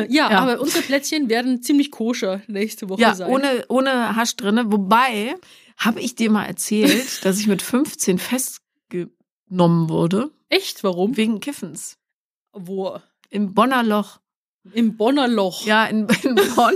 ja, 0.08 0.30
Ja. 0.30 0.30
aber 0.30 0.60
unsere 0.60 0.82
Plätzchen 0.82 1.28
werden 1.28 1.62
ziemlich 1.62 1.90
koscher 1.90 2.40
nächste 2.46 2.88
Woche 2.88 3.02
Ja, 3.02 3.14
sein. 3.14 3.28
ohne, 3.30 3.64
ohne 3.68 4.16
Hasch 4.16 4.34
drinne. 4.36 4.72
Wobei, 4.72 5.34
habe 5.76 6.00
ich 6.00 6.14
dir 6.14 6.30
mal 6.30 6.44
erzählt, 6.46 7.22
dass 7.24 7.38
ich 7.38 7.46
mit 7.48 7.60
15 7.62 8.18
festgenommen 8.18 9.88
wurde 9.88 10.30
Echt? 10.48 10.82
Warum? 10.84 11.16
wegen 11.16 11.40
Kiffens. 11.40 11.96
Wo? 12.52 12.98
Im 13.30 13.54
Bonner 13.54 13.82
Loch. 13.82 14.20
Im 14.72 14.96
Bonner 14.96 15.28
Loch. 15.28 15.64
Ja, 15.64 15.86
in, 15.86 16.06
in 16.22 16.34
Bonn 16.56 16.74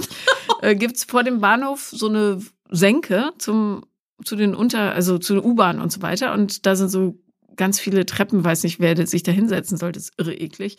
äh, 0.62 0.74
gibt's 0.74 1.04
vor 1.04 1.22
dem 1.22 1.40
Bahnhof 1.40 1.90
so 1.90 2.08
eine 2.08 2.40
Senke 2.70 3.32
zum, 3.38 3.84
zu 4.24 4.36
den 4.36 4.54
Unter, 4.54 4.92
also 4.92 5.18
zu 5.18 5.34
den 5.34 5.44
U-Bahn 5.44 5.80
und 5.80 5.92
so 5.92 6.02
weiter. 6.02 6.32
Und 6.32 6.66
da 6.66 6.76
sind 6.76 6.88
so 6.88 7.18
ganz 7.56 7.78
viele 7.78 8.06
Treppen, 8.06 8.44
weiß 8.44 8.62
nicht, 8.64 8.80
wer 8.80 9.06
sich 9.06 9.22
da 9.22 9.32
hinsetzen 9.32 9.76
sollte, 9.76 9.98
ist 9.98 10.12
irre 10.18 10.34
eklig. 10.34 10.78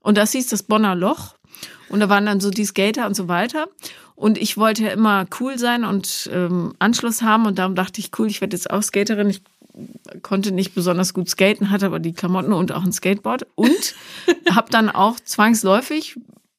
Und 0.00 0.16
das 0.16 0.32
hieß 0.32 0.48
das 0.48 0.62
Bonner 0.62 0.94
Loch. 0.94 1.34
Und 1.88 2.00
da 2.00 2.08
waren 2.08 2.26
dann 2.26 2.40
so 2.40 2.50
die 2.50 2.64
Skater 2.64 3.06
und 3.06 3.14
so 3.14 3.28
weiter. 3.28 3.68
Und 4.14 4.38
ich 4.38 4.56
wollte 4.56 4.84
ja 4.84 4.90
immer 4.90 5.26
cool 5.40 5.58
sein 5.58 5.84
und 5.84 6.28
ähm, 6.32 6.74
Anschluss 6.78 7.22
haben. 7.22 7.46
Und 7.46 7.58
darum 7.58 7.74
dachte 7.74 8.00
ich, 8.00 8.10
cool, 8.18 8.26
ich 8.26 8.40
werde 8.40 8.56
jetzt 8.56 8.70
auch 8.70 8.82
Skaterin. 8.82 9.30
Ich 9.30 9.42
konnte 10.22 10.52
nicht 10.52 10.74
besonders 10.74 11.14
gut 11.14 11.28
skaten, 11.28 11.70
hatte 11.70 11.86
aber 11.86 11.98
die 11.98 12.12
Klamotten 12.12 12.52
und 12.52 12.72
auch 12.72 12.84
ein 12.84 12.92
Skateboard. 12.92 13.46
Und 13.54 13.94
habe 14.50 14.70
dann 14.70 14.88
auch 14.88 15.20
zwangsläufig 15.20 16.16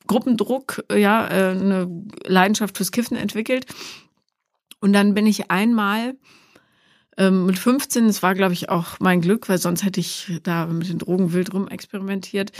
Gruppendruck, 0.08 0.84
ja, 0.92 1.28
äh, 1.28 1.52
eine 1.52 1.88
Leidenschaft 2.26 2.78
fürs 2.78 2.92
Kiffen 2.92 3.16
entwickelt. 3.18 3.66
Und 4.82 4.94
dann 4.94 5.14
bin 5.14 5.28
ich 5.28 5.52
einmal 5.52 6.16
ähm, 7.20 7.46
mit 7.46 7.60
15, 7.60 8.08
das 8.08 8.24
war, 8.24 8.34
glaube 8.34 8.54
ich, 8.54 8.70
auch 8.70 9.00
mein 9.00 9.20
Glück, 9.20 9.50
weil 9.50 9.58
sonst 9.58 9.84
hätte 9.84 10.00
ich 10.00 10.40
da 10.44 10.66
mit 10.66 10.88
den 10.88 11.00
Drogen 11.00 11.34
wild 11.34 11.54
rum 11.54 11.68
experimentiert, 11.68 12.54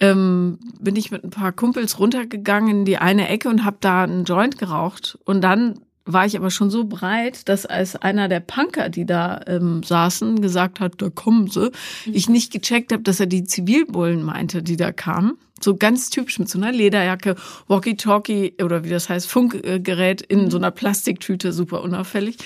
ähm, 0.00 0.58
bin 0.80 0.96
ich 0.96 1.10
mit 1.10 1.24
ein 1.24 1.30
paar 1.30 1.52
Kumpels 1.52 1.98
runtergegangen 1.98 2.70
in 2.70 2.84
die 2.86 2.96
eine 2.96 3.28
Ecke 3.28 3.50
und 3.50 3.66
habe 3.66 3.76
da 3.80 4.04
einen 4.04 4.24
Joint 4.24 4.58
geraucht. 4.58 5.18
Und 5.24 5.42
dann 5.42 5.80
war 6.12 6.26
ich 6.26 6.36
aber 6.36 6.50
schon 6.50 6.70
so 6.70 6.84
breit, 6.84 7.48
dass 7.48 7.66
als 7.66 7.94
einer 7.96 8.28
der 8.28 8.40
Punker, 8.40 8.88
die 8.88 9.06
da 9.06 9.40
ähm, 9.46 9.82
saßen, 9.82 10.40
gesagt 10.40 10.80
hat, 10.80 10.94
da 10.98 11.10
kommen 11.10 11.48
sie, 11.48 11.70
ich 12.06 12.28
nicht 12.28 12.52
gecheckt 12.52 12.92
habe, 12.92 13.02
dass 13.02 13.20
er 13.20 13.26
die 13.26 13.44
Zivilbullen 13.44 14.22
meinte, 14.22 14.62
die 14.62 14.76
da 14.76 14.90
kamen. 14.90 15.38
So 15.60 15.76
ganz 15.76 16.10
typisch 16.10 16.38
mit 16.38 16.48
so 16.48 16.58
einer 16.58 16.72
Lederjacke, 16.72 17.36
Walkie-Talkie 17.66 18.54
oder 18.62 18.84
wie 18.84 18.90
das 18.90 19.08
heißt, 19.08 19.28
Funkgerät 19.28 20.22
in 20.22 20.50
so 20.50 20.56
einer 20.56 20.70
Plastiktüte, 20.70 21.52
super 21.52 21.82
unauffällig. 21.82 22.38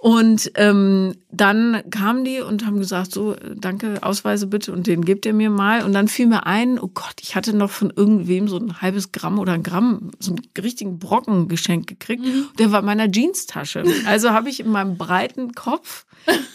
Und 0.00 0.52
ähm, 0.54 1.14
dann 1.30 1.82
kamen 1.90 2.24
die 2.24 2.40
und 2.40 2.64
haben 2.64 2.78
gesagt, 2.78 3.12
so, 3.12 3.36
danke, 3.54 4.02
Ausweise 4.02 4.46
bitte 4.46 4.72
und 4.72 4.86
den 4.86 5.04
gebt 5.04 5.26
ihr 5.26 5.34
mir 5.34 5.50
mal. 5.50 5.84
Und 5.84 5.92
dann 5.92 6.08
fiel 6.08 6.26
mir 6.26 6.46
ein, 6.46 6.78
oh 6.78 6.88
Gott, 6.88 7.16
ich 7.20 7.36
hatte 7.36 7.54
noch 7.54 7.70
von 7.70 7.92
irgendwem 7.94 8.48
so 8.48 8.56
ein 8.56 8.80
halbes 8.80 9.12
Gramm 9.12 9.38
oder 9.38 9.52
ein 9.52 9.62
Gramm, 9.62 10.12
so 10.18 10.30
einen 10.30 10.40
richtigen 10.56 10.98
Brocken 10.98 11.48
geschenkt 11.48 11.86
gekriegt. 11.86 12.24
Der 12.58 12.72
war 12.72 12.80
in 12.80 12.86
meiner 12.86 13.12
Jeanstasche. 13.12 13.84
Also 14.06 14.30
habe 14.30 14.48
ich 14.48 14.60
in 14.60 14.70
meinem 14.70 14.96
breiten 14.96 15.52
Kopf 15.52 16.06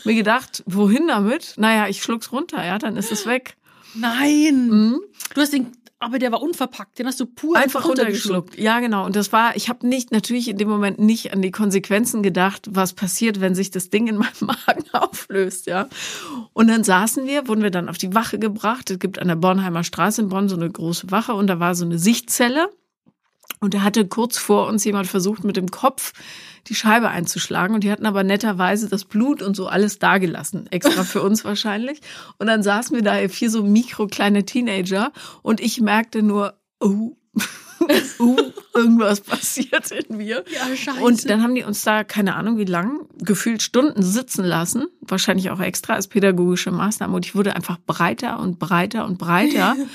mir 0.06 0.16
gedacht, 0.16 0.64
wohin 0.66 1.08
damit? 1.08 1.54
Naja, 1.58 1.88
ich 1.88 2.02
schluck's 2.02 2.32
runter, 2.32 2.66
ja, 2.66 2.80
dann 2.80 2.98
ist 2.98 3.12
es 3.12 3.28
weg. 3.28 3.58
Nein. 3.94 4.70
Mhm. 4.70 5.02
Du 5.36 5.42
hast 5.42 5.54
den, 5.54 5.68
aber 6.00 6.20
der 6.20 6.32
war 6.32 6.42
unverpackt. 6.42 7.00
Den 7.00 7.08
hast 7.08 7.20
du 7.20 7.26
pur 7.26 7.58
Einfach 7.58 7.86
runtergeschluckt. 7.86 8.58
Ja, 8.58 8.80
genau. 8.80 9.06
Und 9.06 9.16
das 9.16 9.32
war, 9.32 9.56
ich 9.56 9.70
habe 9.70 9.88
nicht, 9.88 10.12
natürlich 10.12 10.50
in 10.50 10.58
dem 10.58 10.68
Moment 10.68 11.00
nicht 11.00 11.34
an 11.34 11.42
die 11.42 11.52
Konsequenzen 11.52 12.22
gedacht, 12.22 12.68
was 12.70 12.94
passiert, 12.94 13.40
wenn 13.40 13.56
sich 13.56 13.72
das 13.72 13.90
Ding 13.90 14.08
in 14.08 14.18
meinem 14.18 14.34
Magen 14.42 14.86
auflöst, 14.94 15.68
ja. 15.68 15.88
Und 16.54 16.68
dann 16.68 16.84
saßen 16.84 17.26
wir, 17.26 17.48
wurden 17.48 17.64
wir 17.64 17.72
dann 17.72 17.90
auf 17.90 17.98
die 17.98 18.14
Wache 18.14 18.40
gebracht. 18.40 18.92
Es 18.92 19.00
gibt 19.00 19.20
an 19.20 19.30
der 19.30 19.36
Bornheimer 19.36 19.84
Straße 19.84 20.22
in 20.22 20.30
Bonn 20.30 20.50
so 20.50 20.56
eine 20.56 20.70
große 20.70 21.12
Wache 21.12 21.34
und 21.34 21.48
da 21.48 21.60
war 21.60 21.76
so 21.76 21.86
eine 21.86 21.98
Sichtzelle. 21.98 22.70
Und 23.60 23.74
da 23.74 23.82
hatte 23.82 24.08
kurz 24.08 24.38
vor 24.38 24.68
uns 24.68 24.84
jemand 24.84 25.08
versucht, 25.08 25.44
mit 25.44 25.58
dem 25.58 25.72
Kopf 25.72 26.14
die 26.68 26.76
Scheibe 26.76 27.10
einzuschlagen. 27.10 27.76
Und 27.76 27.84
die 27.84 27.92
hatten 27.92 28.06
aber 28.06 28.24
netterweise 28.24 28.90
das 28.90 29.06
Blut 29.06 29.42
und 29.42 29.56
so 29.56 29.68
alles 29.68 30.00
dagelassen. 30.00 30.68
Extra 30.72 31.04
für 31.04 31.22
uns 31.22 31.46
wahrscheinlich. 31.46 32.02
Und 32.38 32.48
dann 32.48 32.64
saßen 32.64 32.96
wir 32.96 33.04
da 33.04 33.28
vier 33.28 33.50
so 33.50 33.64
mikro 33.64 34.08
kleine 34.08 34.46
Teenager. 34.46 35.12
Und 35.42 35.60
ich 35.62 35.82
merkte 35.82 36.22
nur, 36.22 36.56
oh, 36.80 37.16
uh, 38.20 38.38
irgendwas 38.74 39.22
passiert 39.22 39.92
in 39.92 40.18
mir. 40.18 40.44
Ja, 40.52 40.76
scheiße. 40.76 41.02
Und 41.02 41.30
dann 41.30 41.42
haben 41.42 41.56
die 41.56 41.64
uns 41.64 41.84
da, 41.84 42.04
keine 42.04 42.36
Ahnung 42.36 42.58
wie 42.58 42.66
lang, 42.66 43.02
gefühlt 43.18 43.62
Stunden 43.62 44.04
sitzen 44.04 44.46
lassen. 44.46 44.88
Wahrscheinlich 45.02 45.50
auch 45.50 45.60
extra 45.60 45.94
als 45.94 46.08
pädagogische 46.08 46.72
Maßnahme. 46.72 47.16
Und 47.16 47.26
ich 47.26 47.36
wurde 47.36 47.56
einfach 47.56 47.78
breiter 47.86 48.40
und 48.40 48.60
breiter 48.60 49.06
und 49.06 49.18
breiter. 49.18 49.76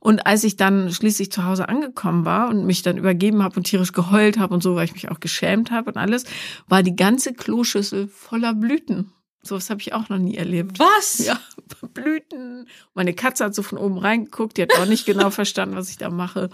Und 0.00 0.26
als 0.26 0.44
ich 0.44 0.56
dann 0.56 0.92
schließlich 0.92 1.32
zu 1.32 1.44
Hause 1.44 1.68
angekommen 1.68 2.24
war 2.24 2.50
und 2.50 2.64
mich 2.64 2.82
dann 2.82 2.98
übergeben 2.98 3.42
habe 3.42 3.56
und 3.56 3.64
tierisch 3.64 3.92
geheult 3.92 4.38
habe 4.38 4.54
und 4.54 4.62
so, 4.62 4.76
weil 4.76 4.84
ich 4.84 4.92
mich 4.92 5.10
auch 5.10 5.18
geschämt 5.18 5.72
habe 5.72 5.90
und 5.90 5.96
alles, 5.96 6.24
war 6.68 6.84
die 6.84 6.94
ganze 6.94 7.34
Kloschüssel 7.34 8.06
voller 8.06 8.54
Blüten. 8.54 9.12
Sowas 9.42 9.70
habe 9.70 9.80
ich 9.80 9.92
auch 9.92 10.08
noch 10.08 10.18
nie 10.18 10.36
erlebt. 10.36 10.78
Was? 10.78 11.18
Ja, 11.18 11.38
Blüten. 11.94 12.68
Meine 12.94 13.14
Katze 13.14 13.44
hat 13.44 13.54
so 13.54 13.62
von 13.62 13.78
oben 13.78 13.98
reingeguckt, 13.98 14.56
die 14.56 14.62
hat 14.62 14.78
auch 14.78 14.86
nicht 14.86 15.06
genau 15.06 15.30
verstanden, 15.30 15.76
was 15.76 15.90
ich 15.90 15.96
da 15.96 16.10
mache. 16.10 16.50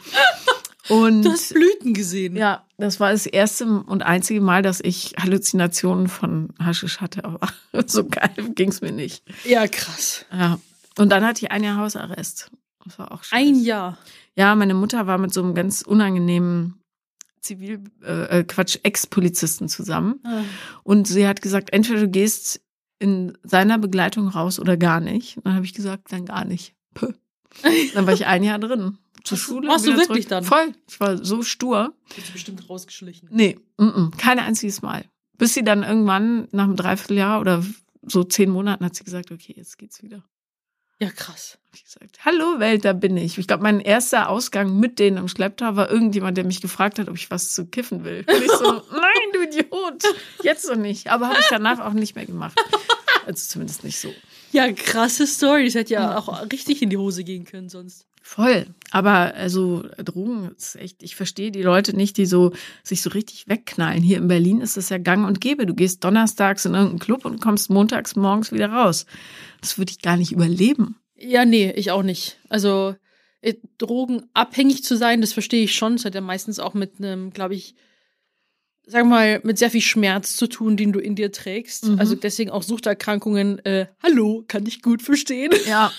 Und 0.89 1.23
Du 1.23 1.31
hast 1.31 1.55
Blüten 1.55 1.95
gesehen. 1.95 2.37
ja, 2.37 2.65
das 2.77 3.01
war 3.01 3.13
das 3.13 3.27
erste 3.27 3.67
und 3.67 4.03
einzige 4.03 4.41
Mal, 4.41 4.63
dass 4.63 4.81
ich 4.81 5.15
Halluzinationen 5.19 6.09
von 6.09 6.51
Haschisch 6.63 7.01
hatte, 7.01 7.25
aber 7.25 7.49
so 7.87 8.05
geil 8.07 8.35
ging's 8.55 8.81
mir 8.81 8.93
nicht. 8.93 9.25
Ja, 9.45 9.67
krass. 9.67 10.27
Ja. 10.33 10.59
Und 10.99 11.11
dann 11.11 11.25
hatte 11.25 11.45
ich 11.45 11.51
ein 11.53 11.65
Jahr 11.65 11.79
Hausarrest. 11.79 12.51
Das 12.85 12.99
war 12.99 13.13
auch 13.13 13.25
scheiße. 13.25 13.43
Ein 13.43 13.61
Jahr. 13.63 13.99
Ja, 14.37 14.55
meine 14.55 14.75
Mutter 14.75 15.07
war 15.07 15.19
mit 15.19 15.33
so 15.33 15.43
einem 15.43 15.55
ganz 15.55 15.83
unangenehmen 15.83 16.81
Zivil, 17.41 17.85
äh, 18.05 18.41
äh, 18.41 18.45
Quatsch, 18.45 18.79
Ex-Polizisten 18.83 19.69
zusammen. 19.69 20.21
Und 20.83 21.07
sie 21.07 21.27
hat 21.27 21.43
gesagt, 21.43 21.73
entweder 21.73 22.01
du 22.01 22.09
gehst 22.09 22.61
in 22.99 23.37
seiner 23.43 23.79
Begleitung 23.79 24.29
raus 24.29 24.59
oder 24.59 24.77
gar 24.77 25.01
nicht. 25.01 25.37
Und 25.37 25.47
dann 25.47 25.55
habe 25.55 25.65
ich 25.65 25.75
gesagt, 25.75 26.11
dann 26.13 26.25
gar 26.27 26.45
nicht. 26.45 26.75
Puh. 26.95 27.13
Dann 27.95 28.07
war 28.07 28.15
ich 28.15 28.27
ein 28.27 28.43
Jahr 28.43 28.59
drin. 28.59 28.99
Zur 29.25 29.37
Warst- 29.39 29.45
Schule. 29.47 29.69
warst 29.69 29.87
du 29.87 29.91
wirklich 29.97 30.29
zurück. 30.29 30.29
dann? 30.29 30.45
Voll. 30.45 30.73
Ich 30.89 31.01
war 31.01 31.25
so 31.25 31.43
stur. 31.43 31.95
Bist 32.15 32.29
du 32.29 32.33
bestimmt 32.33 32.69
rausgeschlichen. 32.71 33.29
Nee, 33.33 33.59
mm 33.79 33.85
-mm, 33.85 34.17
kein 34.19 34.39
einziges 34.39 34.83
Mal. 34.83 35.05
Bis 35.39 35.55
sie 35.55 35.65
dann 35.65 35.83
irgendwann 35.83 36.47
nach 36.53 36.65
einem 36.65 36.77
Dreivierteljahr 36.77 37.41
oder 37.41 37.65
so 38.03 38.23
zehn 38.23 38.51
Monaten 38.51 38.85
hat 38.85 38.95
sie 38.95 39.03
gesagt, 39.05 39.33
okay, 39.33 39.55
jetzt 39.57 39.79
geht's 39.79 40.03
wieder. 40.03 40.23
Ja, 41.01 41.11
krass. 41.11 41.59
Hab 41.67 41.75
ich 41.75 41.85
gesagt, 41.85 42.25
hallo 42.25 42.61
Welt, 42.61 42.85
da 42.85 42.93
bin 42.93 43.17
ich. 43.17 43.37
Ich 43.39 43.49
glaube, 43.49 43.63
mein 43.65 43.81
erster 43.81 44.29
Ausgang 44.29 44.79
mit 44.79 44.99
denen 45.01 45.17
im 45.17 45.27
Schlepptau 45.29 45.75
war 45.75 45.91
irgendjemand, 45.91 46.37
der 46.37 46.45
mich 46.45 46.61
gefragt 46.61 46.99
hat, 47.01 47.09
ob 47.09 47.17
ich 47.17 47.31
was 47.33 47.53
zu 47.53 47.67
kiffen 47.67 48.05
will. 48.05 48.25
Und 48.29 48.43
ich 48.45 48.51
so, 48.53 48.73
nein, 48.93 49.33
du 49.33 49.43
Idiot, 49.43 50.05
jetzt 50.45 50.69
noch 50.69 50.77
nicht. 50.77 51.09
Aber 51.11 51.29
habe 51.31 51.41
ich 51.41 51.47
danach 51.49 51.81
auch 51.81 51.95
nicht 51.95 52.15
mehr 52.15 52.27
gemacht. 52.27 52.57
Also 53.27 53.49
zumindest 53.49 53.83
nicht 53.85 53.99
so. 53.99 54.15
Ja, 54.53 54.71
krasse 54.71 55.27
Story. 55.27 55.65
Das 55.65 55.75
hätte 55.75 55.95
ja 55.95 56.17
auch 56.17 56.43
richtig 56.53 56.81
in 56.83 56.91
die 56.91 56.97
Hose 56.99 57.25
gehen 57.25 57.45
können 57.45 57.69
sonst. 57.69 58.07
Voll. 58.27 58.65
Aber 58.91 59.35
also 59.35 59.85
Drogen 59.99 60.51
ist 60.57 60.77
echt, 60.77 61.03
ich 61.03 61.15
verstehe 61.15 61.53
die 61.53 61.61
Leute 61.61 61.95
nicht, 61.95 62.17
die 62.17 62.25
so 62.25 62.53
sich 62.83 63.03
so 63.03 63.11
richtig 63.11 63.49
wegknallen. 63.49 64.03
Hier 64.03 64.17
in 64.17 64.29
Berlin 64.29 64.63
ist 64.63 64.79
das 64.79 64.89
ja 64.89 64.97
gang 64.97 65.27
und 65.27 65.43
gäbe. 65.43 65.67
Du 65.67 65.75
gehst 65.75 66.03
donnerstags 66.03 66.65
in 66.65 66.73
irgendeinen 66.73 67.01
Club 67.01 67.27
und 67.27 67.43
kommst 67.43 67.69
montags 67.69 68.17
morgens 68.17 68.51
wieder 68.51 68.71
raus. 68.71 69.05
Das 69.61 69.77
würde 69.77 69.93
ich 69.93 70.01
gar 70.01 70.17
nicht 70.17 70.33
überleben. 70.33 70.97
Ja, 71.17 71.45
nee, 71.45 71.71
ich 71.73 71.91
auch 71.91 72.03
nicht. 72.03 72.39
Also 72.49 72.97
äh, 73.43 73.57
drogenabhängig 73.77 74.85
zu 74.85 74.97
sein, 74.97 75.21
das 75.21 75.35
verstehe 75.35 75.65
ich 75.65 75.75
schon. 75.75 75.97
Das 75.97 76.07
hat 76.07 76.15
ja 76.15 76.23
meistens 76.23 76.59
auch 76.59 76.73
mit 76.73 76.93
einem, 76.99 77.31
glaube 77.31 77.55
ich, 77.55 77.75
sag 78.87 79.05
mal, 79.05 79.43
mit 79.45 79.59
sehr 79.59 79.71
viel 79.71 79.83
Schmerz 79.83 80.35
zu 80.35 80.47
tun, 80.47 80.79
den 80.79 80.93
du 80.93 80.99
in 80.99 81.15
dir 81.15 81.31
trägst. 81.31 81.89
Mhm. 81.89 81.99
Also 81.99 82.15
deswegen 82.15 82.51
auch 82.51 82.63
Suchterkrankungen, 82.63 83.63
äh, 83.67 83.87
hallo, 84.03 84.45
kann 84.49 84.65
ich 84.65 84.81
gut 84.81 85.03
verstehen. 85.03 85.53
Ja. 85.67 85.93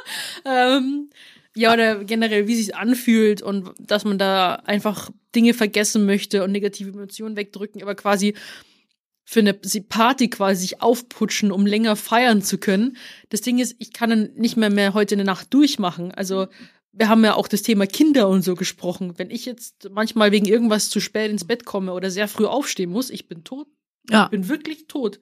ähm, 0.44 1.08
Ja, 1.56 1.72
oder 1.72 2.04
generell, 2.04 2.46
wie 2.46 2.54
sich 2.54 2.76
anfühlt 2.76 3.42
und 3.42 3.70
dass 3.78 4.04
man 4.04 4.18
da 4.18 4.54
einfach 4.66 5.10
Dinge 5.34 5.52
vergessen 5.52 6.06
möchte 6.06 6.44
und 6.44 6.52
negative 6.52 6.90
Emotionen 6.90 7.36
wegdrücken, 7.36 7.82
aber 7.82 7.94
quasi 7.94 8.34
für 9.24 9.40
eine 9.40 9.54
Party 9.54 10.28
quasi 10.28 10.62
sich 10.62 10.82
aufputschen, 10.82 11.52
um 11.52 11.66
länger 11.66 11.94
feiern 11.94 12.42
zu 12.42 12.58
können. 12.58 12.96
Das 13.28 13.40
Ding 13.40 13.58
ist, 13.58 13.76
ich 13.78 13.92
kann 13.92 14.10
dann 14.10 14.30
nicht 14.34 14.56
mehr 14.56 14.70
mehr 14.70 14.94
heute 14.94 15.14
eine 15.14 15.24
Nacht 15.24 15.54
durchmachen. 15.54 16.10
Also 16.12 16.48
wir 16.92 17.08
haben 17.08 17.24
ja 17.24 17.34
auch 17.34 17.46
das 17.46 17.62
Thema 17.62 17.86
Kinder 17.86 18.28
und 18.28 18.42
so 18.42 18.54
gesprochen. 18.56 19.18
Wenn 19.18 19.30
ich 19.30 19.46
jetzt 19.46 19.88
manchmal 19.90 20.32
wegen 20.32 20.46
irgendwas 20.46 20.90
zu 20.90 21.00
spät 21.00 21.30
ins 21.30 21.46
Bett 21.46 21.64
komme 21.64 21.92
oder 21.92 22.10
sehr 22.10 22.26
früh 22.26 22.46
aufstehen 22.46 22.90
muss, 22.90 23.10
ich 23.10 23.28
bin 23.28 23.44
tot. 23.44 23.68
Ja. 24.08 24.24
Ich 24.24 24.30
bin 24.30 24.48
wirklich 24.48 24.86
tot. 24.88 25.20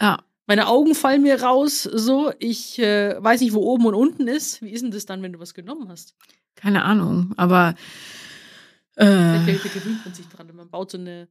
Ja. 0.00 0.24
Meine 0.46 0.66
Augen 0.66 0.94
fallen 0.94 1.22
mir 1.22 1.42
raus, 1.42 1.82
so. 1.82 2.32
Ich 2.38 2.78
äh, 2.78 3.16
weiß 3.22 3.40
nicht, 3.40 3.52
wo 3.52 3.60
oben 3.60 3.86
und 3.86 3.94
unten 3.94 4.26
ist. 4.28 4.62
Wie 4.62 4.70
ist 4.70 4.82
denn 4.82 4.90
das 4.90 5.06
dann, 5.06 5.22
wenn 5.22 5.32
du 5.32 5.38
was 5.38 5.54
genommen 5.54 5.88
hast? 5.88 6.14
Keine 6.56 6.84
Ahnung, 6.84 7.32
aber 7.36 7.74
äh, 8.96 9.04
Da 9.06 9.38
gewöhnt 9.44 10.04
man 10.04 10.14
sich 10.14 10.26
dran 10.28 10.50
und 10.50 10.56
man 10.56 10.68
baut 10.70 10.90
so 10.90 10.98
eine 10.98 11.28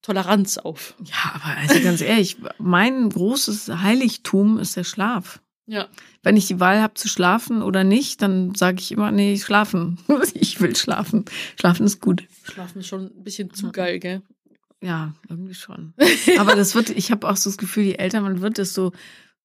Toleranz 0.00 0.58
auf. 0.58 0.94
ja, 1.04 1.32
aber 1.34 1.56
also 1.58 1.80
ganz 1.80 2.00
ehrlich, 2.00 2.36
mein 2.58 3.08
großes 3.10 3.68
Heiligtum 3.82 4.58
ist 4.58 4.76
der 4.76 4.84
Schlaf. 4.84 5.40
Ja. 5.66 5.88
Wenn 6.22 6.36
ich 6.36 6.48
die 6.48 6.58
Wahl 6.58 6.80
habe 6.82 6.94
zu 6.94 7.08
schlafen 7.08 7.62
oder 7.62 7.84
nicht, 7.84 8.20
dann 8.20 8.54
sage 8.54 8.78
ich 8.80 8.90
immer, 8.92 9.12
nee, 9.12 9.38
schlafen. 9.38 9.98
Ich 10.34 10.60
will 10.60 10.74
schlafen. 10.74 11.24
Schlafen 11.58 11.86
ist 11.86 12.00
gut. 12.00 12.24
Schlafen 12.42 12.80
ist 12.80 12.88
schon 12.88 13.06
ein 13.16 13.22
bisschen 13.24 13.52
zu 13.54 13.70
geil, 13.70 13.98
gell? 14.00 14.22
Ja, 14.82 15.14
irgendwie 15.28 15.54
schon. 15.54 15.94
Aber 16.38 16.56
das 16.56 16.74
wird, 16.74 16.90
ich 16.90 17.10
habe 17.10 17.28
auch 17.28 17.36
so 17.36 17.48
das 17.50 17.56
Gefühl, 17.56 17.84
je 17.84 17.94
älter 17.94 18.20
man 18.20 18.40
wird, 18.40 18.58
desto 18.58 18.92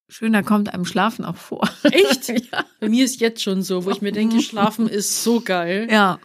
schöner 0.09 0.41
kommt 0.43 0.73
einem 0.73 0.85
Schlafen 0.85 1.23
auch 1.25 1.35
vor. 1.37 1.69
Echt? 1.83 2.27
ja. 2.29 2.65
Bei 2.79 2.89
mir 2.89 3.05
ist 3.05 3.19
jetzt 3.21 3.43
schon 3.43 3.61
so, 3.61 3.85
wo 3.85 3.91
ich 3.91 4.01
mir 4.01 4.11
denke, 4.11 4.41
Schlafen 4.41 4.87
ist 4.87 5.23
so 5.23 5.39
geil. 5.41 5.87
Ja. 5.91 6.19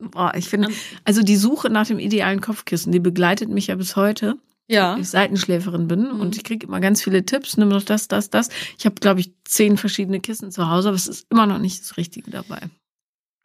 Boah, 0.00 0.32
ich 0.36 0.48
finde, 0.48 0.68
also 1.04 1.22
die 1.22 1.36
Suche 1.36 1.70
nach 1.70 1.86
dem 1.86 1.98
idealen 1.98 2.40
Kopfkissen, 2.40 2.92
die 2.92 3.00
begleitet 3.00 3.48
mich 3.50 3.66
ja 3.68 3.74
bis 3.76 3.96
heute. 3.96 4.36
Ja. 4.68 4.96
Ich 4.98 5.08
Seitenschläferin 5.08 5.88
bin 5.88 6.12
Mhm. 6.14 6.20
und 6.20 6.36
ich 6.36 6.44
kriege 6.44 6.66
immer 6.66 6.80
ganz 6.80 7.02
viele 7.02 7.24
Tipps, 7.24 7.56
nimm 7.56 7.70
doch 7.70 7.82
das, 7.82 8.06
das, 8.06 8.30
das. 8.30 8.48
Ich 8.78 8.84
habe, 8.84 8.96
glaube 8.96 9.20
ich, 9.20 9.32
zehn 9.44 9.76
verschiedene 9.76 10.20
Kissen 10.20 10.50
zu 10.52 10.68
Hause, 10.70 10.88
aber 10.88 10.96
es 10.96 11.06
ist 11.08 11.26
immer 11.30 11.46
noch 11.46 11.58
nicht 11.58 11.80
das 11.80 11.96
Richtige 11.96 12.30
dabei. 12.30 12.60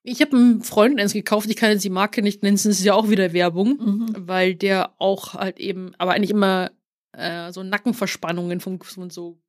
Ich 0.04 0.22
habe 0.22 0.36
einem 0.36 0.62
Freund 0.62 1.00
eins 1.00 1.14
gekauft, 1.14 1.50
ich 1.50 1.56
kann 1.56 1.72
jetzt 1.72 1.84
die 1.84 1.90
Marke 1.90 2.22
nicht 2.22 2.44
nennen, 2.44 2.56
es 2.56 2.66
ist 2.66 2.84
ja 2.84 2.94
auch 2.94 3.10
wieder 3.10 3.32
Werbung, 3.34 3.78
Mhm. 3.80 4.16
weil 4.28 4.54
der 4.56 4.94
auch 5.00 5.34
halt 5.34 5.60
eben, 5.60 5.94
aber 5.98 6.12
eigentlich 6.14 6.32
immer 6.32 6.72
äh, 7.14 7.52
so 7.52 7.64
Nackenverspannungen 7.64 8.60
von, 8.60 8.82
von 8.82 9.10
so 9.10 9.40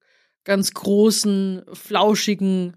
ganz 0.45 0.73
großen, 0.75 1.63
flauschigen 1.73 2.77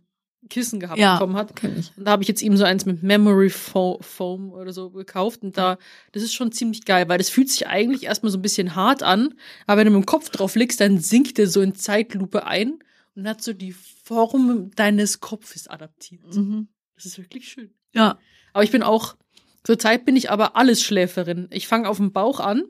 Kissen 0.50 0.80
gehabt 0.80 0.98
Ja. 1.00 1.16
bekommen 1.16 1.36
hat. 1.36 1.62
Und 1.63 1.92
da 1.98 2.12
habe 2.12 2.24
ich 2.24 2.30
jetzt 2.30 2.42
eben 2.42 2.56
so 2.56 2.63
eins 2.63 2.86
mit 2.86 3.04
Memory 3.04 3.50
Fo 3.50 3.98
Foam 4.02 4.52
oder 4.54 4.72
so 4.72 4.90
gekauft. 4.92 5.44
Und 5.44 5.58
da, 5.58 5.78
das 6.13 6.24
ist 6.24 6.34
schon 6.34 6.54
ziemlich 6.54 6.86
geil, 6.86 7.10
weil 7.10 7.18
das 7.18 7.30
fühlt 7.30 7.50
sich 7.50 7.68
eigentlich 7.68 8.04
erstmal 8.04 8.32
so 8.32 8.38
ein 8.38 8.42
bisschen 8.42 8.76
hart 8.76 9.04
an. 9.04 9.34
Aber 9.66 9.80
wenn 9.80 9.88
du 9.88 9.92
mit 9.94 10.04
dem 10.04 10.06
Kopf 10.06 10.30
drauf 10.30 10.56
legst, 10.56 10.80
dann 10.80 11.00
sinkt 11.00 11.38
der 11.38 11.48
so 11.48 11.60
in 11.62 11.76
Zeitlupe 11.76 12.46
ein 12.48 12.80
und 13.16 13.28
hat 13.28 13.44
so 13.44 13.52
die 13.52 13.74
Form 13.74 14.72
deines 14.76 15.20
Kopfes 15.20 15.68
adaptiert. 15.68 16.34
Mhm. 16.34 16.70
Das 16.98 17.06
ist 17.06 17.18
wirklich 17.18 17.48
schön. 17.48 17.74
Ja. 17.94 18.20
Aber 18.54 18.64
ich 18.64 18.72
bin 18.72 18.84
auch, 18.84 19.16
zurzeit 19.64 20.04
bin 20.04 20.16
ich 20.18 20.30
aber 20.30 20.56
alles 20.58 20.82
Schläferin. 20.84 21.48
Ich 21.52 21.68
fange 21.68 21.88
auf 21.88 21.98
dem 21.98 22.12
Bauch 22.12 22.40
an, 22.42 22.64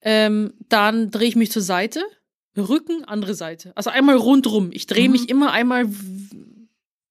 ähm, 0.00 0.54
dann 0.68 1.10
drehe 1.10 1.28
ich 1.28 1.36
mich 1.36 1.50
zur 1.50 1.62
Seite, 1.62 2.02
Rücken, 2.56 3.04
andere 3.04 3.34
Seite. 3.34 3.72
Also 3.76 3.90
einmal 3.90 4.16
rundrum. 4.16 4.70
Ich 4.72 4.86
drehe 4.86 5.06
Mhm. 5.08 5.12
mich 5.12 5.28
immer 5.28 5.52
einmal, 5.52 5.86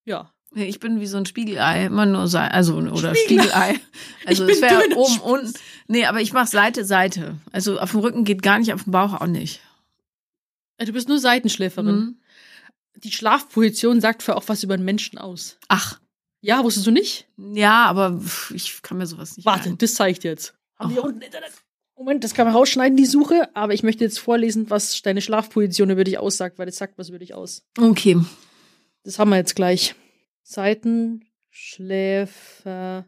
ja. 0.06 0.34
Nee, 0.52 0.66
Ich 0.68 0.80
bin 0.80 1.00
wie 1.02 1.06
so 1.08 1.18
ein 1.18 1.26
Spiegelei, 1.26 1.86
immer 1.86 2.06
nur 2.06 2.28
Seite, 2.28 2.54
also 2.54 2.76
oder 2.78 3.14
Spiegelei. 3.16 3.76
Spiegelei. 3.76 3.80
Also 4.26 4.46
Ich 4.48 4.54
es 4.56 4.62
bin 4.62 4.70
wäre 4.70 4.96
oben, 4.98 5.20
unten. 5.20 5.54
Nee, 5.88 6.06
aber 6.06 6.22
ich 6.22 6.34
mache 6.34 6.48
Seite, 6.48 6.84
Seite. 6.86 7.38
Also 7.52 7.80
auf 7.80 7.92
dem 7.92 8.00
Rücken 8.02 8.24
geht 8.24 8.42
gar 8.42 8.60
nicht, 8.60 8.74
auf 8.74 8.84
dem 8.84 8.92
Bauch 8.92 9.14
auch 9.22 9.28
nicht. 9.28 9.62
Äh, 10.78 10.86
Du 10.86 10.92
bist 10.94 11.08
nur 11.10 11.20
Seitenschläferin. 11.20 11.96
Mhm. 11.96 12.20
Die 13.04 13.12
Schlafposition 13.12 14.02
sagt 14.02 14.24
für 14.24 14.36
auch 14.36 14.44
was 14.48 14.64
über 14.64 14.74
einen 14.74 14.86
Menschen 14.86 15.18
aus. 15.20 15.58
Ach, 15.68 16.00
Ja, 16.42 16.64
wusstest 16.64 16.88
du 16.88 16.92
nicht? 16.92 17.28
ja, 17.38 17.86
aber 17.86 18.20
ich 18.54 18.82
kann 18.82 18.98
mir 18.98 19.06
sowas 19.08 19.36
nicht 19.38 19.46
Warte, 19.46 19.66
merken. 19.70 19.78
das 19.80 19.94
zeige 19.96 20.12
ich 20.14 20.20
dir 20.20 20.32
jetzt. 20.32 20.54
Haben 20.78 20.96
wir 20.96 21.04
Oh. 21.04 21.08
unten 21.08 21.22
Internet? 21.22 21.52
Moment, 21.96 22.24
das 22.24 22.34
kann 22.36 22.46
man 22.46 22.56
rausschneiden, 22.56 22.96
die 22.96 23.08
Suche. 23.08 23.50
Aber 23.56 23.74
ich 23.74 23.82
möchte 23.82 24.04
jetzt 24.04 24.20
vorlesen, 24.20 24.70
was 24.70 25.02
deine 25.02 25.22
Schlafposition 25.22 25.90
über 25.90 26.04
dich 26.04 26.20
aussagt, 26.20 26.60
weil 26.60 26.68
das 26.68 26.78
sagt 26.78 26.98
was 27.00 27.10
über 27.10 27.18
dich 27.20 27.34
aus. 27.34 27.64
Okay. 27.80 28.18
Das 29.04 29.18
haben 29.20 29.30
wir 29.30 29.38
jetzt 29.38 29.56
gleich. 29.56 29.96
Seitenschläfer. 30.44 33.06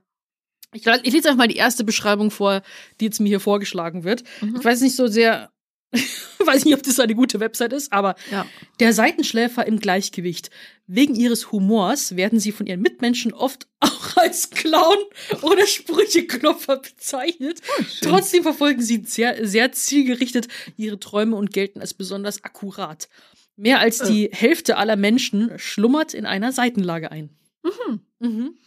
Ich, 0.73 0.85
ich 0.85 1.13
lese 1.13 1.29
einfach 1.29 1.37
mal 1.37 1.47
die 1.47 1.55
erste 1.57 1.83
Beschreibung 1.83 2.31
vor, 2.31 2.61
die 2.99 3.05
jetzt 3.05 3.19
mir 3.19 3.27
hier 3.29 3.39
vorgeschlagen 3.39 4.03
wird. 4.03 4.23
Mhm. 4.41 4.55
Ich 4.57 4.65
weiß 4.65 4.81
nicht 4.81 4.95
so 4.95 5.07
sehr, 5.07 5.51
weiß 6.45 6.65
nicht, 6.65 6.73
ob 6.75 6.83
das 6.83 6.99
eine 6.99 7.15
gute 7.15 7.39
Website 7.39 7.73
ist, 7.73 7.91
aber 7.91 8.15
Ja. 8.31 8.45
der 8.79 8.93
Seitenschläfer 8.93 9.65
im 9.67 9.79
Gleichgewicht. 9.79 10.49
Wegen 10.87 11.13
ihres 11.15 11.51
Humors 11.51 12.15
werden 12.15 12.39
sie 12.39 12.51
von 12.51 12.65
ihren 12.65 12.81
Mitmenschen 12.81 13.33
oft 13.33 13.67
auch 13.79 14.17
als 14.17 14.49
Clown 14.49 14.97
oder 15.41 15.65
Sprücheklopfer 15.67 16.77
bezeichnet. 16.77 17.59
Trotzdem 18.01 18.43
verfolgen 18.43 18.81
sie 18.81 19.03
sehr, 19.05 19.47
sehr 19.47 19.71
zielgerichtet 19.71 20.47
ihre 20.77 20.99
Träume 20.99 21.35
und 21.35 21.51
gelten 21.53 21.79
als 21.81 21.93
besonders 21.93 22.43
akkurat. 22.43 23.07
Mehr 23.55 23.79
als 23.79 23.99
die 23.99 24.29
Hälfte 24.31 24.77
aller 24.77 24.95
Menschen 24.95 25.51
schlummert 25.57 26.13
in 26.13 26.25
einer 26.25 26.51
Seitenlage 26.53 27.11
ein. 27.11 27.29
Mhm. 27.63 27.99
Mhm. 28.19 28.57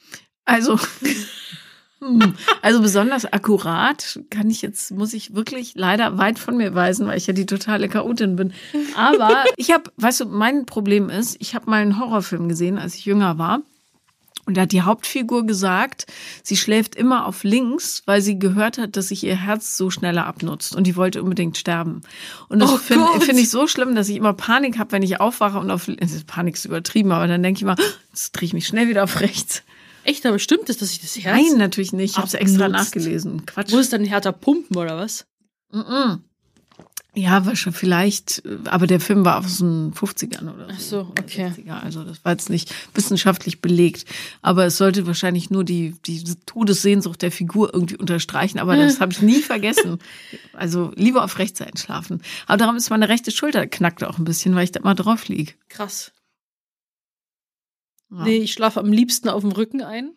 Also, 0.45 0.79
hm, 2.03 2.35
also 2.62 2.83
besonders 2.83 3.33
akkurat 3.33 4.19
kann 4.29 4.51
ich 4.51 4.61
jetzt, 4.61 4.91
muss 4.91 5.12
ich 5.12 5.37
wirklich 5.37 5.75
leider 5.77 6.19
weit 6.19 6.41
von 6.41 6.57
mir 6.57 6.75
weisen, 6.75 7.07
weil 7.07 7.17
ich 7.17 7.29
ja 7.29 7.33
die 7.33 7.47
totale 7.47 7.88
Chaotin 7.88 8.35
bin. 8.35 8.53
Aber 8.97 9.45
ich 9.57 9.71
habe, 9.71 9.85
weißt 9.99 10.23
du, 10.23 10.25
mein 10.27 10.67
Problem 10.67 11.09
ist, 11.09 11.37
ich 11.38 11.55
habe 11.55 11.71
mal 11.71 11.81
einen 11.81 12.01
Horrorfilm 12.01 12.49
gesehen, 12.49 12.77
als 12.77 12.97
ich 12.97 13.05
jünger 13.05 13.38
war. 13.38 13.61
Und 14.45 14.57
da 14.57 14.62
hat 14.62 14.73
die 14.73 14.83
Hauptfigur 14.83 15.47
gesagt, 15.47 16.07
sie 16.43 16.57
schläft 16.57 16.97
immer 16.97 17.27
auf 17.27 17.45
links, 17.45 18.03
weil 18.07 18.21
sie 18.21 18.41
gehört 18.41 18.77
hat, 18.77 18.97
dass 18.97 19.09
sich 19.09 19.23
ihr 19.23 19.37
Herz 19.37 19.77
so 19.77 19.88
schneller 19.88 20.27
abnutzt 20.27 20.75
und 20.75 20.88
die 20.88 20.97
wollte 20.97 21.23
unbedingt 21.23 21.57
sterben. 21.57 22.01
Und 22.49 22.59
das 22.59 22.73
Oh 22.73 22.77
finde 22.79 23.21
find 23.21 23.38
ich 23.38 23.51
so 23.51 23.69
schlimm, 23.69 23.95
dass 23.95 24.09
ich 24.09 24.17
immer 24.17 24.33
Panik 24.33 24.81
habe, 24.81 24.91
wenn 24.91 25.05
ich 25.05 25.21
aufwache 25.21 25.61
und 25.61 25.71
auf 25.71 25.88
Panik 26.27 26.57
ist 26.57 26.65
übertrieben, 26.65 27.12
aber 27.12 27.29
dann 27.29 27.45
denke 27.45 27.59
ich 27.59 27.62
immer, 27.62 27.77
jetzt 28.11 28.33
drehe 28.33 28.49
ich 28.49 28.53
mich 28.53 28.67
schnell 28.67 28.88
wieder 28.88 29.05
auf 29.05 29.21
rechts. 29.21 29.62
Echt, 30.05 30.27
aber 30.27 30.38
stimmt 30.38 30.69
es, 30.69 30.79
dass 30.79 30.91
sich 30.91 31.01
das 31.01 31.17
Herz. 31.17 31.37
Nein, 31.37 31.59
natürlich 31.59 31.93
nicht. 31.93 32.12
Ich 32.12 32.17
habe 32.17 32.27
es 32.27 32.35
extra 32.35 32.69
nachgelesen. 32.69 33.47
Quatsch. 33.47 33.71
Muss 33.71 33.83
es 33.83 33.91
dann 33.91 34.05
härter 34.05 34.33
pumpen 34.33 34.77
oder 34.77 34.97
was? 34.97 35.27
Mm-mm. 35.73 36.21
Ja, 37.15 37.45
wahrscheinlich 37.45 37.79
vielleicht, 37.79 38.43
äh, 38.47 38.57
aber 38.65 38.87
der 38.87 38.99
Film 38.99 39.25
war 39.25 39.38
aus 39.38 39.59
den 39.59 39.93
50ern 39.93 40.55
oder 40.55 40.69
so. 40.69 40.73
Ach 40.73 40.81
so, 40.81 41.01
okay. 41.21 41.53
60er, 41.55 41.83
also 41.83 42.05
das 42.05 42.25
war 42.25 42.33
jetzt 42.33 42.49
nicht 42.49 42.75
wissenschaftlich 42.95 43.61
belegt. 43.61 44.07
Aber 44.41 44.65
es 44.65 44.79
sollte 44.79 45.07
wahrscheinlich 45.07 45.51
nur 45.51 45.62
die, 45.62 45.95
die 46.07 46.25
Todessehnsucht 46.47 47.21
der 47.21 47.31
Figur 47.31 47.75
irgendwie 47.75 47.99
unterstreichen. 47.99 48.59
Aber 48.59 48.77
das 48.77 49.01
habe 49.01 49.12
ich 49.12 49.21
nie 49.21 49.43
vergessen. 49.43 49.99
Also 50.55 50.91
lieber 50.95 51.23
auf 51.23 51.38
rechts 51.38 51.61
einschlafen. 51.61 52.23
Aber 52.47 52.57
darum 52.57 52.77
ist 52.77 52.88
meine 52.88 53.11
rechte 53.11 53.31
Schulter 53.31 53.67
knackte 53.67 54.09
auch 54.09 54.19
ein 54.19 54.25
bisschen, 54.25 54.55
weil 54.55 54.65
ich 54.65 54.73
da 54.73 54.81
mal 54.81 54.95
drauf 54.95 55.29
lieg. 55.29 55.59
Krass. 55.69 56.12
Ja. 58.12 58.25
Nee, 58.25 58.38
ich 58.38 58.53
schlafe 58.53 58.81
am 58.81 58.92
liebsten 58.92 59.29
auf 59.29 59.42
dem 59.42 59.53
Rücken 59.53 59.83
ein. 59.83 60.12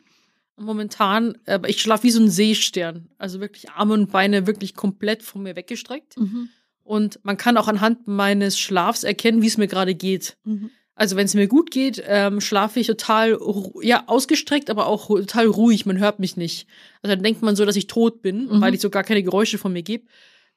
Momentan, 0.58 1.38
aber 1.46 1.68
ich 1.70 1.82
schlafe 1.82 2.04
wie 2.04 2.12
so 2.12 2.22
ein 2.22 2.30
Seestern. 2.30 3.10
Also 3.18 3.42
wirklich 3.42 3.72
Arme 3.72 3.94
und 3.94 4.12
Beine 4.12 4.48
wirklich 4.48 4.74
komplett 4.74 5.22
von 5.22 5.44
mir 5.44 5.56
weggestreckt. 5.56 6.18
Mhm. 6.18 6.50
Und 6.84 7.20
man 7.24 7.36
kann 7.36 7.58
auch 7.58 7.68
anhand 7.68 8.08
meines 8.08 8.58
Schlafs 8.58 9.04
erkennen, 9.04 9.42
wie 9.42 9.48
es 9.48 9.58
mir 9.58 9.68
gerade 9.68 9.96
geht. 9.96 10.38
Mhm. 10.46 10.70
Also 10.94 11.18
wenn 11.18 11.26
es 11.26 11.34
mir 11.34 11.48
gut 11.48 11.72
geht, 11.72 12.02
ähm, 12.08 12.40
schlafe 12.40 12.80
ich 12.80 12.88
total, 12.88 13.38
ja, 13.82 14.04
ausgestreckt, 14.08 14.70
aber 14.70 14.88
auch 14.88 15.08
total 15.08 15.48
ruhig. 15.48 15.86
Man 15.86 16.00
hört 16.00 16.20
mich 16.20 16.38
nicht. 16.38 16.68
Also 17.02 17.14
dann 17.16 17.24
denkt 17.24 17.42
man 17.42 17.58
so, 17.58 17.66
dass 17.66 17.76
ich 17.76 17.88
tot 17.88 18.22
bin, 18.22 18.46
Mhm. 18.46 18.62
weil 18.62 18.74
ich 18.74 18.80
so 18.80 18.90
gar 18.90 19.04
keine 19.04 19.24
Geräusche 19.24 19.58
von 19.58 19.74
mir 19.74 19.84
gebe. 19.84 20.06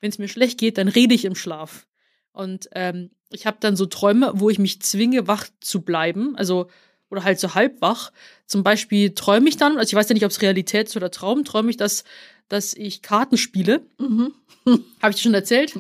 Wenn 0.01 0.11
es 0.11 0.19
mir 0.19 0.29
schlecht 0.29 0.61
geht, 0.61 0.79
dann 0.79 0.87
rede 0.87 1.15
ich 1.15 1.25
im 1.25 1.35
Schlaf. 1.35 1.89
Und 2.31 2.69
ähm, 2.73 3.11
ich 3.31 3.47
habe 3.47 3.57
dann 3.59 3.75
so 3.75 3.87
Träume, 3.87 4.31
wo 4.37 4.49
ich 4.49 4.61
mich 4.61 4.81
zwinge, 4.81 5.27
wach 5.27 5.49
zu 5.61 5.83
bleiben. 5.83 6.37
Also, 6.37 6.69
oder 7.11 7.25
halt 7.25 7.41
so 7.41 7.55
halb 7.55 7.81
wach. 7.81 8.13
Zum 8.47 8.63
Beispiel 8.63 9.15
träume 9.15 9.49
ich 9.49 9.57
dann, 9.57 9.79
also 9.79 9.89
ich 9.89 9.95
weiß 9.95 10.09
ja 10.09 10.15
nicht, 10.15 10.25
ob 10.25 10.31
es 10.31 10.43
Realität 10.43 10.89
ist 10.89 10.97
oder 10.97 11.11
Traum, 11.11 11.45
träume 11.45 11.71
ich, 11.71 11.77
dass, 11.77 12.05
dass 12.49 12.75
ich 12.75 13.03
Karten 13.03 13.37
spiele. 13.37 13.83
Mhm. 13.99 14.33
Habe 15.03 15.11
ich 15.11 15.17
dir 15.17 15.23
schon 15.23 15.35
erzählt? 15.35 15.75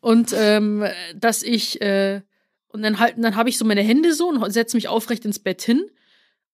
Und 0.00 0.32
ähm, 0.36 0.84
dass 1.14 1.42
ich, 1.42 1.80
äh, 1.80 2.22
und 2.68 2.82
dann 2.82 3.00
halt, 3.00 3.14
dann 3.18 3.34
habe 3.34 3.48
ich 3.48 3.58
so 3.58 3.64
meine 3.64 3.82
Hände 3.82 4.14
so 4.14 4.28
und 4.28 4.52
setze 4.52 4.76
mich 4.76 4.86
aufrecht 4.86 5.24
ins 5.24 5.40
Bett 5.40 5.60
hin. 5.62 5.84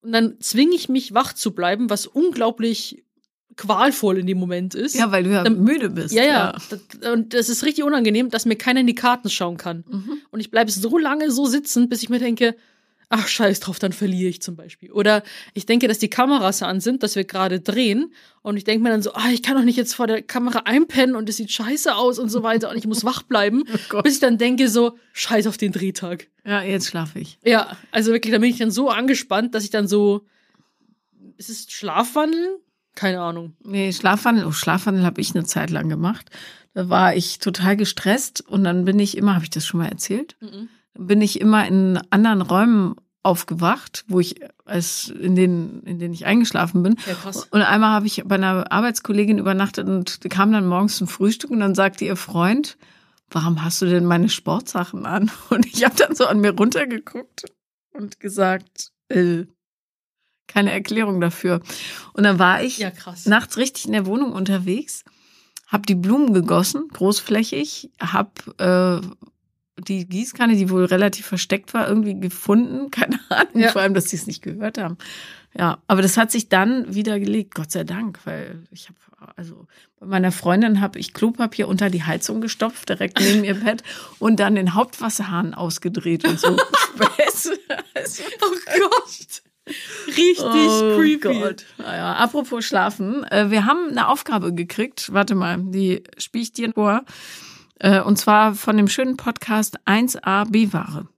Und 0.01 0.13
dann 0.13 0.41
zwinge 0.41 0.75
ich 0.75 0.89
mich, 0.89 1.13
wach 1.13 1.35
zu 1.35 1.51
bleiben, 1.51 1.91
was 1.91 2.07
unglaublich 2.07 3.05
qualvoll 3.57 4.19
in 4.19 4.27
dem 4.27 4.39
Moment 4.39 4.75
ist. 4.75 4.95
Ja, 4.95 5.11
weil 5.13 5.25
du 5.25 5.31
ja 5.33 5.43
Dann- 5.45 5.63
müde 5.63 5.91
bist. 5.91 6.15
ja, 6.15 6.25
ja. 6.25 6.53
Das, 6.71 7.13
und 7.13 7.35
das 7.35 7.49
ist 7.49 7.65
richtig 7.65 7.85
unangenehm, 7.85 8.31
dass 8.31 8.47
mir 8.47 8.57
keiner 8.57 8.81
in 8.81 8.87
die 8.87 8.95
Karten 8.95 9.29
schauen 9.31 9.57
kann. 9.57 9.85
Mhm. 9.89 10.19
Und 10.31 10.41
ich 10.41 10.51
bleibe 10.51 10.71
so 10.71 10.97
lange 10.99 11.31
so 11.31 11.47
sitzen, 11.47 11.89
bis 11.89 12.03
ich 12.03 12.09
mir 12.09 12.19
denke, 12.19 12.55
ach 13.09 13.29
scheiß 13.29 13.61
drauf, 13.61 13.79
dann 13.79 13.93
verliere 13.93 14.29
ich 14.29 14.43
zum 14.43 14.57
Beispiel. 14.57 14.91
Oder 14.91 15.23
ich 15.55 15.67
denke, 15.67 15.87
dass 15.89 15.99
die 15.99 16.11
Kameras 16.11 16.63
an 16.63 16.81
sind, 16.81 17.03
dass 17.03 17.15
wir 17.15 17.25
gerade 17.25 17.61
drehen 17.61 18.13
und 18.43 18.57
ich 18.57 18.65
denke 18.65 18.83
mir 18.83 18.91
dann 18.91 19.03
so, 19.03 19.13
ah, 19.15 19.29
ich 19.33 19.43
kann 19.43 19.57
doch 19.57 19.63
nicht 19.65 19.77
jetzt 19.77 19.95
vor 19.95 20.07
der 20.07 20.23
Kamera 20.23 20.63
einpennen 20.65 21.15
und 21.15 21.29
es 21.29 21.37
sieht 21.37 21.53
scheiße 21.53 21.95
aus 21.95 22.19
und 22.19 22.29
so 22.31 22.43
weiter 22.43 22.71
und 22.71 22.77
ich 22.77 22.87
muss 22.87 23.05
wach 23.05 23.23
bleiben, 23.23 23.65
Oh 23.93 24.03
bis 24.03 24.15
ich 24.15 24.21
dann 24.21 24.39
denke 24.39 24.69
so, 24.69 24.99
scheiß 25.13 25.47
auf 25.47 25.57
den 25.57 25.73
Drehtag. 25.73 26.27
Ja, 26.45 26.63
jetzt 26.63 26.89
schlafe 26.89 27.19
ich. 27.21 27.39
Ja, 27.45 27.77
also 27.93 28.13
wirklich, 28.13 28.33
da 28.33 28.39
bin 28.39 28.51
ich 28.51 28.59
dann 28.59 28.71
so 28.71 28.91
angespannt, 28.91 29.55
dass 29.55 29.65
ich 29.65 29.71
dann 29.71 29.87
so, 29.87 30.27
ist 31.37 31.51
es 31.51 31.71
Schlafwandeln? 31.71 32.57
Keine 32.95 33.21
Ahnung. 33.21 33.55
Nee, 33.63 33.93
Schlafwandel, 33.93 34.47
oh, 34.47 34.53
Schlafwandel 34.53 35.05
habe 35.05 35.21
ich 35.21 35.35
eine 35.35 35.45
Zeit 35.45 35.71
lang 35.71 35.89
gemacht. 35.89 36.31
Da 36.73 36.89
war 36.89 37.15
ich 37.15 37.39
total 37.39 37.77
gestresst 37.77 38.43
und 38.47 38.65
dann 38.65 38.85
bin 38.85 38.99
ich 38.99 39.17
immer, 39.17 39.35
habe 39.35 39.45
ich 39.45 39.51
das 39.51 39.67
schon 39.67 39.81
mal 39.81 39.89
erzählt? 39.89 40.37
Mhm. 40.41 40.51
Dann 40.51 40.69
bin 40.99 41.21
ich 41.21 41.41
immer 41.41 41.67
in 41.67 41.99
anderen 42.11 42.43
Räumen 42.43 42.97
aufgewacht, 43.23 44.05
wo 44.07 44.21
ich 44.21 44.37
als 44.65 45.09
in 45.09 45.35
denen 45.35 45.83
in 45.83 45.99
denen 45.99 46.15
ich 46.15 46.27
eingeschlafen 46.27 46.83
bin. 46.83 46.97
Ja. 47.07 47.31
Und 47.51 47.63
einmal 47.63 47.91
habe 47.91 48.07
ich 48.07 48.23
bei 48.25 48.37
einer 48.37 48.71
Arbeitskollegin 48.71 49.39
übernachtet 49.39 49.89
und 49.89 50.21
kam 50.31 50.53
dann 50.53 50.67
morgens 50.67 50.97
zum 50.97 51.09
Frühstück 51.09 51.51
und 51.51 51.59
dann 51.61 51.75
sagte 51.75 52.05
ihr 52.05 52.15
Freund, 52.17 52.79
warum 53.31 53.65
hast 53.65 53.83
du 53.83 53.87
denn 53.87 54.05
meine 54.05 54.29
Sportsachen 54.29 55.07
an? 55.07 55.31
Und 55.51 55.67
ich 55.67 55.85
habe 55.85 55.97
dann 55.97 56.15
so 56.15 56.27
an 56.27 56.41
mir 56.41 56.53
runtergeguckt 56.53 57.47
und 57.93 58.21
gesagt, 58.21 58.93
äh, 59.09 59.45
keine 60.47 60.71
Erklärung 60.71 61.21
dafür. 61.21 61.61
Und 62.13 62.23
dann 62.23 62.39
war 62.39 62.63
ich 62.63 62.79
Ja, 62.79 62.91
krass. 62.93 63.27
nachts 63.27 63.57
richtig 63.57 63.87
in 63.87 63.93
der 63.93 64.07
Wohnung 64.07 64.33
unterwegs, 64.33 65.03
hab 65.67 65.87
die 65.87 65.97
Blumen 65.97 66.33
gegossen, 66.35 66.87
großflächig, 66.93 67.91
hab 67.99 68.47
äh, 68.61 69.01
die 69.79 70.07
Gießkanne, 70.09 70.57
die 70.57 70.71
wohl 70.71 70.85
relativ 70.87 71.27
versteckt 71.27 71.75
war, 71.75 71.89
irgendwie 71.89 72.19
gefunden. 72.19 72.91
Keine 72.91 73.19
Ahnung, 73.29 73.49
Ja. 73.63 73.71
vor 73.73 73.83
allem, 73.83 73.95
dass 73.95 74.09
sie 74.11 74.17
es 74.17 74.27
nicht 74.27 74.43
gehört 74.43 74.79
haben. 74.79 74.97
Ja, 75.59 75.79
aber 75.87 76.03
das 76.03 76.17
hat 76.17 76.31
sich 76.31 76.49
dann 76.49 76.95
wieder 76.95 77.19
gelegt, 77.19 77.55
Gott 77.55 77.71
sei 77.73 77.85
Dank, 77.85 78.19
weil 78.25 78.63
ich 78.71 78.89
habe 78.89 78.99
also 79.37 79.67
bei 79.99 80.07
meiner 80.07 80.31
Freundin 80.31 80.83
habe 80.83 80.99
ich 80.99 81.15
Klopapier 81.15 81.69
unter 81.69 81.89
die 81.89 82.03
Heizung 82.05 82.43
gestopft, 82.43 82.91
direkt 82.91 83.19
neben 83.19 83.45
ihr 83.45 83.55
Bett 83.55 83.83
und 84.19 84.39
dann 84.39 84.55
den 84.55 84.75
Hauptwasserhahn 84.75 85.55
ausgedreht 85.55 86.27
und 86.29 86.39
so. 86.39 86.57
Also, 87.25 87.51
Oh 88.43 88.79
Gott. 88.79 89.43
Richtig 90.07 90.39
Oh 90.41 90.97
creepy. 90.97 91.19
Gott. 91.19 91.65
Naja, 91.79 92.13
apropos 92.15 92.65
Schlafen. 92.65 93.25
Äh, 93.25 93.51
wir 93.51 93.67
haben 93.67 93.89
eine 93.91 94.09
Aufgabe 94.09 94.55
gekriegt. 94.55 95.13
Warte 95.13 95.35
mal, 95.35 95.59
die 95.61 96.05
spiele 96.19 96.43
ich 96.43 96.53
dir 96.53 96.73
vor. 96.73 97.05
Äh, 97.79 98.01
und 98.01 98.17
zwar 98.17 98.55
von 98.55 98.77
dem 98.77 98.89
schönen 98.89 99.17
Podcast 99.17 99.79
1a 99.87 100.51
B-Ware. 100.51 101.09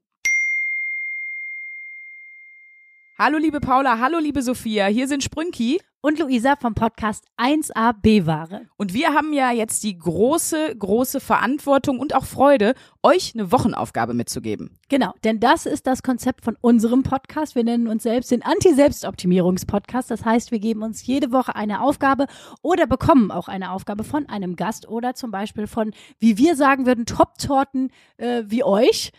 Hallo 3.18 3.38
liebe 3.38 3.60
Paula, 3.60 3.98
hallo 3.98 4.18
liebe 4.18 4.42
Sophia, 4.42 4.86
hier 4.86 5.08
sind 5.08 5.24
Sprünki 5.24 5.80
und 6.00 6.18
Luisa 6.18 6.54
vom 6.56 6.74
Podcast 6.74 7.24
1a 7.36 7.92
B-Ware. 8.00 8.66
und 8.76 8.94
wir 8.94 9.14
haben 9.14 9.32
ja 9.32 9.50
jetzt 9.50 9.82
die 9.82 9.98
große, 9.98 10.76
große 10.76 11.20
Verantwortung 11.20 11.98
und 11.98 12.14
auch 12.14 12.24
Freude, 12.24 12.74
euch 13.02 13.34
eine 13.34 13.50
Wochenaufgabe 13.50 14.14
mitzugeben. 14.14 14.78
Genau, 14.88 15.12
denn 15.24 15.40
das 15.40 15.66
ist 15.66 15.86
das 15.86 16.02
Konzept 16.02 16.44
von 16.44 16.56
unserem 16.60 17.02
Podcast. 17.02 17.56
Wir 17.56 17.64
nennen 17.64 17.88
uns 17.88 18.04
selbst 18.04 18.30
den 18.30 18.42
Anti-Selbstoptimierungs-Podcast. 18.42 20.10
Das 20.10 20.24
heißt, 20.24 20.52
wir 20.52 20.60
geben 20.60 20.82
uns 20.82 21.04
jede 21.04 21.32
Woche 21.32 21.56
eine 21.56 21.82
Aufgabe 21.82 22.26
oder 22.62 22.86
bekommen 22.86 23.30
auch 23.30 23.48
eine 23.48 23.72
Aufgabe 23.72 24.04
von 24.04 24.28
einem 24.28 24.56
Gast 24.56 24.88
oder 24.88 25.14
zum 25.14 25.30
Beispiel 25.30 25.66
von, 25.66 25.92
wie 26.20 26.38
wir 26.38 26.54
sagen 26.54 26.86
würden, 26.86 27.06
Top-Torten 27.06 27.90
äh, 28.18 28.44
wie 28.46 28.62
euch. 28.62 29.12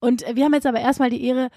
Und 0.00 0.22
äh, 0.22 0.36
wir 0.36 0.44
haben 0.44 0.54
jetzt 0.54 0.66
aber 0.66 0.80
erstmal 0.80 1.10
die 1.10 1.24
Ehre, 1.24 1.48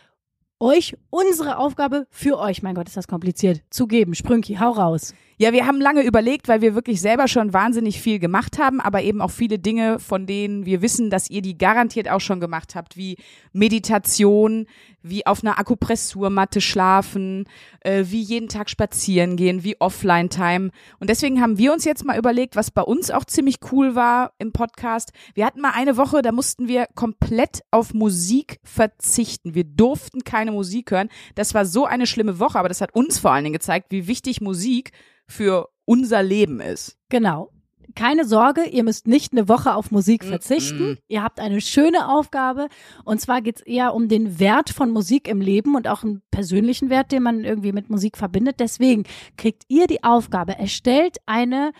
euch 0.61 0.95
unsere 1.09 1.57
Aufgabe 1.57 2.05
für 2.09 2.37
euch, 2.39 2.61
mein 2.61 2.75
Gott, 2.75 2.87
ist 2.87 2.95
das 2.95 3.07
kompliziert, 3.07 3.61
zu 3.69 3.87
geben. 3.87 4.15
Sprünki, 4.15 4.55
hau 4.55 4.71
raus. 4.71 5.13
Ja, 5.37 5.53
wir 5.53 5.65
haben 5.65 5.81
lange 5.81 6.03
überlegt, 6.03 6.47
weil 6.47 6.61
wir 6.61 6.75
wirklich 6.75 7.01
selber 7.01 7.27
schon 7.27 7.51
wahnsinnig 7.51 7.99
viel 7.99 8.19
gemacht 8.19 8.59
haben, 8.59 8.79
aber 8.79 9.01
eben 9.01 9.21
auch 9.21 9.31
viele 9.31 9.57
Dinge, 9.57 9.97
von 9.97 10.27
denen 10.27 10.67
wir 10.67 10.83
wissen, 10.83 11.09
dass 11.09 11.31
ihr 11.31 11.41
die 11.41 11.57
garantiert 11.57 12.07
auch 12.09 12.21
schon 12.21 12.39
gemacht 12.39 12.75
habt, 12.75 12.95
wie 12.95 13.17
Meditation, 13.51 14.67
wie 15.03 15.25
auf 15.25 15.43
einer 15.43 15.59
Akupressurmatte 15.59 16.61
schlafen, 16.61 17.45
äh, 17.81 18.05
wie 18.07 18.21
jeden 18.21 18.49
Tag 18.49 18.69
spazieren 18.69 19.35
gehen, 19.35 19.63
wie 19.63 19.79
Offline-Time. 19.79 20.71
Und 20.99 21.09
deswegen 21.09 21.41
haben 21.41 21.57
wir 21.57 21.73
uns 21.73 21.85
jetzt 21.85 22.05
mal 22.05 22.17
überlegt, 22.17 22.55
was 22.55 22.71
bei 22.71 22.81
uns 22.81 23.11
auch 23.11 23.25
ziemlich 23.25 23.57
cool 23.71 23.95
war 23.95 24.33
im 24.37 24.51
Podcast. 24.51 25.11
Wir 25.33 25.45
hatten 25.45 25.61
mal 25.61 25.73
eine 25.73 25.97
Woche, 25.97 26.21
da 26.21 26.31
mussten 26.31 26.67
wir 26.67 26.87
komplett 26.95 27.61
auf 27.71 27.93
Musik 27.93 28.59
verzichten. 28.63 29.55
Wir 29.55 29.63
durften 29.63 30.23
keine 30.23 30.51
Musik 30.51 30.91
hören. 30.91 31.09
Das 31.35 31.53
war 31.53 31.65
so 31.65 31.85
eine 31.85 32.07
schlimme 32.07 32.39
Woche, 32.39 32.59
aber 32.59 32.69
das 32.69 32.81
hat 32.81 32.95
uns 32.95 33.19
vor 33.19 33.31
allen 33.31 33.43
Dingen 33.43 33.53
gezeigt, 33.53 33.87
wie 33.91 34.07
wichtig 34.07 34.41
Musik 34.41 34.91
für 35.27 35.69
unser 35.85 36.23
Leben 36.23 36.59
ist. 36.59 36.97
Genau. 37.09 37.51
Keine 37.95 38.25
Sorge, 38.25 38.63
ihr 38.65 38.83
müsst 38.83 39.07
nicht 39.07 39.31
eine 39.31 39.47
Woche 39.47 39.75
auf 39.75 39.91
Musik 39.91 40.23
verzichten. 40.23 40.97
Ihr 41.07 41.23
habt 41.23 41.39
eine 41.39 41.61
schöne 41.61 42.09
Aufgabe. 42.09 42.67
Und 43.03 43.21
zwar 43.21 43.41
geht's 43.41 43.61
eher 43.61 43.93
um 43.93 44.07
den 44.07 44.39
Wert 44.39 44.69
von 44.69 44.91
Musik 44.91 45.27
im 45.27 45.41
Leben 45.41 45.75
und 45.75 45.87
auch 45.87 46.03
einen 46.03 46.21
persönlichen 46.31 46.89
Wert, 46.89 47.11
den 47.11 47.23
man 47.23 47.43
irgendwie 47.43 47.71
mit 47.71 47.89
Musik 47.89 48.17
verbindet. 48.17 48.59
Deswegen 48.59 49.03
kriegt 49.37 49.63
ihr 49.67 49.87
die 49.87 50.03
Aufgabe, 50.03 50.57
erstellt 50.57 51.17
eine 51.25 51.71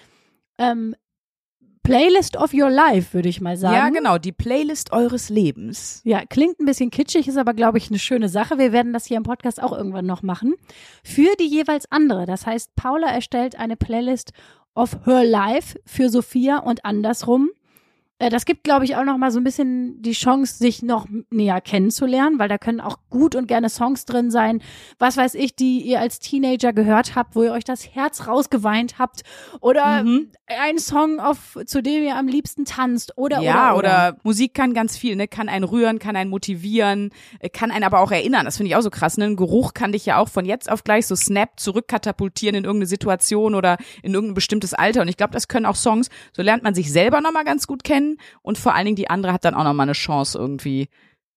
ähm, 0.57 0.95
Playlist 1.83 2.37
of 2.37 2.53
your 2.53 2.69
life, 2.69 3.13
würde 3.13 3.27
ich 3.27 3.41
mal 3.41 3.57
sagen. 3.57 3.75
Ja, 3.75 3.89
genau, 3.89 4.17
die 4.19 4.31
Playlist 4.31 4.93
eures 4.93 5.29
Lebens. 5.29 6.01
Ja, 6.03 6.23
klingt 6.25 6.59
ein 6.59 6.65
bisschen 6.65 6.91
kitschig, 6.91 7.27
ist 7.27 7.37
aber, 7.37 7.55
glaube 7.55 7.79
ich, 7.79 7.89
eine 7.89 7.97
schöne 7.97 8.29
Sache. 8.29 8.59
Wir 8.59 8.71
werden 8.71 8.93
das 8.93 9.05
hier 9.05 9.17
im 9.17 9.23
Podcast 9.23 9.61
auch 9.61 9.75
irgendwann 9.75 10.05
noch 10.05 10.21
machen. 10.21 10.53
Für 11.03 11.35
die 11.39 11.47
jeweils 11.47 11.91
andere. 11.91 12.27
Das 12.27 12.45
heißt, 12.45 12.75
Paula 12.75 13.07
erstellt 13.07 13.57
eine 13.57 13.77
Playlist 13.77 14.31
of 14.75 15.05
her 15.05 15.23
life 15.23 15.79
für 15.85 16.09
Sophia 16.09 16.59
und 16.59 16.85
andersrum. 16.85 17.51
Äh, 18.21 18.29
Das 18.29 18.45
gibt, 18.45 18.63
glaube 18.63 18.85
ich, 18.85 18.95
auch 18.95 19.03
noch 19.03 19.17
mal 19.17 19.31
so 19.31 19.39
ein 19.39 19.43
bisschen 19.43 20.01
die 20.01 20.11
Chance, 20.11 20.55
sich 20.57 20.83
noch 20.83 21.07
näher 21.31 21.59
kennenzulernen, 21.59 22.37
weil 22.39 22.47
da 22.49 22.57
können 22.57 22.79
auch 22.79 22.97
gut 23.09 23.35
und 23.35 23.47
gerne 23.47 23.67
Songs 23.69 24.05
drin 24.05 24.29
sein, 24.31 24.61
was 24.99 25.17
weiß 25.17 25.33
ich, 25.35 25.55
die 25.55 25.81
ihr 25.81 25.99
als 25.99 26.19
Teenager 26.19 26.71
gehört 26.71 27.15
habt, 27.15 27.35
wo 27.35 27.43
ihr 27.43 27.51
euch 27.51 27.63
das 27.63 27.95
Herz 27.95 28.27
rausgeweint 28.27 28.99
habt 28.99 29.21
oder 29.59 30.03
Mhm. 30.03 30.29
ein 30.47 30.77
Song, 30.77 31.19
auf, 31.19 31.57
zu 31.65 31.81
dem 31.81 32.03
ihr 32.03 32.15
am 32.15 32.27
liebsten 32.27 32.65
tanzt 32.65 33.17
oder 33.17 33.39
ja, 33.41 33.73
oder, 33.73 33.77
oder, 33.77 34.17
Musik 34.23 34.53
kann 34.53 34.73
ganz 34.73 34.97
viel, 34.97 35.15
ne? 35.15 35.27
Kann 35.27 35.49
einen 35.49 35.63
rühren, 35.63 35.97
kann 35.99 36.15
einen 36.15 36.29
motivieren, 36.29 37.09
äh, 37.39 37.49
kann 37.49 37.71
einen 37.71 37.83
aber 37.83 37.99
auch 37.99 38.11
erinnern. 38.11 38.45
Das 38.45 38.57
finde 38.57 38.69
ich 38.69 38.75
auch 38.75 38.81
so 38.81 38.89
krass. 38.91 39.17
Ne? 39.17 39.25
Ein 39.25 39.35
Geruch 39.35 39.73
kann 39.73 39.91
dich 39.93 40.05
ja 40.05 40.17
auch 40.17 40.29
von 40.29 40.45
jetzt 40.45 40.69
auf 40.71 40.83
gleich 40.83 41.07
so 41.07 41.15
snap 41.15 41.59
zurückkatapultieren 41.59 42.55
in 42.55 42.63
irgendeine 42.65 42.87
Situation 42.87 43.55
oder 43.55 43.77
in 44.03 44.13
irgendein 44.13 44.35
bestimmtes 44.35 44.73
Alter. 44.73 45.01
Und 45.01 45.07
ich 45.07 45.17
glaube, 45.17 45.33
das 45.33 45.47
können 45.47 45.65
auch 45.65 45.75
Songs. 45.75 46.09
So 46.33 46.41
lernt 46.43 46.63
man 46.63 46.75
sich 46.75 46.91
selber 46.91 47.21
nochmal 47.21 47.43
ganz 47.45 47.65
gut 47.67 47.83
kennen 47.83 48.10
und 48.41 48.57
vor 48.57 48.75
allen 48.75 48.85
Dingen 48.85 48.95
die 48.95 49.09
andere 49.09 49.33
hat 49.33 49.45
dann 49.45 49.53
auch 49.53 49.63
nochmal 49.63 49.85
eine 49.85 49.93
Chance 49.93 50.37
irgendwie, 50.37 50.89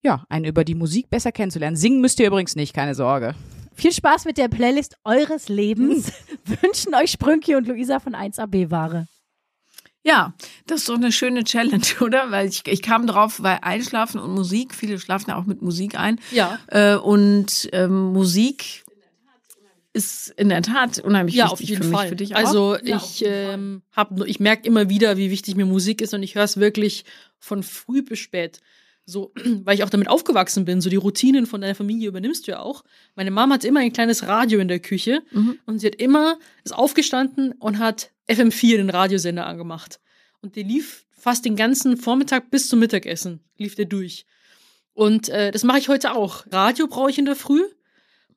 ja, 0.02 0.24
einen 0.28 0.44
über 0.44 0.64
die 0.64 0.74
Musik 0.74 1.10
besser 1.10 1.32
kennenzulernen. 1.32 1.76
Singen 1.76 2.00
müsst 2.00 2.20
ihr 2.20 2.26
übrigens 2.26 2.56
nicht, 2.56 2.74
keine 2.74 2.94
Sorge. 2.94 3.34
Viel 3.74 3.92
Spaß 3.92 4.24
mit 4.24 4.38
der 4.38 4.48
Playlist 4.48 4.96
eures 5.04 5.48
Lebens. 5.48 6.12
Wünschen 6.62 6.94
euch 6.94 7.10
Sprünki 7.10 7.56
und 7.56 7.66
Luisa 7.66 7.98
von 7.98 8.14
1AB-Ware. 8.14 9.06
Ja, 10.06 10.34
das 10.66 10.80
ist 10.80 10.88
doch 10.90 10.96
eine 10.96 11.12
schöne 11.12 11.44
Challenge, 11.44 11.86
oder? 12.00 12.30
Weil 12.30 12.46
ich, 12.48 12.62
ich 12.66 12.82
kam 12.82 13.06
drauf, 13.06 13.42
weil 13.42 13.58
Einschlafen 13.62 14.20
und 14.20 14.34
Musik, 14.34 14.74
viele 14.74 14.98
schlafen 14.98 15.30
ja 15.30 15.36
auch 15.36 15.46
mit 15.46 15.62
Musik 15.62 15.98
ein. 15.98 16.20
Ja. 16.30 16.58
Äh, 16.68 16.96
und 16.96 17.68
ähm, 17.72 18.12
Musik 18.12 18.84
ist 19.95 20.28
in 20.36 20.51
der 20.51 20.61
Tat 20.61 20.99
unheimlich 20.99 21.34
Ja, 21.36 21.45
wichtig 21.51 21.53
auf 21.53 21.61
jeden 21.70 21.82
für 21.84 21.88
mich, 21.88 21.97
Fall. 21.99 22.09
für 22.09 22.16
dich 22.16 22.34
auch. 22.34 22.38
also 22.40 22.76
ich 22.82 23.22
ähm, 23.26 23.80
hab, 23.92 24.11
nur- 24.11 24.26
ich 24.26 24.40
merke 24.40 24.66
immer 24.66 24.90
wieder, 24.90 25.16
wie 25.16 25.30
wichtig 25.30 25.55
mir 25.57 25.64
Musik 25.66 26.03
ist 26.03 26.12
und 26.12 26.22
ich 26.22 26.34
höre 26.34 26.45
es 26.45 26.59
wirklich 26.59 27.05
von 27.38 27.62
früh 27.62 28.03
bis 28.03 28.18
spät. 28.18 28.61
So, 29.07 29.32
weil 29.64 29.76
ich 29.76 29.84
auch 29.84 29.90
damit 29.90 30.09
aufgewachsen 30.09 30.64
bin, 30.64 30.80
so 30.80 30.90
die 30.90 30.97
Routinen 30.97 31.47
von 31.47 31.61
deiner 31.61 31.74
Familie 31.74 32.09
übernimmst 32.09 32.47
du 32.47 32.53
ja 32.53 32.59
auch. 32.61 32.84
Meine 33.14 33.30
Mama 33.30 33.55
hatte 33.55 33.68
immer 33.68 33.80
ein 33.80 33.92
kleines 33.92 34.26
Radio 34.26 34.59
in 34.61 34.68
der 34.68 34.80
Küche 34.80 35.22
Mhm. 35.30 35.59
und 35.66 35.78
sie 35.78 35.86
hat 35.86 35.95
immer, 35.97 36.38
ist 36.64 36.74
aufgestanden 36.74 37.53
und 37.53 37.78
hat 37.78 38.11
FM4, 38.28 38.76
den 38.78 38.90
Radiosender, 38.90 39.47
angemacht. 39.47 40.01
Und 40.40 40.57
der 40.57 40.64
lief 40.64 41.07
fast 41.11 41.45
den 41.45 41.55
ganzen 41.57 41.97
Vormittag 41.97 42.51
bis 42.51 42.68
zum 42.68 42.80
Mittagessen, 42.80 43.40
lief 43.59 43.74
der 43.76 43.84
durch. 43.86 44.26
Und 44.92 45.28
äh, 45.28 45.51
das 45.53 45.64
mache 45.64 45.78
ich 45.78 45.88
heute 45.88 46.14
auch. 46.14 46.45
Radio 46.51 46.86
brauche 46.86 47.11
ich 47.11 47.18
in 47.18 47.24
der 47.26 47.36
Früh 47.36 47.62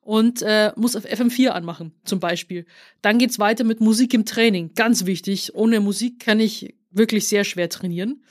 und 0.08 0.40
äh, 0.40 0.72
muss 0.74 0.96
auf 0.96 1.04
FM4 1.04 1.48
anmachen, 1.48 1.92
zum 2.02 2.18
Beispiel. 2.18 2.64
Dann 3.02 3.18
geht's 3.18 3.38
weiter 3.38 3.62
mit 3.62 3.82
Musik 3.82 4.14
im 4.14 4.24
Training. 4.24 4.70
Ganz 4.74 5.04
wichtig. 5.04 5.54
Ohne 5.54 5.80
Musik 5.80 6.18
kann 6.18 6.40
ich 6.40 6.74
wirklich 6.90 7.28
sehr 7.28 7.44
schwer 7.44 7.68
trainieren. 7.68 8.24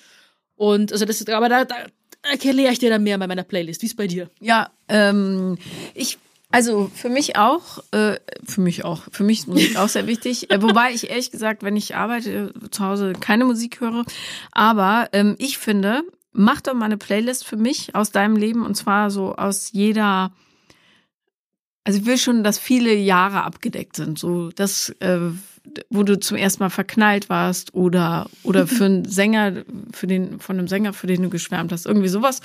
Und 0.56 0.92
also 0.92 1.06
das 1.06 1.22
ist, 1.22 1.30
aber 1.30 1.50
da, 1.50 1.66
da 1.66 1.76
erkläre 2.24 2.72
ich 2.72 2.80
dir 2.80 2.90
dann 2.90 3.04
mehr 3.04 3.20
bei 3.20 3.28
meiner 3.28 3.44
Playlist. 3.44 3.84
Wie 3.84 3.86
ist 3.86 3.96
bei 3.96 4.08
dir? 4.08 4.32
Ja, 4.40 4.72
ähm, 4.88 5.60
ich, 5.94 6.18
also 6.50 6.90
für 6.96 7.10
mich 7.10 7.36
auch, 7.36 7.84
äh, 7.92 8.16
für 8.44 8.62
mich 8.62 8.84
auch, 8.84 9.04
für 9.12 9.24
mich 9.24 9.42
ist 9.42 9.48
Musik 9.48 9.78
auch 9.78 9.90
sehr 9.90 10.08
wichtig. 10.08 10.50
Äh, 10.50 10.64
wobei 10.64 10.94
ich 10.94 11.12
ehrlich 11.12 11.30
gesagt, 11.30 11.62
wenn 11.62 11.78
ich 11.78 11.96
arbeite, 11.96 12.56
zu 12.72 12.84
Hause 12.86 13.14
keine 13.14 13.46
Musik 13.46 13.82
höre. 13.82 14.04
Aber 14.52 15.10
ähm, 15.14 15.36
ich 15.38 15.60
finde, 15.60 16.02
mach 16.32 16.60
doch 16.60 16.74
mal 16.74 16.86
eine 16.86 16.98
Playlist 16.98 17.46
für 17.46 17.56
mich 17.56 17.94
aus 17.94 18.10
deinem 18.10 18.36
Leben 18.36 18.66
und 18.66 18.74
zwar 18.74 19.12
so 19.12 19.36
aus 19.36 19.74
jeder 19.74 20.32
Also 21.88 22.00
ich 22.00 22.06
will 22.06 22.18
schon, 22.18 22.44
dass 22.44 22.60
viele 22.60 22.94
Jahre 22.94 23.44
abgedeckt 23.44 23.96
sind. 23.96 24.20
So 24.20 24.50
das, 24.52 24.90
äh, 25.00 25.20
wo 25.90 26.04
du 26.04 26.20
zum 26.20 26.36
ersten 26.36 26.62
Mal 26.64 26.70
verknallt 26.70 27.30
warst 27.30 27.74
oder, 27.74 28.30
oder 28.44 28.68
für 28.68 28.86
einen 28.86 29.06
Sänger, 29.10 29.64
für 29.94 30.06
den, 30.06 30.40
von 30.42 30.58
einem 30.60 30.68
Sänger, 30.68 30.92
für 30.92 31.08
den 31.08 31.24
du 31.24 31.30
geschwärmt 31.30 31.72
hast, 31.72 31.86
irgendwie 31.86 32.10
sowas. 32.10 32.42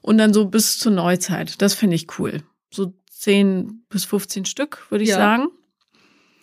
Und 0.00 0.16
dann 0.16 0.32
so 0.32 0.46
bis 0.46 0.78
zur 0.78 0.92
Neuzeit. 0.92 1.60
Das 1.60 1.74
finde 1.74 1.96
ich 1.96 2.18
cool. 2.18 2.42
So 2.72 2.94
10 3.10 3.84
bis 3.90 4.06
15 4.06 4.46
Stück, 4.46 4.86
würde 4.90 5.04
ich 5.04 5.10
Ja. 5.10 5.16
sagen. 5.16 5.48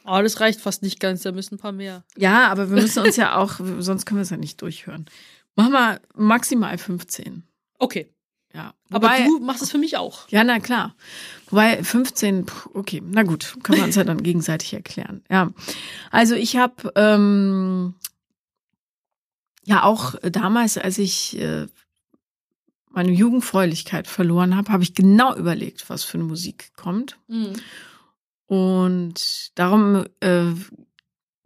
Aber 0.04 0.22
das 0.22 0.40
reicht 0.40 0.62
fast 0.62 0.84
nicht 0.84 1.00
ganz, 1.00 1.24
da 1.24 1.32
müssen 1.32 1.56
ein 1.56 1.60
paar 1.60 1.72
mehr. 1.72 2.04
Ja, 2.18 2.50
aber 2.50 2.70
wir 2.70 2.82
müssen 2.82 3.02
uns 3.04 3.16
ja 3.16 3.36
auch, 3.38 3.54
sonst 3.80 4.06
können 4.06 4.20
wir 4.20 4.24
es 4.24 4.30
ja 4.30 4.38
nicht 4.38 4.62
durchhören. 4.62 5.06
Machen 5.56 5.72
wir 5.72 6.02
maximal 6.14 6.78
15. 6.78 7.44
Okay. 7.80 8.13
Ja. 8.54 8.74
Aber 8.92 9.08
Wobei- 9.08 9.26
du 9.26 9.40
machst 9.40 9.64
es 9.64 9.72
für 9.72 9.78
mich 9.80 9.98
auch. 9.98 10.30
Ja, 10.30 10.44
na 10.44 10.60
klar. 10.60 10.96
Wobei 11.50 11.84
15, 11.84 12.46
pff, 12.48 12.70
okay, 12.74 13.02
na 13.04 13.24
gut, 13.24 13.58
können 13.64 13.80
wir 13.80 13.86
uns 13.86 13.96
ja 13.96 14.04
dann 14.04 14.22
gegenseitig 14.24 14.74
erklären. 14.74 15.24
Ja, 15.30 15.52
also 16.12 16.36
ich 16.36 16.56
habe 16.58 16.92
ähm, 16.96 17.96
ja 19.66 19.84
auch 19.84 20.16
damals, 20.22 20.78
als 20.78 20.98
ich 21.00 21.38
äh, 21.40 21.68
meine 22.92 23.12
Jugendfräulichkeit 23.12 24.08
verloren 24.08 24.56
habe, 24.56 24.72
habe 24.72 24.84
ich 24.84 24.94
genau 24.94 25.36
überlegt, 25.36 25.90
was 25.90 26.04
für 26.04 26.20
eine 26.20 26.26
Musik 26.26 26.74
kommt. 26.76 27.18
Mhm. 27.28 27.54
Und 28.46 29.52
darum 29.56 30.06
äh, 30.20 30.52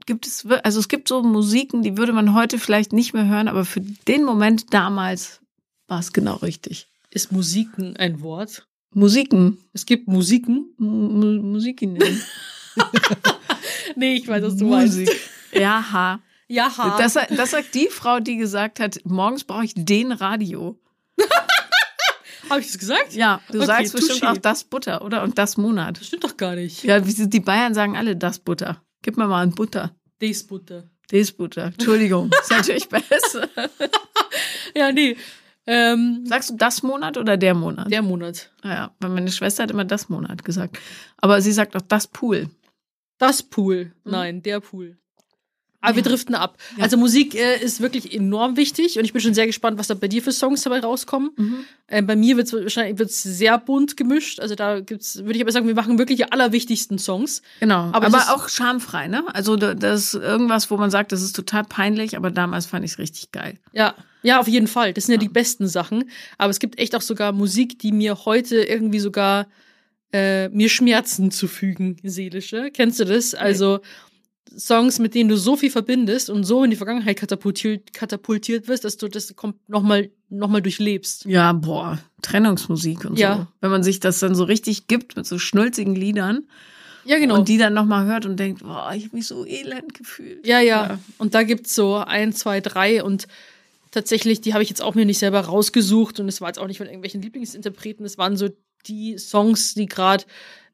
gibt 0.05 0.27
es, 0.27 0.45
also 0.45 0.79
es 0.79 0.89
gibt 0.89 1.07
so 1.07 1.23
Musiken, 1.23 1.83
die 1.83 1.97
würde 1.97 2.11
man 2.11 2.33
heute 2.33 2.59
vielleicht 2.59 2.91
nicht 2.91 3.13
mehr 3.13 3.27
hören, 3.27 3.47
aber 3.47 3.63
für 3.63 3.79
den 3.79 4.25
Moment 4.25 4.73
damals 4.73 5.39
war 5.87 5.99
es 5.99 6.11
genau 6.11 6.35
richtig. 6.35 6.86
Ist 7.11 7.31
Musiken 7.31 7.95
ein 7.97 8.21
Wort? 8.21 8.67
Musiken, 8.93 9.57
Es 9.73 9.85
gibt 9.85 10.07
Musiken. 10.07 10.73
M 10.79 10.85
Mu- 11.19 11.41
Musiken. 11.41 11.97
Nee, 13.95 14.15
ich 14.17 14.27
weiß, 14.27 14.43
was 14.43 14.55
du 14.57 14.65
Musik. 14.65 15.07
meinst. 15.07 15.21
Ja, 15.53 15.91
ha. 15.91 16.19
Ja, 16.47 16.77
ha. 16.77 16.97
Das, 16.99 17.13
das 17.13 17.51
sagt 17.51 17.73
die 17.73 17.87
Frau, 17.89 18.19
die 18.19 18.37
gesagt 18.37 18.79
hat, 18.79 18.99
morgens 19.05 19.43
brauche 19.43 19.65
ich 19.65 19.73
den 19.75 20.11
Radio. 20.11 20.79
Habe 22.49 22.59
ich 22.61 22.67
das 22.67 22.77
gesagt? 22.77 23.13
Ja, 23.13 23.41
du 23.51 23.57
Okay, 23.57 23.65
sagst 23.65 23.93
bestimmt 23.93 24.21
touché. 24.21 24.31
auch 24.33 24.37
das 24.37 24.63
Butter, 24.65 25.03
oder? 25.03 25.23
Und 25.23 25.37
das 25.39 25.57
Monat. 25.57 25.99
Das 25.99 26.07
stimmt 26.07 26.23
doch 26.25 26.37
gar 26.37 26.55
nicht. 26.55 26.83
Ja, 26.83 26.99
die 26.99 27.39
Bayern 27.39 27.73
sagen 27.73 27.97
alle 27.97 28.15
das 28.15 28.37
Butter. 28.39 28.83
Gib 29.01 29.17
mir 29.17 29.25
mal 29.27 29.41
ein 29.41 29.55
Butter. 29.55 29.95
Desbutter. 30.21 30.89
Das 31.09 31.31
Butter. 31.31 31.65
Entschuldigung. 31.67 32.29
Ist 32.41 32.51
natürlich 32.51 32.87
besser. 32.87 33.49
Ja, 34.75 34.91
nee. 34.91 35.17
Ähm, 35.67 36.25
Sagst 36.25 36.49
du 36.49 36.55
das 36.55 36.81
Monat 36.81 37.17
oder 37.17 37.35
der 37.37 37.53
Monat? 37.53 37.91
der 37.91 38.01
Monat. 38.01 38.51
Ja, 38.63 38.91
weil 38.99 39.09
meine 39.09 39.31
Schwester 39.31 39.63
hat 39.63 39.71
immer 39.71 39.85
das 39.85 40.07
Monat 40.09 40.43
gesagt. 40.45 40.79
Aber 41.17 41.41
sie 41.41 41.51
sagt 41.51 41.75
auch 41.75 41.81
das 41.81 42.07
Pool. 42.07 42.49
Das 43.17 43.43
Pool. 43.43 43.91
Nein, 44.05 44.41
der 44.43 44.59
Pool. 44.61 44.97
Aber 45.79 45.95
wir 45.95 46.03
Ja. 46.03 46.09
driften 46.09 46.33
ab. 46.33 46.57
Ja. 46.75 46.83
Also 46.83 46.97
Musik 46.97 47.35
äh, 47.35 47.61
ist 47.63 47.81
wirklich 47.81 48.13
enorm 48.13 48.57
wichtig 48.57 48.97
und 48.97 49.05
ich 49.05 49.13
bin 49.13 49.21
schon 49.21 49.35
sehr 49.35 49.45
gespannt, 49.45 49.77
was 49.77 49.87
da 49.87 49.93
bei 49.93 50.07
dir 50.07 50.23
für 50.23 50.31
Songs 50.31 50.63
dabei 50.63 50.79
rauskommen. 50.79 51.65
Ähm, 51.87 52.07
bei 52.07 52.15
mir 52.15 52.35
wird 52.35 52.47
es 52.47 52.53
wahrscheinlich 52.53 52.97
wird's 52.97 53.21
sehr 53.21 53.57
bunt 53.59 53.95
gemischt. 53.95 54.39
Also 54.39 54.55
da 54.55 54.79
gibt's, 54.79 55.17
würde 55.17 55.35
ich 55.35 55.41
aber 55.41 55.51
sagen, 55.51 55.67
wir 55.67 55.75
machen 55.75 55.99
wirklich 55.99 56.17
die 56.17 56.31
allerwichtigsten 56.31 56.97
Songs. 56.97 57.43
Genau. 57.59 57.91
Aber 57.93 58.07
Aber, 58.07 58.17
auch 58.33 58.49
schamfrei, 58.49 59.07
ne? 59.07 59.23
Also 59.33 59.55
da- 59.55 59.75
das 59.75 60.13
ist 60.13 60.13
irgendwas, 60.15 60.71
wo 60.71 60.77
man 60.77 60.89
sagt, 60.89 61.11
das 61.11 61.21
ist 61.21 61.35
total 61.35 61.63
peinlich, 61.63 62.17
aber 62.17 62.31
damals 62.31 62.65
fand 62.65 62.83
ich 62.83 62.91
es 62.93 62.97
richtig 62.97 63.31
geil. 63.31 63.59
Ja, 63.71 63.93
ja, 64.23 64.39
auf 64.39 64.47
jeden 64.47 64.67
Fall. 64.67 64.93
Das 64.93 65.05
sind 65.05 65.13
ja 65.13 65.19
die 65.19 65.29
besten 65.29 65.67
Sachen. 65.67 66.09
Aber 66.39 66.49
es 66.49 66.57
gibt 66.59 66.79
echt 66.79 66.95
auch 66.95 67.01
sogar 67.01 67.31
Musik, 67.33 67.77
die 67.79 67.91
mir 67.91 68.25
heute 68.25 68.57
irgendwie 68.63 68.99
sogar 68.99 69.47
äh, 70.11 70.49
mir 70.49 70.69
Schmerzen 70.69 71.31
zufügen, 71.31 71.97
seelische. 72.03 72.71
Kennst 72.73 72.99
du 72.99 73.05
das? 73.05 73.35
Also 73.35 73.79
Songs, 74.57 74.99
mit 74.99 75.15
denen 75.15 75.29
du 75.29 75.37
so 75.37 75.55
viel 75.55 75.69
verbindest 75.71 76.29
und 76.29 76.43
so 76.43 76.63
in 76.63 76.69
die 76.69 76.75
Vergangenheit 76.77 77.17
katapultiert, 77.17 77.93
katapultiert 77.93 78.67
wirst, 78.67 78.83
dass 78.85 78.97
du 78.97 79.07
das 79.07 79.33
nochmal 79.67 80.09
noch 80.29 80.49
mal 80.49 80.61
durchlebst. 80.61 81.25
Ja, 81.25 81.53
boah, 81.53 81.99
Trennungsmusik 82.21 83.05
und 83.05 83.17
Ja. 83.17 83.37
so. 83.37 83.47
Wenn 83.61 83.71
man 83.71 83.83
sich 83.83 83.99
das 83.99 84.19
dann 84.19 84.35
so 84.35 84.43
richtig 84.43 84.87
gibt 84.87 85.15
mit 85.15 85.25
so 85.25 85.39
schnulzigen 85.39 85.95
Liedern 85.95 86.45
Ja, 87.05 87.17
genau. 87.17 87.35
und 87.35 87.47
die 87.47 87.57
dann 87.57 87.73
nochmal 87.73 88.05
hört 88.05 88.25
und 88.25 88.37
denkt, 88.37 88.61
boah, 88.63 88.91
ich 88.95 89.05
habe 89.05 89.15
mich 89.15 89.27
so 89.27 89.45
elend 89.45 89.93
gefühlt. 89.93 90.45
Ja, 90.45 90.59
ja. 90.59 90.99
Und 91.17 91.33
da 91.33 91.43
gibt's 91.43 91.73
so 91.73 91.95
ein, 91.95 92.33
zwei, 92.33 92.59
drei 92.59 93.01
und 93.03 93.27
tatsächlich, 93.91 94.41
die 94.41 94.53
habe 94.53 94.63
ich 94.63 94.69
jetzt 94.69 94.81
auch 94.81 94.95
mir 94.95 95.05
nicht 95.05 95.17
selber 95.19 95.39
rausgesucht 95.41 96.19
und 96.19 96.27
es 96.27 96.41
war 96.41 96.49
jetzt 96.49 96.59
auch 96.59 96.67
nicht 96.67 96.77
von 96.77 96.87
irgendwelchen 96.87 97.21
Lieblingsinterpreten, 97.21 98.05
es 98.05 98.17
waren 98.17 98.35
so 98.35 98.49
die 98.85 99.17
Songs, 99.17 99.73
die 99.73 99.85
gerade 99.85 100.25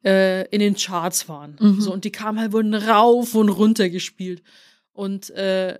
äh, 0.03 0.47
in 0.49 0.59
den 0.59 0.75
Charts 0.75 1.29
waren. 1.29 1.55
Mhm. 1.59 1.81
So, 1.81 1.93
und 1.93 2.05
die 2.05 2.11
kamen 2.11 2.39
halt, 2.39 2.51
wurden 2.51 2.73
rauf 2.73 3.35
und 3.35 3.49
runter 3.49 3.89
gespielt. 3.89 4.43
Und, 4.91 5.29
äh, 5.31 5.79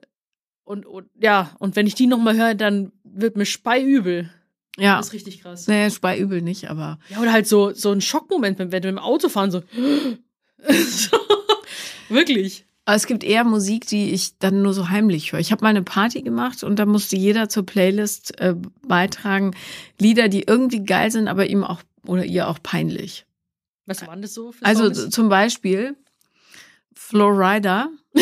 und, 0.64 0.86
und 0.86 1.08
ja, 1.20 1.56
und 1.60 1.76
wenn 1.76 1.88
ich 1.88 1.96
die 1.96 2.08
nochmal 2.08 2.36
höre, 2.36 2.56
dann 2.56 2.92
wird 3.04 3.38
mir 3.38 3.46
speiübel. 3.46 4.30
Ja. 4.78 4.98
Das 4.98 5.08
ist 5.08 5.14
richtig 5.14 5.42
krass. 5.42 5.68
Naja, 5.68 5.88
bei 6.02 6.18
übel 6.18 6.42
nicht, 6.42 6.70
aber 6.70 7.00
Ja, 7.10 7.20
oder 7.20 7.32
halt 7.32 7.48
so, 7.48 7.72
so 7.74 7.92
ein 7.92 8.02
Schockmoment, 8.02 8.58
wenn, 8.58 8.72
wenn 8.72 8.82
du 8.82 8.90
im 8.90 8.98
Auto 8.98 9.30
fahren, 9.30 9.52
so. 9.52 9.62
so. 10.68 11.18
Wirklich. 12.10 12.66
Aber 12.86 12.96
es 12.96 13.08
gibt 13.08 13.24
eher 13.24 13.44
Musik, 13.44 13.88
die 13.88 14.12
ich 14.12 14.38
dann 14.40 14.62
nur 14.62 14.74
so 14.74 14.90
heimlich 14.90 15.32
höre. 15.32 15.40
Ich 15.40 15.52
habe 15.52 15.64
mal 15.64 15.70
eine 15.70 15.84
Party 15.84 16.22
gemacht 16.22 16.64
und 16.64 16.80
da 16.80 16.86
musste 16.86 17.16
jeder 17.16 17.48
zur 17.48 17.66
Playlist 17.66 18.40
äh, 18.40 18.56
beitragen 18.86 19.56
Lieder, 20.00 20.28
die 20.28 20.44
irgendwie 20.44 20.84
geil 20.84 21.10
sind, 21.12 21.28
aber 21.28 21.48
ihm 21.48 21.64
auch 21.64 21.82
oder 22.06 22.26
ihr 22.26 22.50
auch 22.50 22.60
peinlich. 22.62 23.26
Was 23.86 24.06
waren 24.08 24.22
das 24.22 24.34
so 24.34 24.52
für 24.52 24.66
Also 24.66 24.94
Songs? 24.94 25.10
zum 25.10 25.30
Beispiel 25.30 25.98
Florida. 26.94 27.90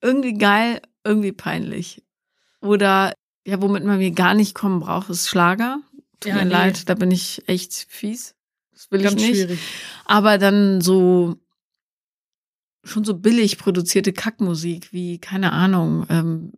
irgendwie 0.00 0.34
geil, 0.34 0.80
irgendwie 1.04 1.32
peinlich. 1.32 2.02
Oder 2.60 3.14
ja, 3.46 3.60
womit 3.60 3.84
man 3.84 3.98
mir 3.98 4.10
gar 4.12 4.34
nicht 4.34 4.54
kommen 4.54 4.80
braucht, 4.80 5.10
ist 5.10 5.28
Schlager. 5.28 5.80
Tut 6.20 6.30
Ja, 6.30 6.36
mir 6.38 6.44
nee. 6.44 6.50
leid, 6.52 6.88
da 6.88 6.94
bin 6.94 7.10
ich 7.10 7.42
echt 7.48 7.72
fies. 7.88 8.34
Das 8.72 8.90
will 8.90 9.02
Ganz 9.02 9.20
ich 9.20 9.28
nicht. 9.28 9.36
schwierig. 9.40 9.58
Aber 10.04 10.38
dann 10.38 10.80
so 10.80 11.36
schon 12.84 13.04
so 13.04 13.14
billig 13.14 13.58
produzierte 13.58 14.12
Kackmusik 14.12 14.92
wie, 14.92 15.18
keine 15.18 15.52
Ahnung, 15.52 16.06
ähm, 16.08 16.52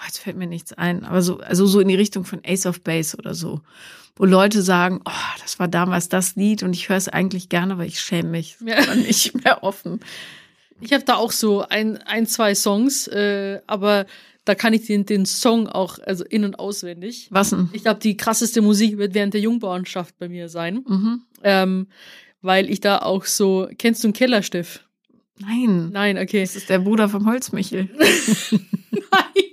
boah, 0.00 0.06
jetzt 0.06 0.18
fällt 0.18 0.36
mir 0.38 0.46
nichts 0.46 0.72
ein, 0.72 1.04
aber 1.04 1.20
so, 1.20 1.40
also 1.40 1.66
so 1.66 1.78
in 1.80 1.88
die 1.88 1.94
Richtung 1.94 2.24
von 2.24 2.40
Ace 2.46 2.64
of 2.66 2.80
Base 2.80 3.16
oder 3.18 3.34
so, 3.34 3.60
wo 4.16 4.24
Leute 4.24 4.62
sagen, 4.62 5.00
oh, 5.04 5.10
das 5.42 5.58
war 5.58 5.68
damals 5.68 6.08
das 6.08 6.36
Lied 6.36 6.62
und 6.62 6.72
ich 6.74 6.88
höre 6.88 6.96
es 6.96 7.08
eigentlich 7.08 7.50
gerne, 7.50 7.74
aber 7.74 7.84
ich 7.84 8.00
schäme 8.00 8.30
mich. 8.30 8.56
Ja. 8.64 8.86
War 8.86 8.94
nicht 8.94 9.44
mehr 9.44 9.62
offen. 9.62 10.00
Ich 10.80 10.94
habe 10.94 11.04
da 11.04 11.16
auch 11.16 11.32
so 11.32 11.60
ein, 11.68 11.98
ein 11.98 12.26
zwei 12.26 12.54
Songs, 12.54 13.06
äh, 13.08 13.60
aber 13.66 14.06
da 14.46 14.54
kann 14.54 14.72
ich 14.72 14.86
den, 14.86 15.04
den 15.04 15.26
Song 15.26 15.68
auch 15.68 15.98
also 15.98 16.24
in- 16.24 16.44
und 16.44 16.58
auswendig. 16.58 17.28
Was 17.30 17.50
denn? 17.50 17.68
Ich 17.74 17.82
glaube, 17.82 18.00
die 18.00 18.16
krasseste 18.16 18.62
Musik 18.62 18.96
wird 18.96 19.12
während 19.12 19.34
der 19.34 19.42
Jungbauernschaft 19.42 20.18
bei 20.18 20.30
mir 20.30 20.48
sein, 20.48 20.82
Mhm. 20.88 21.22
ähm, 21.42 21.86
weil 22.40 22.70
ich 22.70 22.80
da 22.80 22.98
auch 23.00 23.26
so, 23.26 23.68
kennst 23.76 24.02
du 24.02 24.08
einen 24.08 24.14
Kellerstiff? 24.14 24.82
Nein. 25.38 25.90
Nein, 25.92 26.18
okay. 26.18 26.40
Das 26.40 26.56
ist 26.56 26.68
der 26.70 26.78
Bruder 26.78 27.08
vom 27.10 27.26
Holzmichel. 27.26 27.88
Nein. 28.90 29.44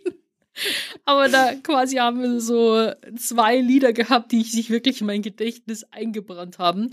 Aber 1.06 1.30
da 1.30 1.54
quasi 1.64 1.98
haben 1.98 2.22
wir 2.22 2.40
so 2.42 2.92
zwei 3.18 3.58
Lieder 3.60 3.94
gehabt, 3.94 4.32
die 4.32 4.44
sich 4.44 4.70
wirklich 4.70 5.02
in 5.02 5.08
mein 5.08 5.22
Gedächtnis 5.22 5.84
eingebrannt 5.92 6.58
haben. 6.60 6.90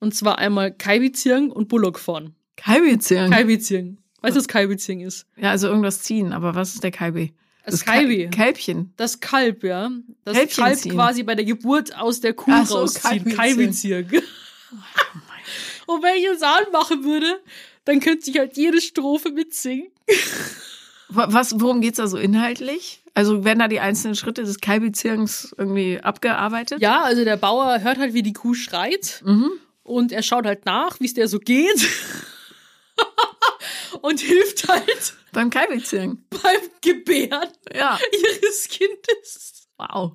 Und 0.00 0.14
zwar 0.14 0.38
einmal 0.38 0.72
Kaibizirng 0.72 1.50
und 1.50 1.68
Bullockfahren. 1.68 2.34
Kaibi-Zirn. 2.56 3.30
Kaibizirng. 3.30 3.98
Weißt 4.20 4.34
du, 4.36 4.40
was 4.40 4.48
Kaibizirng 4.48 5.00
ist? 5.00 5.26
Ja, 5.36 5.50
also 5.50 5.68
irgendwas 5.68 6.02
ziehen, 6.02 6.32
aber 6.32 6.54
was 6.54 6.74
ist 6.74 6.82
der 6.82 6.90
Kaibi? 6.90 7.34
Das, 7.64 7.84
Kai- 7.84 7.98
Kaibi. 8.00 8.28
Kälbchen. 8.30 8.92
Das 8.96 9.20
Kalb, 9.20 9.62
ja. 9.62 9.90
Das 10.24 10.36
Kälbchen 10.36 10.64
Kalb 10.64 10.78
ziehen. 10.78 10.92
quasi 10.92 11.22
bei 11.22 11.34
der 11.34 11.44
Geburt 11.44 11.94
aus 11.96 12.20
der 12.20 12.32
Kuh 12.34 12.50
Ach 12.52 12.66
so, 12.66 12.78
rausziehen. 12.78 13.24
Kalbizirng. 13.36 14.06
Kalbizirng. 14.08 14.22
Und 15.86 16.02
wenn 16.02 16.16
ich 16.16 16.26
das 16.26 16.42
anmachen 16.42 17.04
würde, 17.04 17.40
dann 17.84 18.00
könnte 18.00 18.30
ich 18.30 18.38
halt 18.38 18.56
jede 18.56 18.80
Strophe 18.80 19.30
mitsingen. 19.30 19.88
Wa- 21.08 21.28
Was, 21.30 21.60
worum 21.60 21.80
geht's 21.80 21.96
da 21.98 22.06
so 22.06 22.18
inhaltlich? 22.18 23.02
Also 23.14 23.44
werden 23.44 23.58
da 23.58 23.68
die 23.68 23.80
einzelnen 23.80 24.14
Schritte 24.14 24.44
des 24.44 24.60
Kalbizirns 24.60 25.54
irgendwie 25.56 26.00
abgearbeitet? 26.00 26.80
Ja, 26.80 27.02
also 27.02 27.24
der 27.24 27.36
Bauer 27.36 27.80
hört 27.80 27.98
halt, 27.98 28.14
wie 28.14 28.22
die 28.22 28.32
Kuh 28.32 28.54
schreit. 28.54 29.22
Mhm. 29.24 29.50
Und 29.82 30.12
er 30.12 30.22
schaut 30.22 30.46
halt 30.46 30.66
nach, 30.66 31.00
wie 31.00 31.06
es 31.06 31.14
der 31.14 31.28
so 31.28 31.38
geht. 31.38 31.88
und 34.02 34.20
hilft 34.20 34.68
halt 34.68 35.14
Beim 35.32 35.50
Kalbizirn. 35.50 36.24
beim 36.30 36.60
Gebären 36.80 37.48
Ja. 37.74 37.98
ihres 38.12 38.68
Kindes. 38.68 39.68
Wow. 39.78 40.12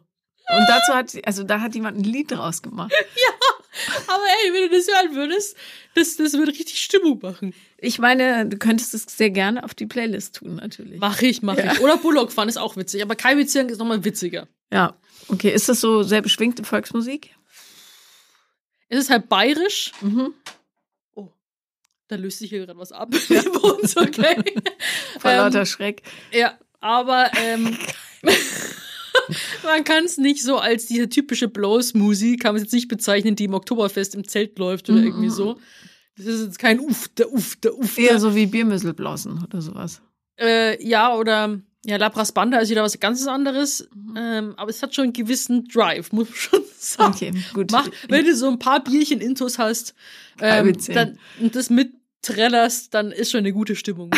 Und 0.56 0.66
dazu 0.68 0.94
hat, 0.94 1.14
also 1.26 1.44
da 1.44 1.62
hat 1.62 1.74
jemand 1.76 1.98
ein 1.98 2.04
Lied 2.04 2.32
draus 2.32 2.62
gemacht. 2.62 2.92
Aber 4.08 4.24
ey, 4.46 4.54
wenn 4.54 4.70
du 4.70 4.78
das 4.78 4.88
hören 4.88 5.16
würdest, 5.16 5.56
das, 5.96 6.16
das 6.18 6.34
würde 6.34 6.52
richtig 6.52 6.80
Stimmung 6.80 7.20
machen. 7.22 7.54
Ich 7.78 8.00
meine, 8.00 8.46
du 8.48 8.58
könntest 8.58 8.94
es 8.94 9.04
sehr 9.04 9.30
gerne 9.30 9.64
auf 9.64 9.74
die 9.74 9.86
Playlist 9.86 10.36
tun, 10.36 10.56
natürlich. 10.56 11.00
Mach 11.00 11.22
ich, 11.22 11.42
mach 11.42 11.58
ich. 11.58 11.80
Oder 11.82 11.98
Bullock-Fahren 11.98 12.50
ist 12.50 12.58
auch 12.58 12.78
witzig. 12.78 13.02
Aber 13.02 13.16
Kalbizirng 13.16 13.70
ist 13.70 13.78
nochmal 13.80 14.04
witziger. 14.06 14.48
Ja. 14.72 14.96
Okay, 15.28 15.52
ist 15.52 15.70
das 15.70 15.82
so 15.82 16.04
sehr 16.04 16.22
beschwingte 16.22 16.64
Volksmusik? 16.64 17.36
Es 18.90 19.00
ist 19.00 19.10
halt 19.10 19.28
bayerisch. 19.30 19.92
Mhm. 20.02 20.34
Oh, 21.16 21.30
da 22.08 22.16
löst 22.16 22.40
sich 22.40 22.50
hier 22.50 22.66
gerade 22.66 22.78
was 22.78 22.92
ab. 22.92 23.10
bei 23.30 23.38
uns, 23.70 23.98
okay. 23.98 24.44
Vor 25.20 25.32
Ähm, 25.32 25.38
lauter 25.38 25.66
Schreck. 25.66 26.04
Ja, 26.32 26.58
aber 26.80 27.32
ähm, 27.38 27.78
man 29.64 29.84
kann 29.84 30.06
es 30.06 30.18
nicht 30.18 30.44
so 30.44 30.58
als 30.58 30.86
diese 30.86 31.10
typische 31.10 31.48
Blow-Smoothie, 31.48 32.38
kann 32.38 32.54
man 32.54 32.58
es 32.58 32.64
jetzt 32.64 32.74
nicht 32.74 32.88
bezeichnen, 32.88 33.36
die 33.36 33.46
im 33.46 33.54
Oktoberfest 33.54 34.16
im 34.16 34.28
Zelt 34.28 34.58
läuft 34.60 34.90
oder 34.90 35.00
Mhm. 35.00 35.06
irgendwie 35.08 35.30
so. 35.30 35.60
Das 36.18 36.28
ist 36.28 36.44
jetzt 36.46 36.60
kein 36.60 36.80
Uff, 36.80 37.08
der 37.10 37.32
Uff, 37.32 37.56
der 37.58 37.76
Uff. 37.78 37.98
Eher 37.98 38.20
so 38.20 38.36
wie 38.36 38.46
Biermüsselblasen 38.46 39.44
oder 39.44 39.62
sowas. 39.62 40.02
Äh, 40.40 40.84
ja, 40.86 41.16
oder 41.16 41.60
ja, 41.86 41.98
Labras 41.98 42.32
Banda 42.32 42.60
ist 42.60 42.70
wieder 42.70 42.84
was 42.84 43.00
ganz 43.00 43.26
anderes. 43.28 43.88
Mhm. 43.96 44.16
Ähm, 44.18 44.54
aber 44.58 44.70
es 44.70 44.82
hat 44.84 44.94
schon 44.96 45.06
einen 45.06 45.14
gewissen 45.14 45.66
Drive, 45.66 46.12
muss 46.12 46.30
man 46.30 46.36
schon 46.38 46.62
sagen. 46.78 47.14
Okay, 47.14 47.32
gut. 47.54 47.72
Mach, 47.72 47.88
wenn 48.10 48.26
du 48.26 48.36
so 48.36 48.48
ein 48.50 48.60
paar 48.60 48.84
Bierchen 48.84 49.22
Intos 49.22 49.58
hast 49.58 49.96
ähm, 50.40 50.76
dann, 50.94 51.18
und 51.42 51.56
das 51.56 51.70
mit 51.70 51.94
dann 52.92 53.12
ist 53.12 53.32
schon 53.32 53.40
eine 53.40 53.52
gute 53.52 53.76
Stimmung. 53.76 54.10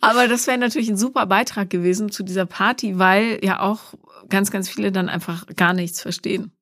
Aber 0.00 0.28
das 0.28 0.46
wäre 0.46 0.58
natürlich 0.58 0.88
ein 0.88 0.96
super 0.96 1.26
Beitrag 1.26 1.70
gewesen 1.70 2.10
zu 2.10 2.22
dieser 2.22 2.46
Party, 2.46 2.98
weil 2.98 3.38
ja 3.42 3.60
auch 3.60 3.94
ganz, 4.28 4.50
ganz 4.50 4.68
viele 4.68 4.92
dann 4.92 5.08
einfach 5.08 5.46
gar 5.56 5.72
nichts 5.72 6.00
verstehen. 6.00 6.52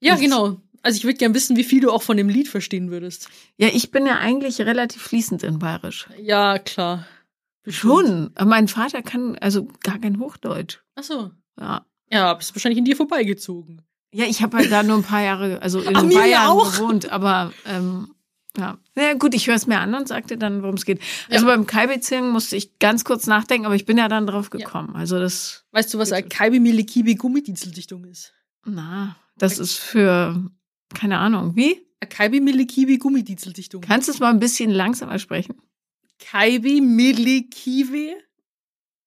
ja, 0.00 0.16
genau. 0.16 0.60
Also 0.82 0.98
ich 0.98 1.04
würde 1.04 1.16
gern 1.16 1.32
wissen, 1.34 1.56
wie 1.56 1.64
viel 1.64 1.80
du 1.80 1.90
auch 1.90 2.02
von 2.02 2.18
dem 2.18 2.28
Lied 2.28 2.46
verstehen 2.46 2.90
würdest. 2.90 3.30
Ja, 3.56 3.68
ich 3.72 3.90
bin 3.90 4.04
ja 4.04 4.18
eigentlich 4.18 4.60
relativ 4.60 5.00
fließend 5.00 5.42
in 5.42 5.58
Bayerisch. 5.58 6.08
Ja, 6.20 6.58
klar. 6.58 7.06
Schon. 7.66 8.30
Aber 8.34 8.50
Mein 8.50 8.68
Vater 8.68 9.00
kann 9.00 9.38
also 9.38 9.66
gar 9.82 9.98
kein 9.98 10.20
Hochdeutsch. 10.20 10.80
Ach 10.96 11.02
so. 11.02 11.30
Ja. 11.58 11.86
Ja, 12.12 12.34
bist 12.34 12.54
wahrscheinlich 12.54 12.78
in 12.78 12.84
dir 12.84 12.96
vorbeigezogen. 12.96 13.80
Ja, 14.12 14.26
ich 14.26 14.42
habe 14.42 14.58
halt 14.58 14.70
da 14.70 14.82
nur 14.82 14.96
ein 14.98 15.02
paar 15.02 15.22
Jahre, 15.22 15.62
also 15.62 15.80
in 15.80 15.96
Ach, 15.96 16.02
Bayern 16.04 16.46
auch. 16.48 16.72
gewohnt, 16.72 17.10
aber 17.10 17.52
ähm, 17.66 18.14
ja. 18.56 18.78
Naja, 18.94 19.14
gut, 19.14 19.34
ich 19.34 19.46
höre 19.48 19.56
es 19.56 19.66
mir 19.66 19.78
an 19.80 19.94
und 19.94 20.06
sagte 20.08 20.36
dann, 20.38 20.62
worum 20.62 20.76
es 20.76 20.84
geht. 20.84 21.00
Also 21.30 21.46
Ja. 21.46 21.54
beim 21.56 21.66
Kalbezirken 21.66 22.30
musste 22.30 22.56
ich 22.56 22.78
ganz 22.78 23.04
kurz 23.04 23.26
nachdenken, 23.26 23.66
aber 23.66 23.74
ich 23.74 23.84
bin 23.86 23.98
ja 23.98 24.08
dann 24.08 24.26
drauf 24.26 24.50
gekommen. 24.50 24.94
Also 24.94 25.18
das, 25.18 25.64
Weißt 25.72 25.92
du, 25.92 25.98
was 25.98 26.12
eine 26.12 26.28
Kaibi 26.28 26.60
Milikibi 26.60 27.14
Gummidiezeldichtung 27.16 28.04
ist? 28.04 28.32
na, 28.66 29.16
das 29.36 29.58
ist 29.58 29.76
für, 29.78 30.50
keine 30.94 31.18
Ahnung, 31.18 31.56
wie? 31.56 31.84
Eine 32.00 32.08
Kaibi 32.08 32.40
Milikibi 32.40 32.98
Gummidiezeldichtung. 32.98 33.80
Kannst 33.82 34.08
du 34.08 34.12
es 34.12 34.20
mal 34.20 34.30
ein 34.30 34.38
bisschen 34.40 34.70
langsamer 34.70 35.18
sprechen? 35.18 35.56
Kaibi 36.18 36.80
Milikibi 36.80 38.14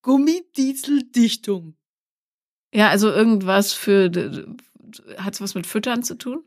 Gummidiezeldichtung. 0.02 1.76
Ja, 2.74 2.90
also 2.90 3.10
irgendwas 3.10 3.74
für, 3.74 4.12
hat 5.18 5.34
es 5.34 5.42
was 5.42 5.56
mit 5.56 5.66
Füttern 5.68 6.04
zu 6.04 6.16
tun? 6.18 6.44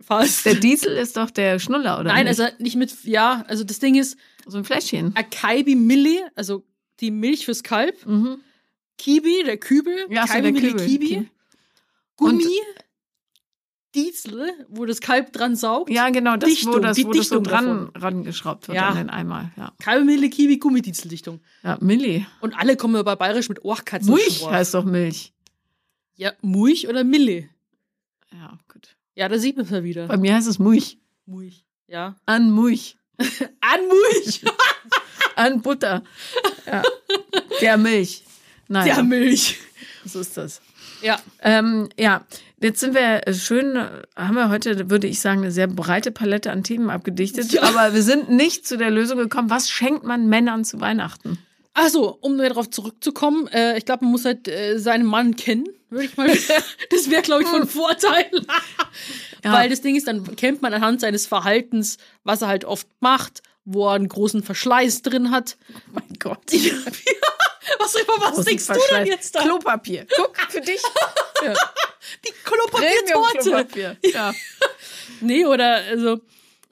Fast. 0.00 0.44
Der 0.46 0.54
Diesel 0.54 0.96
ist 0.96 1.16
doch 1.16 1.30
der 1.30 1.58
Schnuller, 1.58 1.98
oder? 2.00 2.10
Nein, 2.12 2.26
nicht? 2.26 2.38
also 2.40 2.54
nicht 2.58 2.76
mit, 2.76 3.04
ja, 3.04 3.44
also 3.48 3.64
das 3.64 3.78
Ding 3.78 3.94
ist, 3.94 4.16
so 4.46 4.58
ein 4.58 4.64
Fläschchen. 4.64 5.14
Akaibi 5.16 5.74
Milli, 5.74 6.20
also 6.34 6.64
die 7.00 7.10
Milch 7.10 7.44
fürs 7.46 7.62
Kalb, 7.62 8.04
Mhm. 8.06 8.38
Kibi, 8.98 9.42
der 9.44 9.56
Kübel, 9.58 10.06
Ja, 10.10 10.26
so 10.26 10.32
Kaibi 10.34 10.42
der 10.42 10.52
Milli 10.52 10.70
Kübel. 10.72 10.86
Kibi, 10.86 11.06
Kibi. 11.08 11.30
Gummi, 12.16 12.44
Diesel, 13.94 14.52
wo 14.68 14.84
das 14.84 15.00
Kalb 15.00 15.32
dran 15.32 15.56
saugt. 15.56 15.90
Ja, 15.90 16.10
genau, 16.10 16.36
das, 16.36 16.48
wo 16.50 16.54
Dichtung, 16.54 16.82
das, 16.82 16.96
die 16.96 17.06
wo 17.06 17.12
das 17.12 17.28
so 17.28 17.40
dran 17.40 17.90
davon. 17.92 18.02
rangeschraubt 18.02 18.68
wird 18.68 18.76
Ja. 18.76 18.88
an 18.90 18.96
den 18.98 19.10
Eimer. 19.10 19.50
Ja, 19.56 19.72
Kaibi 19.82 20.04
Milli 20.04 20.28
Kibi 20.28 20.58
Gummidiezeldichtung. 20.58 21.40
ja 21.62 21.78
Milli. 21.80 22.26
Und 22.40 22.54
alle 22.58 22.76
kommen 22.76 23.02
bei 23.04 23.16
Bayerisch 23.16 23.48
mit 23.48 23.64
Ohrkatzen. 23.64 24.12
Milch 24.12 24.46
heißt 24.46 24.74
doch 24.74 24.84
Milch. 24.84 25.32
Ja, 26.16 26.32
Mulch 26.42 26.88
oder 26.88 27.04
Mille. 27.04 27.48
Ja, 28.32 28.58
gut. 28.72 28.95
Ja, 29.16 29.28
da 29.28 29.38
sieht 29.38 29.56
man 29.56 29.64
es 29.64 29.72
ja 29.72 29.82
wieder. 29.82 30.06
Bei 30.06 30.16
mir 30.18 30.34
heißt 30.34 30.46
es 30.46 30.58
Mulch. 30.58 30.98
Mulch. 31.24 31.64
Ja. 31.88 32.16
An 32.26 32.50
Mulch. 32.50 32.96
An 33.18 33.80
Mulch. 33.88 34.42
An 35.36 35.62
Butter. 35.62 36.04
Ja. 36.66 36.82
Der 37.60 37.76
Milch. 37.78 38.22
Naja, 38.68 38.94
Der 38.96 39.02
Milch. 39.04 39.58
so 40.04 40.20
ist 40.20 40.36
das. 40.36 40.60
Ja. 41.02 41.18
Ähm, 41.40 41.88
ja, 41.98 42.26
jetzt 42.60 42.80
sind 42.80 42.94
wir 42.94 43.22
schön, 43.34 43.76
haben 44.16 44.34
wir 44.34 44.48
heute, 44.50 44.90
würde 44.90 45.06
ich 45.06 45.20
sagen, 45.20 45.40
eine 45.42 45.52
sehr 45.52 45.66
breite 45.66 46.10
Palette 46.10 46.50
an 46.50 46.62
Themen 46.62 46.90
abgedichtet. 46.90 47.52
Ja. 47.52 47.62
Aber 47.62 47.94
wir 47.94 48.02
sind 48.02 48.30
nicht 48.30 48.66
zu 48.66 48.76
der 48.76 48.90
Lösung 48.90 49.18
gekommen, 49.18 49.50
was 49.50 49.70
schenkt 49.70 50.04
man 50.04 50.28
Männern 50.28 50.64
zu 50.64 50.80
Weihnachten? 50.80 51.38
Also, 51.76 52.16
um 52.22 52.38
darauf 52.38 52.70
zurückzukommen, 52.70 53.48
äh, 53.48 53.76
ich 53.76 53.84
glaube, 53.84 54.06
man 54.06 54.12
muss 54.12 54.24
halt 54.24 54.48
äh, 54.48 54.78
seinen 54.78 55.04
Mann 55.04 55.36
kennen, 55.36 55.68
würde 55.90 56.06
ich 56.06 56.16
mal. 56.16 56.26
das 56.90 57.10
wäre, 57.10 57.20
glaube 57.20 57.42
ich, 57.42 57.48
von 57.48 57.68
Vorteil. 57.68 58.30
Ja. 59.44 59.52
Weil 59.52 59.70
das 59.70 59.80
Ding 59.80 59.94
ist, 59.94 60.08
dann 60.08 60.34
kennt 60.34 60.60
man 60.60 60.74
anhand 60.74 61.00
seines 61.00 61.26
Verhaltens, 61.26 61.98
was 62.24 62.42
er 62.42 62.48
halt 62.48 62.64
oft 62.64 62.88
macht, 62.98 63.42
wo 63.64 63.86
er 63.86 63.92
einen 63.92 64.08
großen 64.08 64.42
Verschleiß 64.42 65.02
drin 65.02 65.30
hat. 65.30 65.56
Mein 65.92 66.16
Gott. 66.18 66.40
was, 67.78 67.94
was 67.94 68.30
Großen 68.32 68.44
denkst 68.44 68.66
du 68.66 68.80
denn 68.90 69.06
jetzt 69.06 69.36
da? 69.36 69.42
Klopapier. 69.42 70.04
Guck, 70.16 70.36
für 70.50 70.60
dich. 70.60 70.82
Ja. 71.44 71.54
Die 72.26 72.32
Klopapiertorte. 72.42 73.38
Premium-Klopapier. 73.38 73.96
Ja. 74.12 74.34
Nee, 75.20 75.46
oder 75.46 75.76
also 75.90 76.20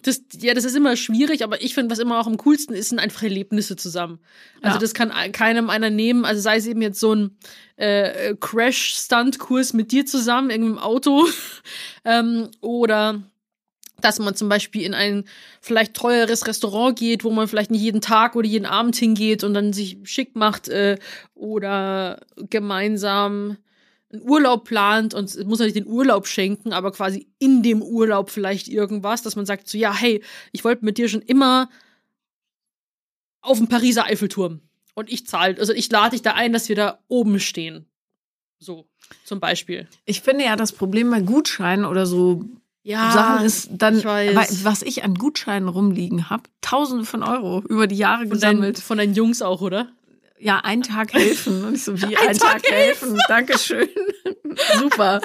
das, 0.05 0.23
ja, 0.41 0.55
das 0.55 0.65
ist 0.65 0.77
immer 0.77 0.97
schwierig, 0.97 1.43
aber 1.43 1.61
ich 1.63 1.75
finde, 1.75 1.91
was 1.91 1.99
immer 1.99 2.21
auch 2.21 2.27
am 2.27 2.37
coolsten 2.37 2.75
ist, 2.75 2.91
sind 2.91 2.99
einfach 2.99 3.23
Erlebnisse 3.23 3.75
zusammen. 3.77 4.21
Also 4.63 4.77
Ja. 4.77 4.81
das 4.81 4.95
kann 4.95 5.11
ein- 5.11 5.33
keinem 5.33 5.71
einer 5.71 5.91
nehmen. 5.91 6.25
Also 6.25 6.41
sei 6.41 6.57
es 6.57 6.67
eben 6.67 6.83
jetzt 6.83 7.01
so 7.01 7.15
ein 7.15 7.37
äh, 7.77 8.35
Crash-Stunt-Kurs 8.39 9.73
mit 9.73 9.91
dir 9.93 10.07
zusammen, 10.07 10.51
irgendwie 10.51 10.73
im 10.73 10.79
Auto. 10.79 11.27
ähm, 12.05 12.51
oder 12.61 13.23
dass 14.01 14.19
man 14.19 14.35
zum 14.35 14.49
Beispiel 14.51 14.83
in 14.83 14.93
ein 14.93 15.25
vielleicht 15.63 15.95
teures 15.95 16.47
Restaurant 16.47 16.99
geht, 16.99 17.25
wo 17.25 17.31
man 17.31 17.49
vielleicht 17.49 17.71
nicht 17.71 17.81
jeden 17.81 18.01
Tag 18.03 18.37
oder 18.37 18.47
jeden 18.47 18.67
Abend 18.67 18.97
hingeht 18.97 19.45
und 19.45 19.55
dann 19.55 19.73
sich 19.73 19.97
schick 20.05 20.37
macht 20.37 20.69
äh, 20.69 20.99
oder 21.35 22.21
gemeinsam 22.51 23.57
einen 24.15 24.29
Urlaub 24.29 24.65
plant 24.65 25.15
und 25.15 25.25
es 25.25 25.45
muss 25.45 25.59
ja 25.59 25.67
nicht 25.67 25.77
den 25.77 25.87
Urlaub 25.87 26.27
schenken, 26.27 26.73
aber 26.73 26.93
quasi 26.93 27.29
in 27.39 27.63
dem 27.63 27.83
Urlaub 27.83 28.31
vielleicht 28.31 28.69
irgendwas, 28.69 29.23
dass 29.23 29.37
man 29.37 29.47
sagt 29.47 29.69
so, 29.69 29.79
ja, 29.79 29.95
hey, 29.95 30.23
ich 30.53 30.65
wollte 30.65 30.85
mit 30.85 30.99
dir 30.99 31.09
schon 31.09 31.23
immer 31.23 31.69
auf 33.41 33.59
dem 33.59 33.69
Pariser 33.69 34.05
Eiffelturm 34.07 34.61
und 34.95 35.13
ich 35.13 35.27
zahle, 35.27 35.59
also 35.59 35.73
ich 35.73 35.91
lade 35.91 36.11
dich 36.11 36.23
da 36.23 36.33
ein, 36.33 36.53
dass 36.53 36.69
wir 36.69 36.77
da 36.77 36.99
oben 37.09 37.41
stehen. 37.41 37.87
So, 38.59 38.87
zum 39.25 39.41
Beispiel. 39.41 39.89
Ich 40.07 40.23
finde 40.23 40.45
ja, 40.45 40.57
das 40.57 40.73
Problem 40.73 41.11
bei 41.11 41.21
Gutscheinen 41.21 41.85
oder 41.85 42.07
so 42.07 42.45
Ja, 42.83 43.11
Sachen 43.13 43.45
ist 43.45 43.69
dann, 43.73 43.99
ich 43.99 44.05
was 44.65 44.83
ich 44.83 45.05
an 45.05 45.15
Gutscheinen 45.17 45.69
rumliegen 45.69 46.31
habe, 46.31 46.45
tausende 46.63 47.05
von 47.05 47.23
Euro 47.23 47.61
über 47.69 47.87
die 47.87 47.97
Jahre 47.97 48.23
von, 48.23 48.31
gesammelt. 48.31 48.79
von 48.79 48.97
deinen 48.97 49.15
Jungs 49.15 49.43
auch, 49.43 49.61
oder? 49.61 49.89
Ja, 50.45 50.59
ein 50.63 50.83
Tag 50.83 51.15
helfen. 51.15 51.65
Und 51.65 51.75
ich 51.77 51.85
so, 51.85 51.97
wie 51.99 52.17
ein, 52.17 52.37
Tag, 52.37 52.63
helfen. 52.71 53.19
Dankeschön. 53.29 53.89
Super. 54.79 55.23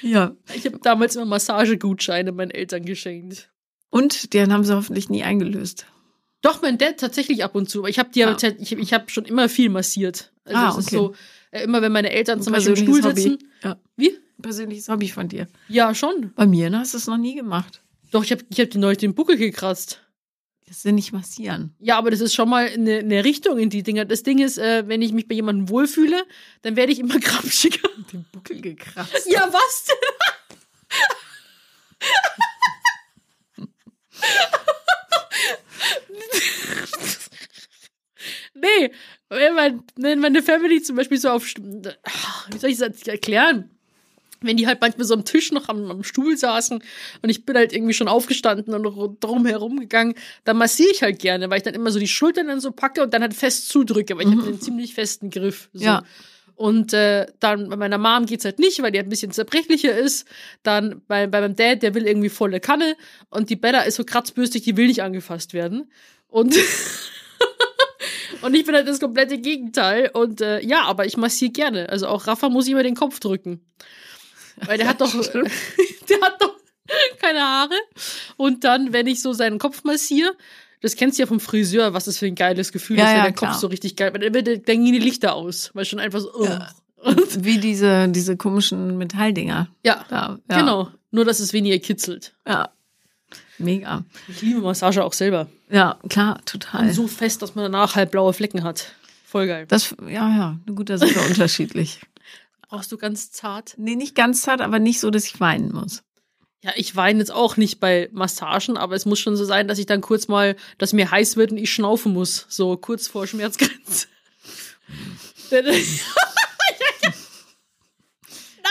Ja. 0.00 0.36
Ich 0.54 0.64
habe 0.64 0.78
damals 0.80 1.16
immer 1.16 1.24
Massagegutscheine 1.24 2.30
meinen 2.30 2.52
Eltern 2.52 2.84
geschenkt. 2.84 3.50
Und 3.90 4.32
den 4.32 4.52
haben 4.52 4.62
sie 4.62 4.76
hoffentlich 4.76 5.08
nie 5.10 5.24
eingelöst. 5.24 5.86
Doch, 6.40 6.62
mein 6.62 6.78
Dad 6.78 6.98
tatsächlich 6.98 7.42
ab 7.42 7.56
und 7.56 7.68
zu. 7.68 7.80
Aber 7.80 7.88
ich 7.88 7.98
habe 7.98 8.10
die, 8.14 8.24
Ah. 8.24 8.36
ich, 8.58 8.72
ich 8.72 8.92
habe 8.92 9.10
schon 9.10 9.24
immer 9.24 9.48
viel 9.48 9.68
massiert. 9.70 10.32
Also 10.44 10.56
Ah, 10.58 10.68
es 10.70 10.78
ist 10.78 10.86
okay. 10.86 10.96
so, 10.96 11.14
äh, 11.50 11.64
immer 11.64 11.82
wenn 11.82 11.92
meine 11.92 12.10
Eltern 12.10 12.38
Ein 12.38 12.42
zum 12.44 12.52
Beispiel 12.52 12.74
im 12.76 12.82
Stuhl 12.82 13.00
persönliches 13.00 13.24
sitzen. 13.24 13.48
Hobby. 13.64 13.68
Ja. 13.68 13.76
Wie? 13.96 14.10
Ein 14.10 14.42
persönliches 14.42 14.88
Hobby 14.88 15.08
von 15.08 15.28
dir. 15.28 15.48
Ja, 15.68 15.94
schon. 15.96 16.32
Bei 16.36 16.46
mir 16.46 16.70
hast 16.78 16.94
du 16.94 16.98
es 16.98 17.08
noch 17.08 17.18
nie 17.18 17.34
gemacht. 17.34 17.82
Doch, 18.12 18.22
ich 18.22 18.30
habe 18.30 18.44
ich 18.50 18.60
hab 18.60 18.70
die 18.70 18.78
neulich 18.78 18.98
den 18.98 19.14
Buckel 19.14 19.36
gekratzt. 19.36 20.00
Das 20.66 20.84
ja 20.84 20.92
nicht 20.92 21.12
massieren. 21.12 21.74
Ja, 21.80 21.98
aber 21.98 22.10
das 22.10 22.20
ist 22.20 22.34
schon 22.34 22.48
mal 22.48 22.68
eine, 22.68 22.98
eine 22.98 23.24
Richtung 23.24 23.58
in 23.58 23.68
die 23.68 23.82
Dinger. 23.82 24.04
Das 24.04 24.22
Ding 24.22 24.38
ist, 24.38 24.58
äh, 24.58 24.84
wenn 24.86 25.02
ich 25.02 25.12
mich 25.12 25.28
bei 25.28 25.34
jemandem 25.34 25.68
wohlfühle, 25.68 26.24
dann 26.62 26.76
werde 26.76 26.92
ich 26.92 26.98
immer 26.98 27.18
gramschiger. 27.20 27.88
Den 28.12 28.24
Buckel 28.32 28.60
gekratzt. 28.60 29.26
Ja, 29.30 29.52
was 29.52 29.84
denn? 29.86 29.96
nee, 38.54 38.92
wenn, 39.28 39.54
mein, 39.54 39.82
wenn 39.96 40.20
meine 40.20 40.42
Family 40.42 40.82
zum 40.82 40.96
Beispiel 40.96 41.18
so 41.18 41.30
auf, 41.30 41.44
wie 41.44 42.58
soll 42.58 42.70
ich 42.70 42.78
das 42.78 43.02
erklären? 43.06 43.70
Wenn 44.42 44.56
die 44.56 44.66
halt 44.66 44.80
manchmal 44.80 45.06
so 45.06 45.14
am 45.14 45.24
Tisch 45.24 45.52
noch 45.52 45.68
am, 45.68 45.90
am 45.90 46.04
Stuhl 46.04 46.36
saßen 46.36 46.82
und 47.22 47.28
ich 47.30 47.44
bin 47.44 47.56
halt 47.56 47.72
irgendwie 47.72 47.94
schon 47.94 48.08
aufgestanden 48.08 48.74
und 48.74 48.86
ru- 48.86 49.16
drum 49.20 49.46
herum 49.46 49.80
gegangen, 49.80 50.14
dann 50.44 50.56
massiere 50.56 50.90
ich 50.90 51.02
halt 51.02 51.18
gerne, 51.18 51.48
weil 51.50 51.58
ich 51.58 51.62
dann 51.62 51.74
immer 51.74 51.90
so 51.90 51.98
die 51.98 52.08
Schultern 52.08 52.48
dann 52.48 52.60
so 52.60 52.72
packe 52.72 53.02
und 53.02 53.14
dann 53.14 53.22
halt 53.22 53.34
fest 53.34 53.68
zudrücke, 53.68 54.16
weil 54.16 54.28
ich 54.28 54.36
habe 54.36 54.46
einen 54.46 54.60
ziemlich 54.60 54.94
festen 54.94 55.30
Griff. 55.30 55.68
So. 55.72 55.84
Ja. 55.84 56.02
Und 56.54 56.92
äh, 56.92 57.26
dann 57.40 57.70
bei 57.70 57.76
meiner 57.76 57.98
Mom 57.98 58.26
geht's 58.26 58.44
halt 58.44 58.58
nicht, 58.60 58.80
weil 58.82 58.92
die 58.92 58.98
halt 58.98 59.06
ein 59.06 59.10
bisschen 59.10 59.32
zerbrechlicher 59.32 59.96
ist. 59.96 60.28
Dann 60.62 61.02
bei, 61.08 61.26
bei 61.26 61.40
meinem 61.40 61.56
Dad, 61.56 61.82
der 61.82 61.94
will 61.94 62.06
irgendwie 62.06 62.28
volle 62.28 62.60
Kanne. 62.60 62.94
Und 63.30 63.50
die 63.50 63.56
Bella 63.56 63.82
ist 63.82 63.96
so 63.96 64.04
kratzbürstig, 64.04 64.62
die 64.62 64.76
will 64.76 64.86
nicht 64.86 65.02
angefasst 65.02 65.54
werden. 65.54 65.90
Und, 66.28 66.54
und 68.42 68.54
ich 68.54 68.64
bin 68.64 68.74
halt 68.74 68.86
das 68.86 69.00
komplette 69.00 69.38
Gegenteil. 69.38 70.10
Und 70.12 70.40
äh, 70.40 70.60
ja, 70.64 70.82
aber 70.82 71.06
ich 71.06 71.16
massiere 71.16 71.52
gerne. 71.52 71.88
Also 71.88 72.06
auch 72.06 72.26
Rafa 72.26 72.48
muss 72.48 72.66
ich 72.66 72.72
immer 72.72 72.82
den 72.82 72.96
Kopf 72.96 73.18
drücken. 73.20 73.60
Weil 74.66 74.78
der 74.78 74.88
hat 74.88 75.00
doch, 75.00 75.12
der 75.32 76.20
hat 76.20 76.40
doch 76.40 76.56
keine 77.20 77.40
Haare. 77.40 77.74
Und 78.36 78.64
dann, 78.64 78.92
wenn 78.92 79.06
ich 79.06 79.22
so 79.22 79.32
seinen 79.32 79.58
Kopf 79.58 79.84
massiere, 79.84 80.32
das 80.80 80.96
kennst 80.96 81.18
du 81.18 81.22
ja 81.22 81.26
vom 81.26 81.40
Friseur, 81.40 81.94
was 81.94 82.04
das 82.06 82.18
für 82.18 82.26
ein 82.26 82.34
geiles 82.34 82.72
Gefühl 82.72 82.98
Ja, 82.98 83.04
ist, 83.04 83.10
wenn 83.10 83.16
ja, 83.18 83.22
der 83.24 83.32
Kopf 83.32 83.48
klar. 83.50 83.58
so 83.58 83.66
richtig 83.68 83.96
geil, 83.96 84.10
dann, 84.12 84.32
dann 84.32 84.62
gehen 84.64 84.84
die 84.92 84.98
Lichter 84.98 85.34
aus, 85.34 85.70
weil 85.74 85.84
schon 85.84 86.00
einfach 86.00 86.20
so, 86.20 86.44
Ja. 86.44 86.68
und, 86.96 87.44
Wie 87.44 87.58
diese, 87.58 88.08
diese 88.08 88.36
komischen 88.36 88.98
Metalldinger. 88.98 89.68
ja, 89.84 90.04
Da, 90.08 90.38
ja. 90.50 90.58
genau. 90.58 90.90
Nur, 91.12 91.24
dass 91.24 91.40
es 91.40 91.52
weniger 91.52 91.78
kitzelt. 91.78 92.32
Ja. 92.48 92.70
Mega. 93.58 94.04
Ich 94.28 94.40
liebe 94.42 94.60
Massage 94.60 95.04
auch 95.04 95.12
selber. 95.12 95.46
Ja, 95.70 95.98
klar, 96.08 96.40
total. 96.46 96.86
Und 96.88 96.92
so 96.94 97.06
fest, 97.06 97.42
dass 97.42 97.54
man 97.54 97.64
danach 97.70 97.94
halt 97.94 98.10
blaue 98.10 98.32
Flecken 98.32 98.64
hat. 98.64 98.92
Voll 99.24 99.46
geil. 99.46 99.66
Das, 99.68 99.94
ja, 100.02 100.28
ja, 100.28 100.56
gut, 100.74 100.90
das 100.90 101.02
ist 101.02 101.14
ja 101.14 101.22
unterschiedlich. 101.22 102.00
Brauchst 102.72 102.90
du 102.90 102.96
ganz 102.96 103.30
zart? 103.30 103.74
Nee, 103.76 103.96
nicht 103.96 104.14
ganz 104.14 104.40
zart, 104.40 104.62
aber 104.62 104.78
nicht 104.78 104.98
so, 104.98 105.10
dass 105.10 105.26
ich 105.26 105.38
weinen 105.40 105.72
muss. 105.72 106.02
Ja, 106.62 106.72
ich 106.74 106.96
weine 106.96 107.18
jetzt 107.18 107.30
auch 107.30 107.58
nicht 107.58 107.80
bei 107.80 108.08
Massagen, 108.12 108.78
aber 108.78 108.94
es 108.94 109.04
muss 109.04 109.20
schon 109.20 109.36
so 109.36 109.44
sein, 109.44 109.68
dass 109.68 109.78
ich 109.78 109.84
dann 109.84 110.00
kurz 110.00 110.26
mal, 110.26 110.56
dass 110.78 110.94
mir 110.94 111.10
heiß 111.10 111.36
wird 111.36 111.50
und 111.50 111.58
ich 111.58 111.70
schnaufen 111.70 112.14
muss. 112.14 112.46
So 112.48 112.78
kurz 112.78 113.08
vor 113.08 113.26
Schmerzgrenze. 113.26 114.06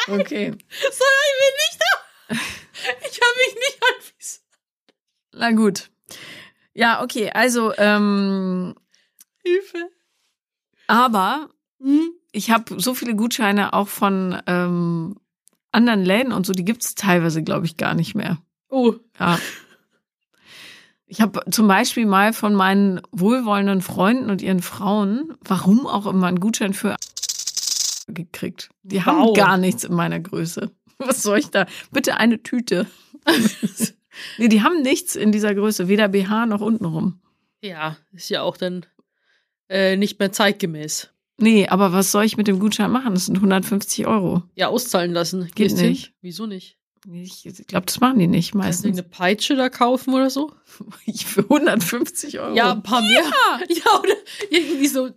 Okay. 0.08 0.49
So, 0.49 1.06
ich 1.20 1.38
bin 1.38 1.54
nicht 1.60 1.80
da. 1.80 2.36
Ich 3.08 3.20
habe 3.22 3.38
mich 3.38 3.54
nicht 3.54 3.80
anwiesen. 3.84 4.41
Na 5.34 5.52
gut. 5.52 5.91
Ja, 6.74 7.04
okay, 7.04 7.30
also, 7.30 7.72
ähm, 7.78 8.74
Hilfe. 9.43 9.91
aber 10.88 11.52
Hm? 11.80 12.20
Ich 12.32 12.52
habe 12.52 12.80
so 12.80 12.94
viele 12.94 13.16
Gutscheine 13.16 13.74
auch 13.74 13.88
von 13.88 14.42
ähm, 14.48 15.16
anderen 15.72 16.04
Läden 16.04 16.34
und 16.34 16.46
so, 16.46 16.54
die 16.54 16.66
gibt's 16.66 16.96
teilweise, 16.96 17.44
glaube 17.44 17.66
ich, 17.66 17.78
gar 17.78 17.94
nicht 17.94 18.16
mehr. 18.16 18.38
Oh, 18.70 18.96
Ja. 19.20 19.38
Ich 21.06 21.20
habe 21.20 21.42
zum 21.52 21.68
Beispiel 21.68 22.06
mal 22.06 22.32
von 22.32 22.54
meinen 22.56 23.02
wohlwollenden 23.12 23.82
Freunden 23.82 24.30
und 24.30 24.42
ihren 24.42 24.62
Frauen, 24.62 25.34
warum 25.44 25.86
auch 25.86 26.06
immer, 26.06 26.28
einen 26.28 26.40
Gutschein 26.40 26.74
für 26.74 26.96
gekriegt. 28.08 28.70
Die 28.84 29.04
haben 29.04 29.20
Wow. 29.20 29.36
gar 29.36 29.58
nichts 29.58 29.84
in 29.84 29.94
meiner 29.94 30.22
Größe. 30.22 30.72
Was 31.00 31.22
soll 31.24 31.40
ich 31.40 31.50
da? 31.50 31.66
Bitte 31.92 32.16
eine 32.16 32.42
Tüte. 32.44 32.88
nee, 34.38 34.48
die 34.48 34.62
haben 34.64 34.82
nichts 34.84 35.16
in 35.18 35.34
dieser 35.34 35.54
Größe, 35.54 35.90
weder 35.90 36.08
BH 36.08 36.46
noch 36.46 36.62
untenrum. 36.62 37.20
ja, 37.62 37.98
ist 38.14 38.30
ja 38.30 38.42
auch 38.42 38.56
dann 38.56 38.86
äh, 39.70 39.98
nicht 39.98 40.18
mehr 40.20 40.32
zeitgemäß. 40.32 41.11
Nee, 41.42 41.68
aber 41.68 41.92
was 41.92 42.12
soll 42.12 42.24
ich 42.24 42.38
mit 42.38 42.48
dem 42.48 42.60
Gutschein 42.60 42.92
machen? 42.92 43.14
Das 43.14 43.26
sind 43.26 43.36
150 43.36 44.08
Euro. 44.08 44.44
Ja, 44.56 44.68
auszahlen 44.68 45.12
lassen. 45.12 45.46
Geht 45.46 45.56
Gehst 45.56 45.80
hin? 45.80 45.89
nicht. 45.89 46.14
Wieso 46.22 46.46
nicht? 46.46 46.78
Ich 47.12 47.44
glaube, 47.66 47.88
das 47.88 48.00
machen 48.00 48.20
die 48.20 48.28
nicht 48.28 48.52
Kannst 48.52 48.84
du 48.84 48.88
meistens. 48.88 49.00
eine 49.00 49.04
Peitsche 49.10 49.56
da 49.56 49.70
kaufen 49.70 50.14
oder 50.14 50.30
so? 50.30 50.52
Für 51.26 51.42
150 51.42 52.39
Euro. 52.39 52.56
Ja, 52.56 52.72
ein 52.74 52.84
paar 52.84 53.02
mehr. 53.02 53.24
Ja, 53.70 54.00
oder 54.00 54.14
irgendwie 54.52 54.86
so 54.88 55.10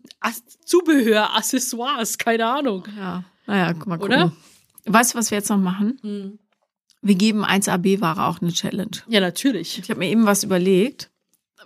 Zubehör, 0.65 1.37
Accessoires, 1.37 2.17
keine 2.17 2.47
Ahnung. 2.47 2.85
ja. 2.97 3.25
Naja, 3.47 3.75
guck 3.75 3.87
mal 3.87 3.99
gucken. 3.99 4.15
Oder? 4.15 4.33
Weißt 4.87 5.13
du, 5.13 5.19
was 5.19 5.31
wir 5.31 5.37
jetzt 5.37 5.51
noch 5.51 5.59
machen? 5.59 5.99
Hm. 6.01 6.39
Wir 7.03 7.15
geben 7.17 7.45
1AB-Ware 7.45 8.25
auch 8.25 8.41
eine 8.41 8.53
Challenge. 8.53 8.97
Ja, 9.07 9.21
natürlich. 9.21 9.79
Ich 9.79 9.91
habe 9.91 9.99
mir 10.01 10.09
eben 10.09 10.25
was 10.25 10.45
überlegt, 10.45 11.11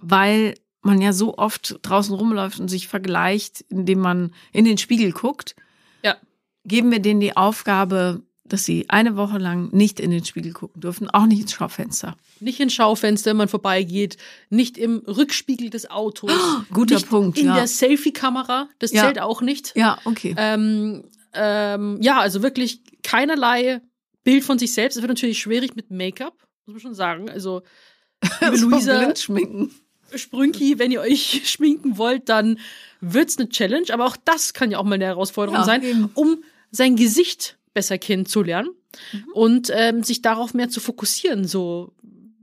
weil 0.01 0.55
man 0.83 1.01
ja 1.01 1.13
so 1.13 1.37
oft 1.37 1.79
draußen 1.83 2.15
rumläuft 2.15 2.61
und 2.61 2.69
sich 2.69 2.89
vergleicht, 2.89 3.65
indem 3.69 4.01
man 4.01 4.33
in 4.53 4.65
den 4.65 4.79
Spiegel 4.79 5.13
guckt. 5.13 5.55
Ja. 6.03 6.17
Geben 6.65 6.91
wir 6.91 7.01
denen 7.01 7.21
die 7.21 7.37
Aufgabe, 7.37 8.23
dass 8.45 8.65
sie 8.65 8.89
eine 8.89 9.17
Woche 9.17 9.39
lang 9.39 9.69
nicht 9.73 10.01
in 10.01 10.11
den 10.11 10.25
Spiegel 10.25 10.53
gucken 10.53 10.81
dürfen, 10.81 11.11
auch 11.11 11.27
nicht 11.27 11.41
ins 11.43 11.53
Schaufenster. 11.53 12.17
Nicht 12.41 12.61
ins 12.61 12.73
Schaufenster, 12.73 13.31
wenn 13.31 13.37
man 13.39 13.49
vorbeigeht, 13.49 14.17
nicht 14.49 14.79
im 14.79 14.99
Rückspiegel 15.07 15.69
des 15.71 15.91
Autos. 15.91 16.31
guter 16.73 16.95
nicht 16.95 17.09
Punkt, 17.11 17.37
In 17.39 17.47
ja. 17.47 17.55
der 17.57 17.67
Selfie-Kamera, 17.67 18.69
das 18.79 18.93
Ja. 18.93 19.03
zählt 19.05 19.21
auch 19.21 19.43
nicht. 19.43 19.75
Ja, 19.77 19.99
okay. 20.05 20.35
Ähm, 20.39 21.05
ähm, 21.35 21.99
ja, 22.01 22.21
also 22.21 22.43
wirklich 22.43 22.81
keinerlei 23.03 23.83
Bild 24.25 24.45
von 24.45 24.59
sich 24.59 24.73
selbst. 24.73 24.97
Es 24.97 25.03
wird 25.03 25.11
natürlich 25.11 25.39
schwierig 25.41 25.77
mit 25.77 25.91
Make-up, 25.91 26.35
muss 26.67 26.75
man 26.75 26.81
schon 26.81 26.95
sagen. 26.95 27.29
Also, 27.29 27.63
liebe 28.41 28.57
Luisa, 28.57 28.99
blind 28.99 29.19
schminken. 29.19 29.71
Sprünki, 30.15 30.79
wenn 30.79 30.91
ihr 30.93 31.01
euch 31.01 31.43
schminken 31.51 31.99
wollt, 31.99 32.29
dann 32.29 32.59
wird's 33.01 33.39
eine 33.39 33.49
Challenge. 33.49 33.87
Aber 33.93 34.07
auch 34.07 34.17
das 34.25 34.53
kann 34.55 34.71
ja 34.71 34.79
auch 34.79 34.85
mal 34.85 34.95
eine 34.95 35.07
Herausforderung 35.07 35.61
Ja, 35.61 35.65
sein, 35.65 35.83
eben. 35.83 36.11
um 36.15 36.43
sein 36.71 36.97
Gesicht 36.97 37.57
besser 37.75 37.99
kennenzulernen 37.99 38.71
Mhm. 39.13 39.25
und 39.35 39.71
ähm, 39.73 40.03
sich 40.03 40.23
darauf 40.23 40.55
mehr 40.55 40.71
zu 40.71 40.81
fokussieren. 40.81 41.47
So, 41.47 41.93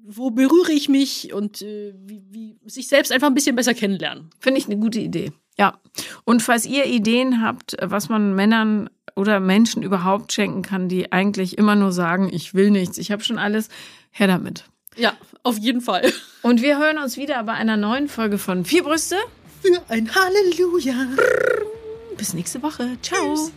wo 0.04 0.30
berühre 0.30 0.72
ich 0.72 0.88
mich 0.90 1.34
und 1.34 1.62
äh, 1.64 1.94
wie, 2.06 2.22
wie 2.30 2.58
sich 2.70 2.88
selbst 2.88 3.12
einfach 3.12 3.28
ein 3.28 3.34
bisschen 3.34 3.56
besser 3.56 3.74
kennenlernen. 3.74 4.30
Finde 4.40 4.60
ich 4.60 4.68
eine 4.68 4.78
gute 4.78 5.00
Idee. 5.00 5.32
Ja. 5.58 5.80
Und 6.24 6.44
falls 6.44 6.66
ihr 6.66 6.86
Ideen 6.86 7.42
habt, 7.42 7.76
was 7.82 8.10
man 8.10 8.36
Männern 8.36 8.90
oder 9.16 9.40
Menschen 9.40 9.82
überhaupt 9.82 10.34
schenken 10.34 10.62
kann, 10.62 10.88
die 10.88 11.12
eigentlich 11.12 11.58
immer 11.58 11.76
nur 11.76 11.92
sagen, 11.92 12.30
ich 12.32 12.54
will 12.54 12.70
nichts, 12.70 13.00
ich 13.00 13.12
habe 13.12 13.24
schon 13.24 13.40
alles, 13.40 13.70
her 14.12 14.28
damit. 14.28 14.66
Ja, 14.98 15.14
auf 15.46 15.58
jeden 15.58 15.82
Fall. 15.82 16.12
Und 16.42 16.62
wir 16.62 16.78
hören 16.78 16.98
uns 16.98 17.18
wieder 17.18 17.42
bei 17.44 17.54
einer 17.54 17.78
neuen 17.78 18.08
Folge 18.10 18.38
von 18.38 18.66
Vier 18.66 18.84
Brüste. 18.84 19.16
Für 19.62 19.82
ein 19.90 20.14
Halleluja. 20.14 21.08
Bis 22.18 22.34
nächste 22.34 22.62
Woche. 22.62 22.98
Ciao. 23.02 23.36
Tschüss. 23.36 23.52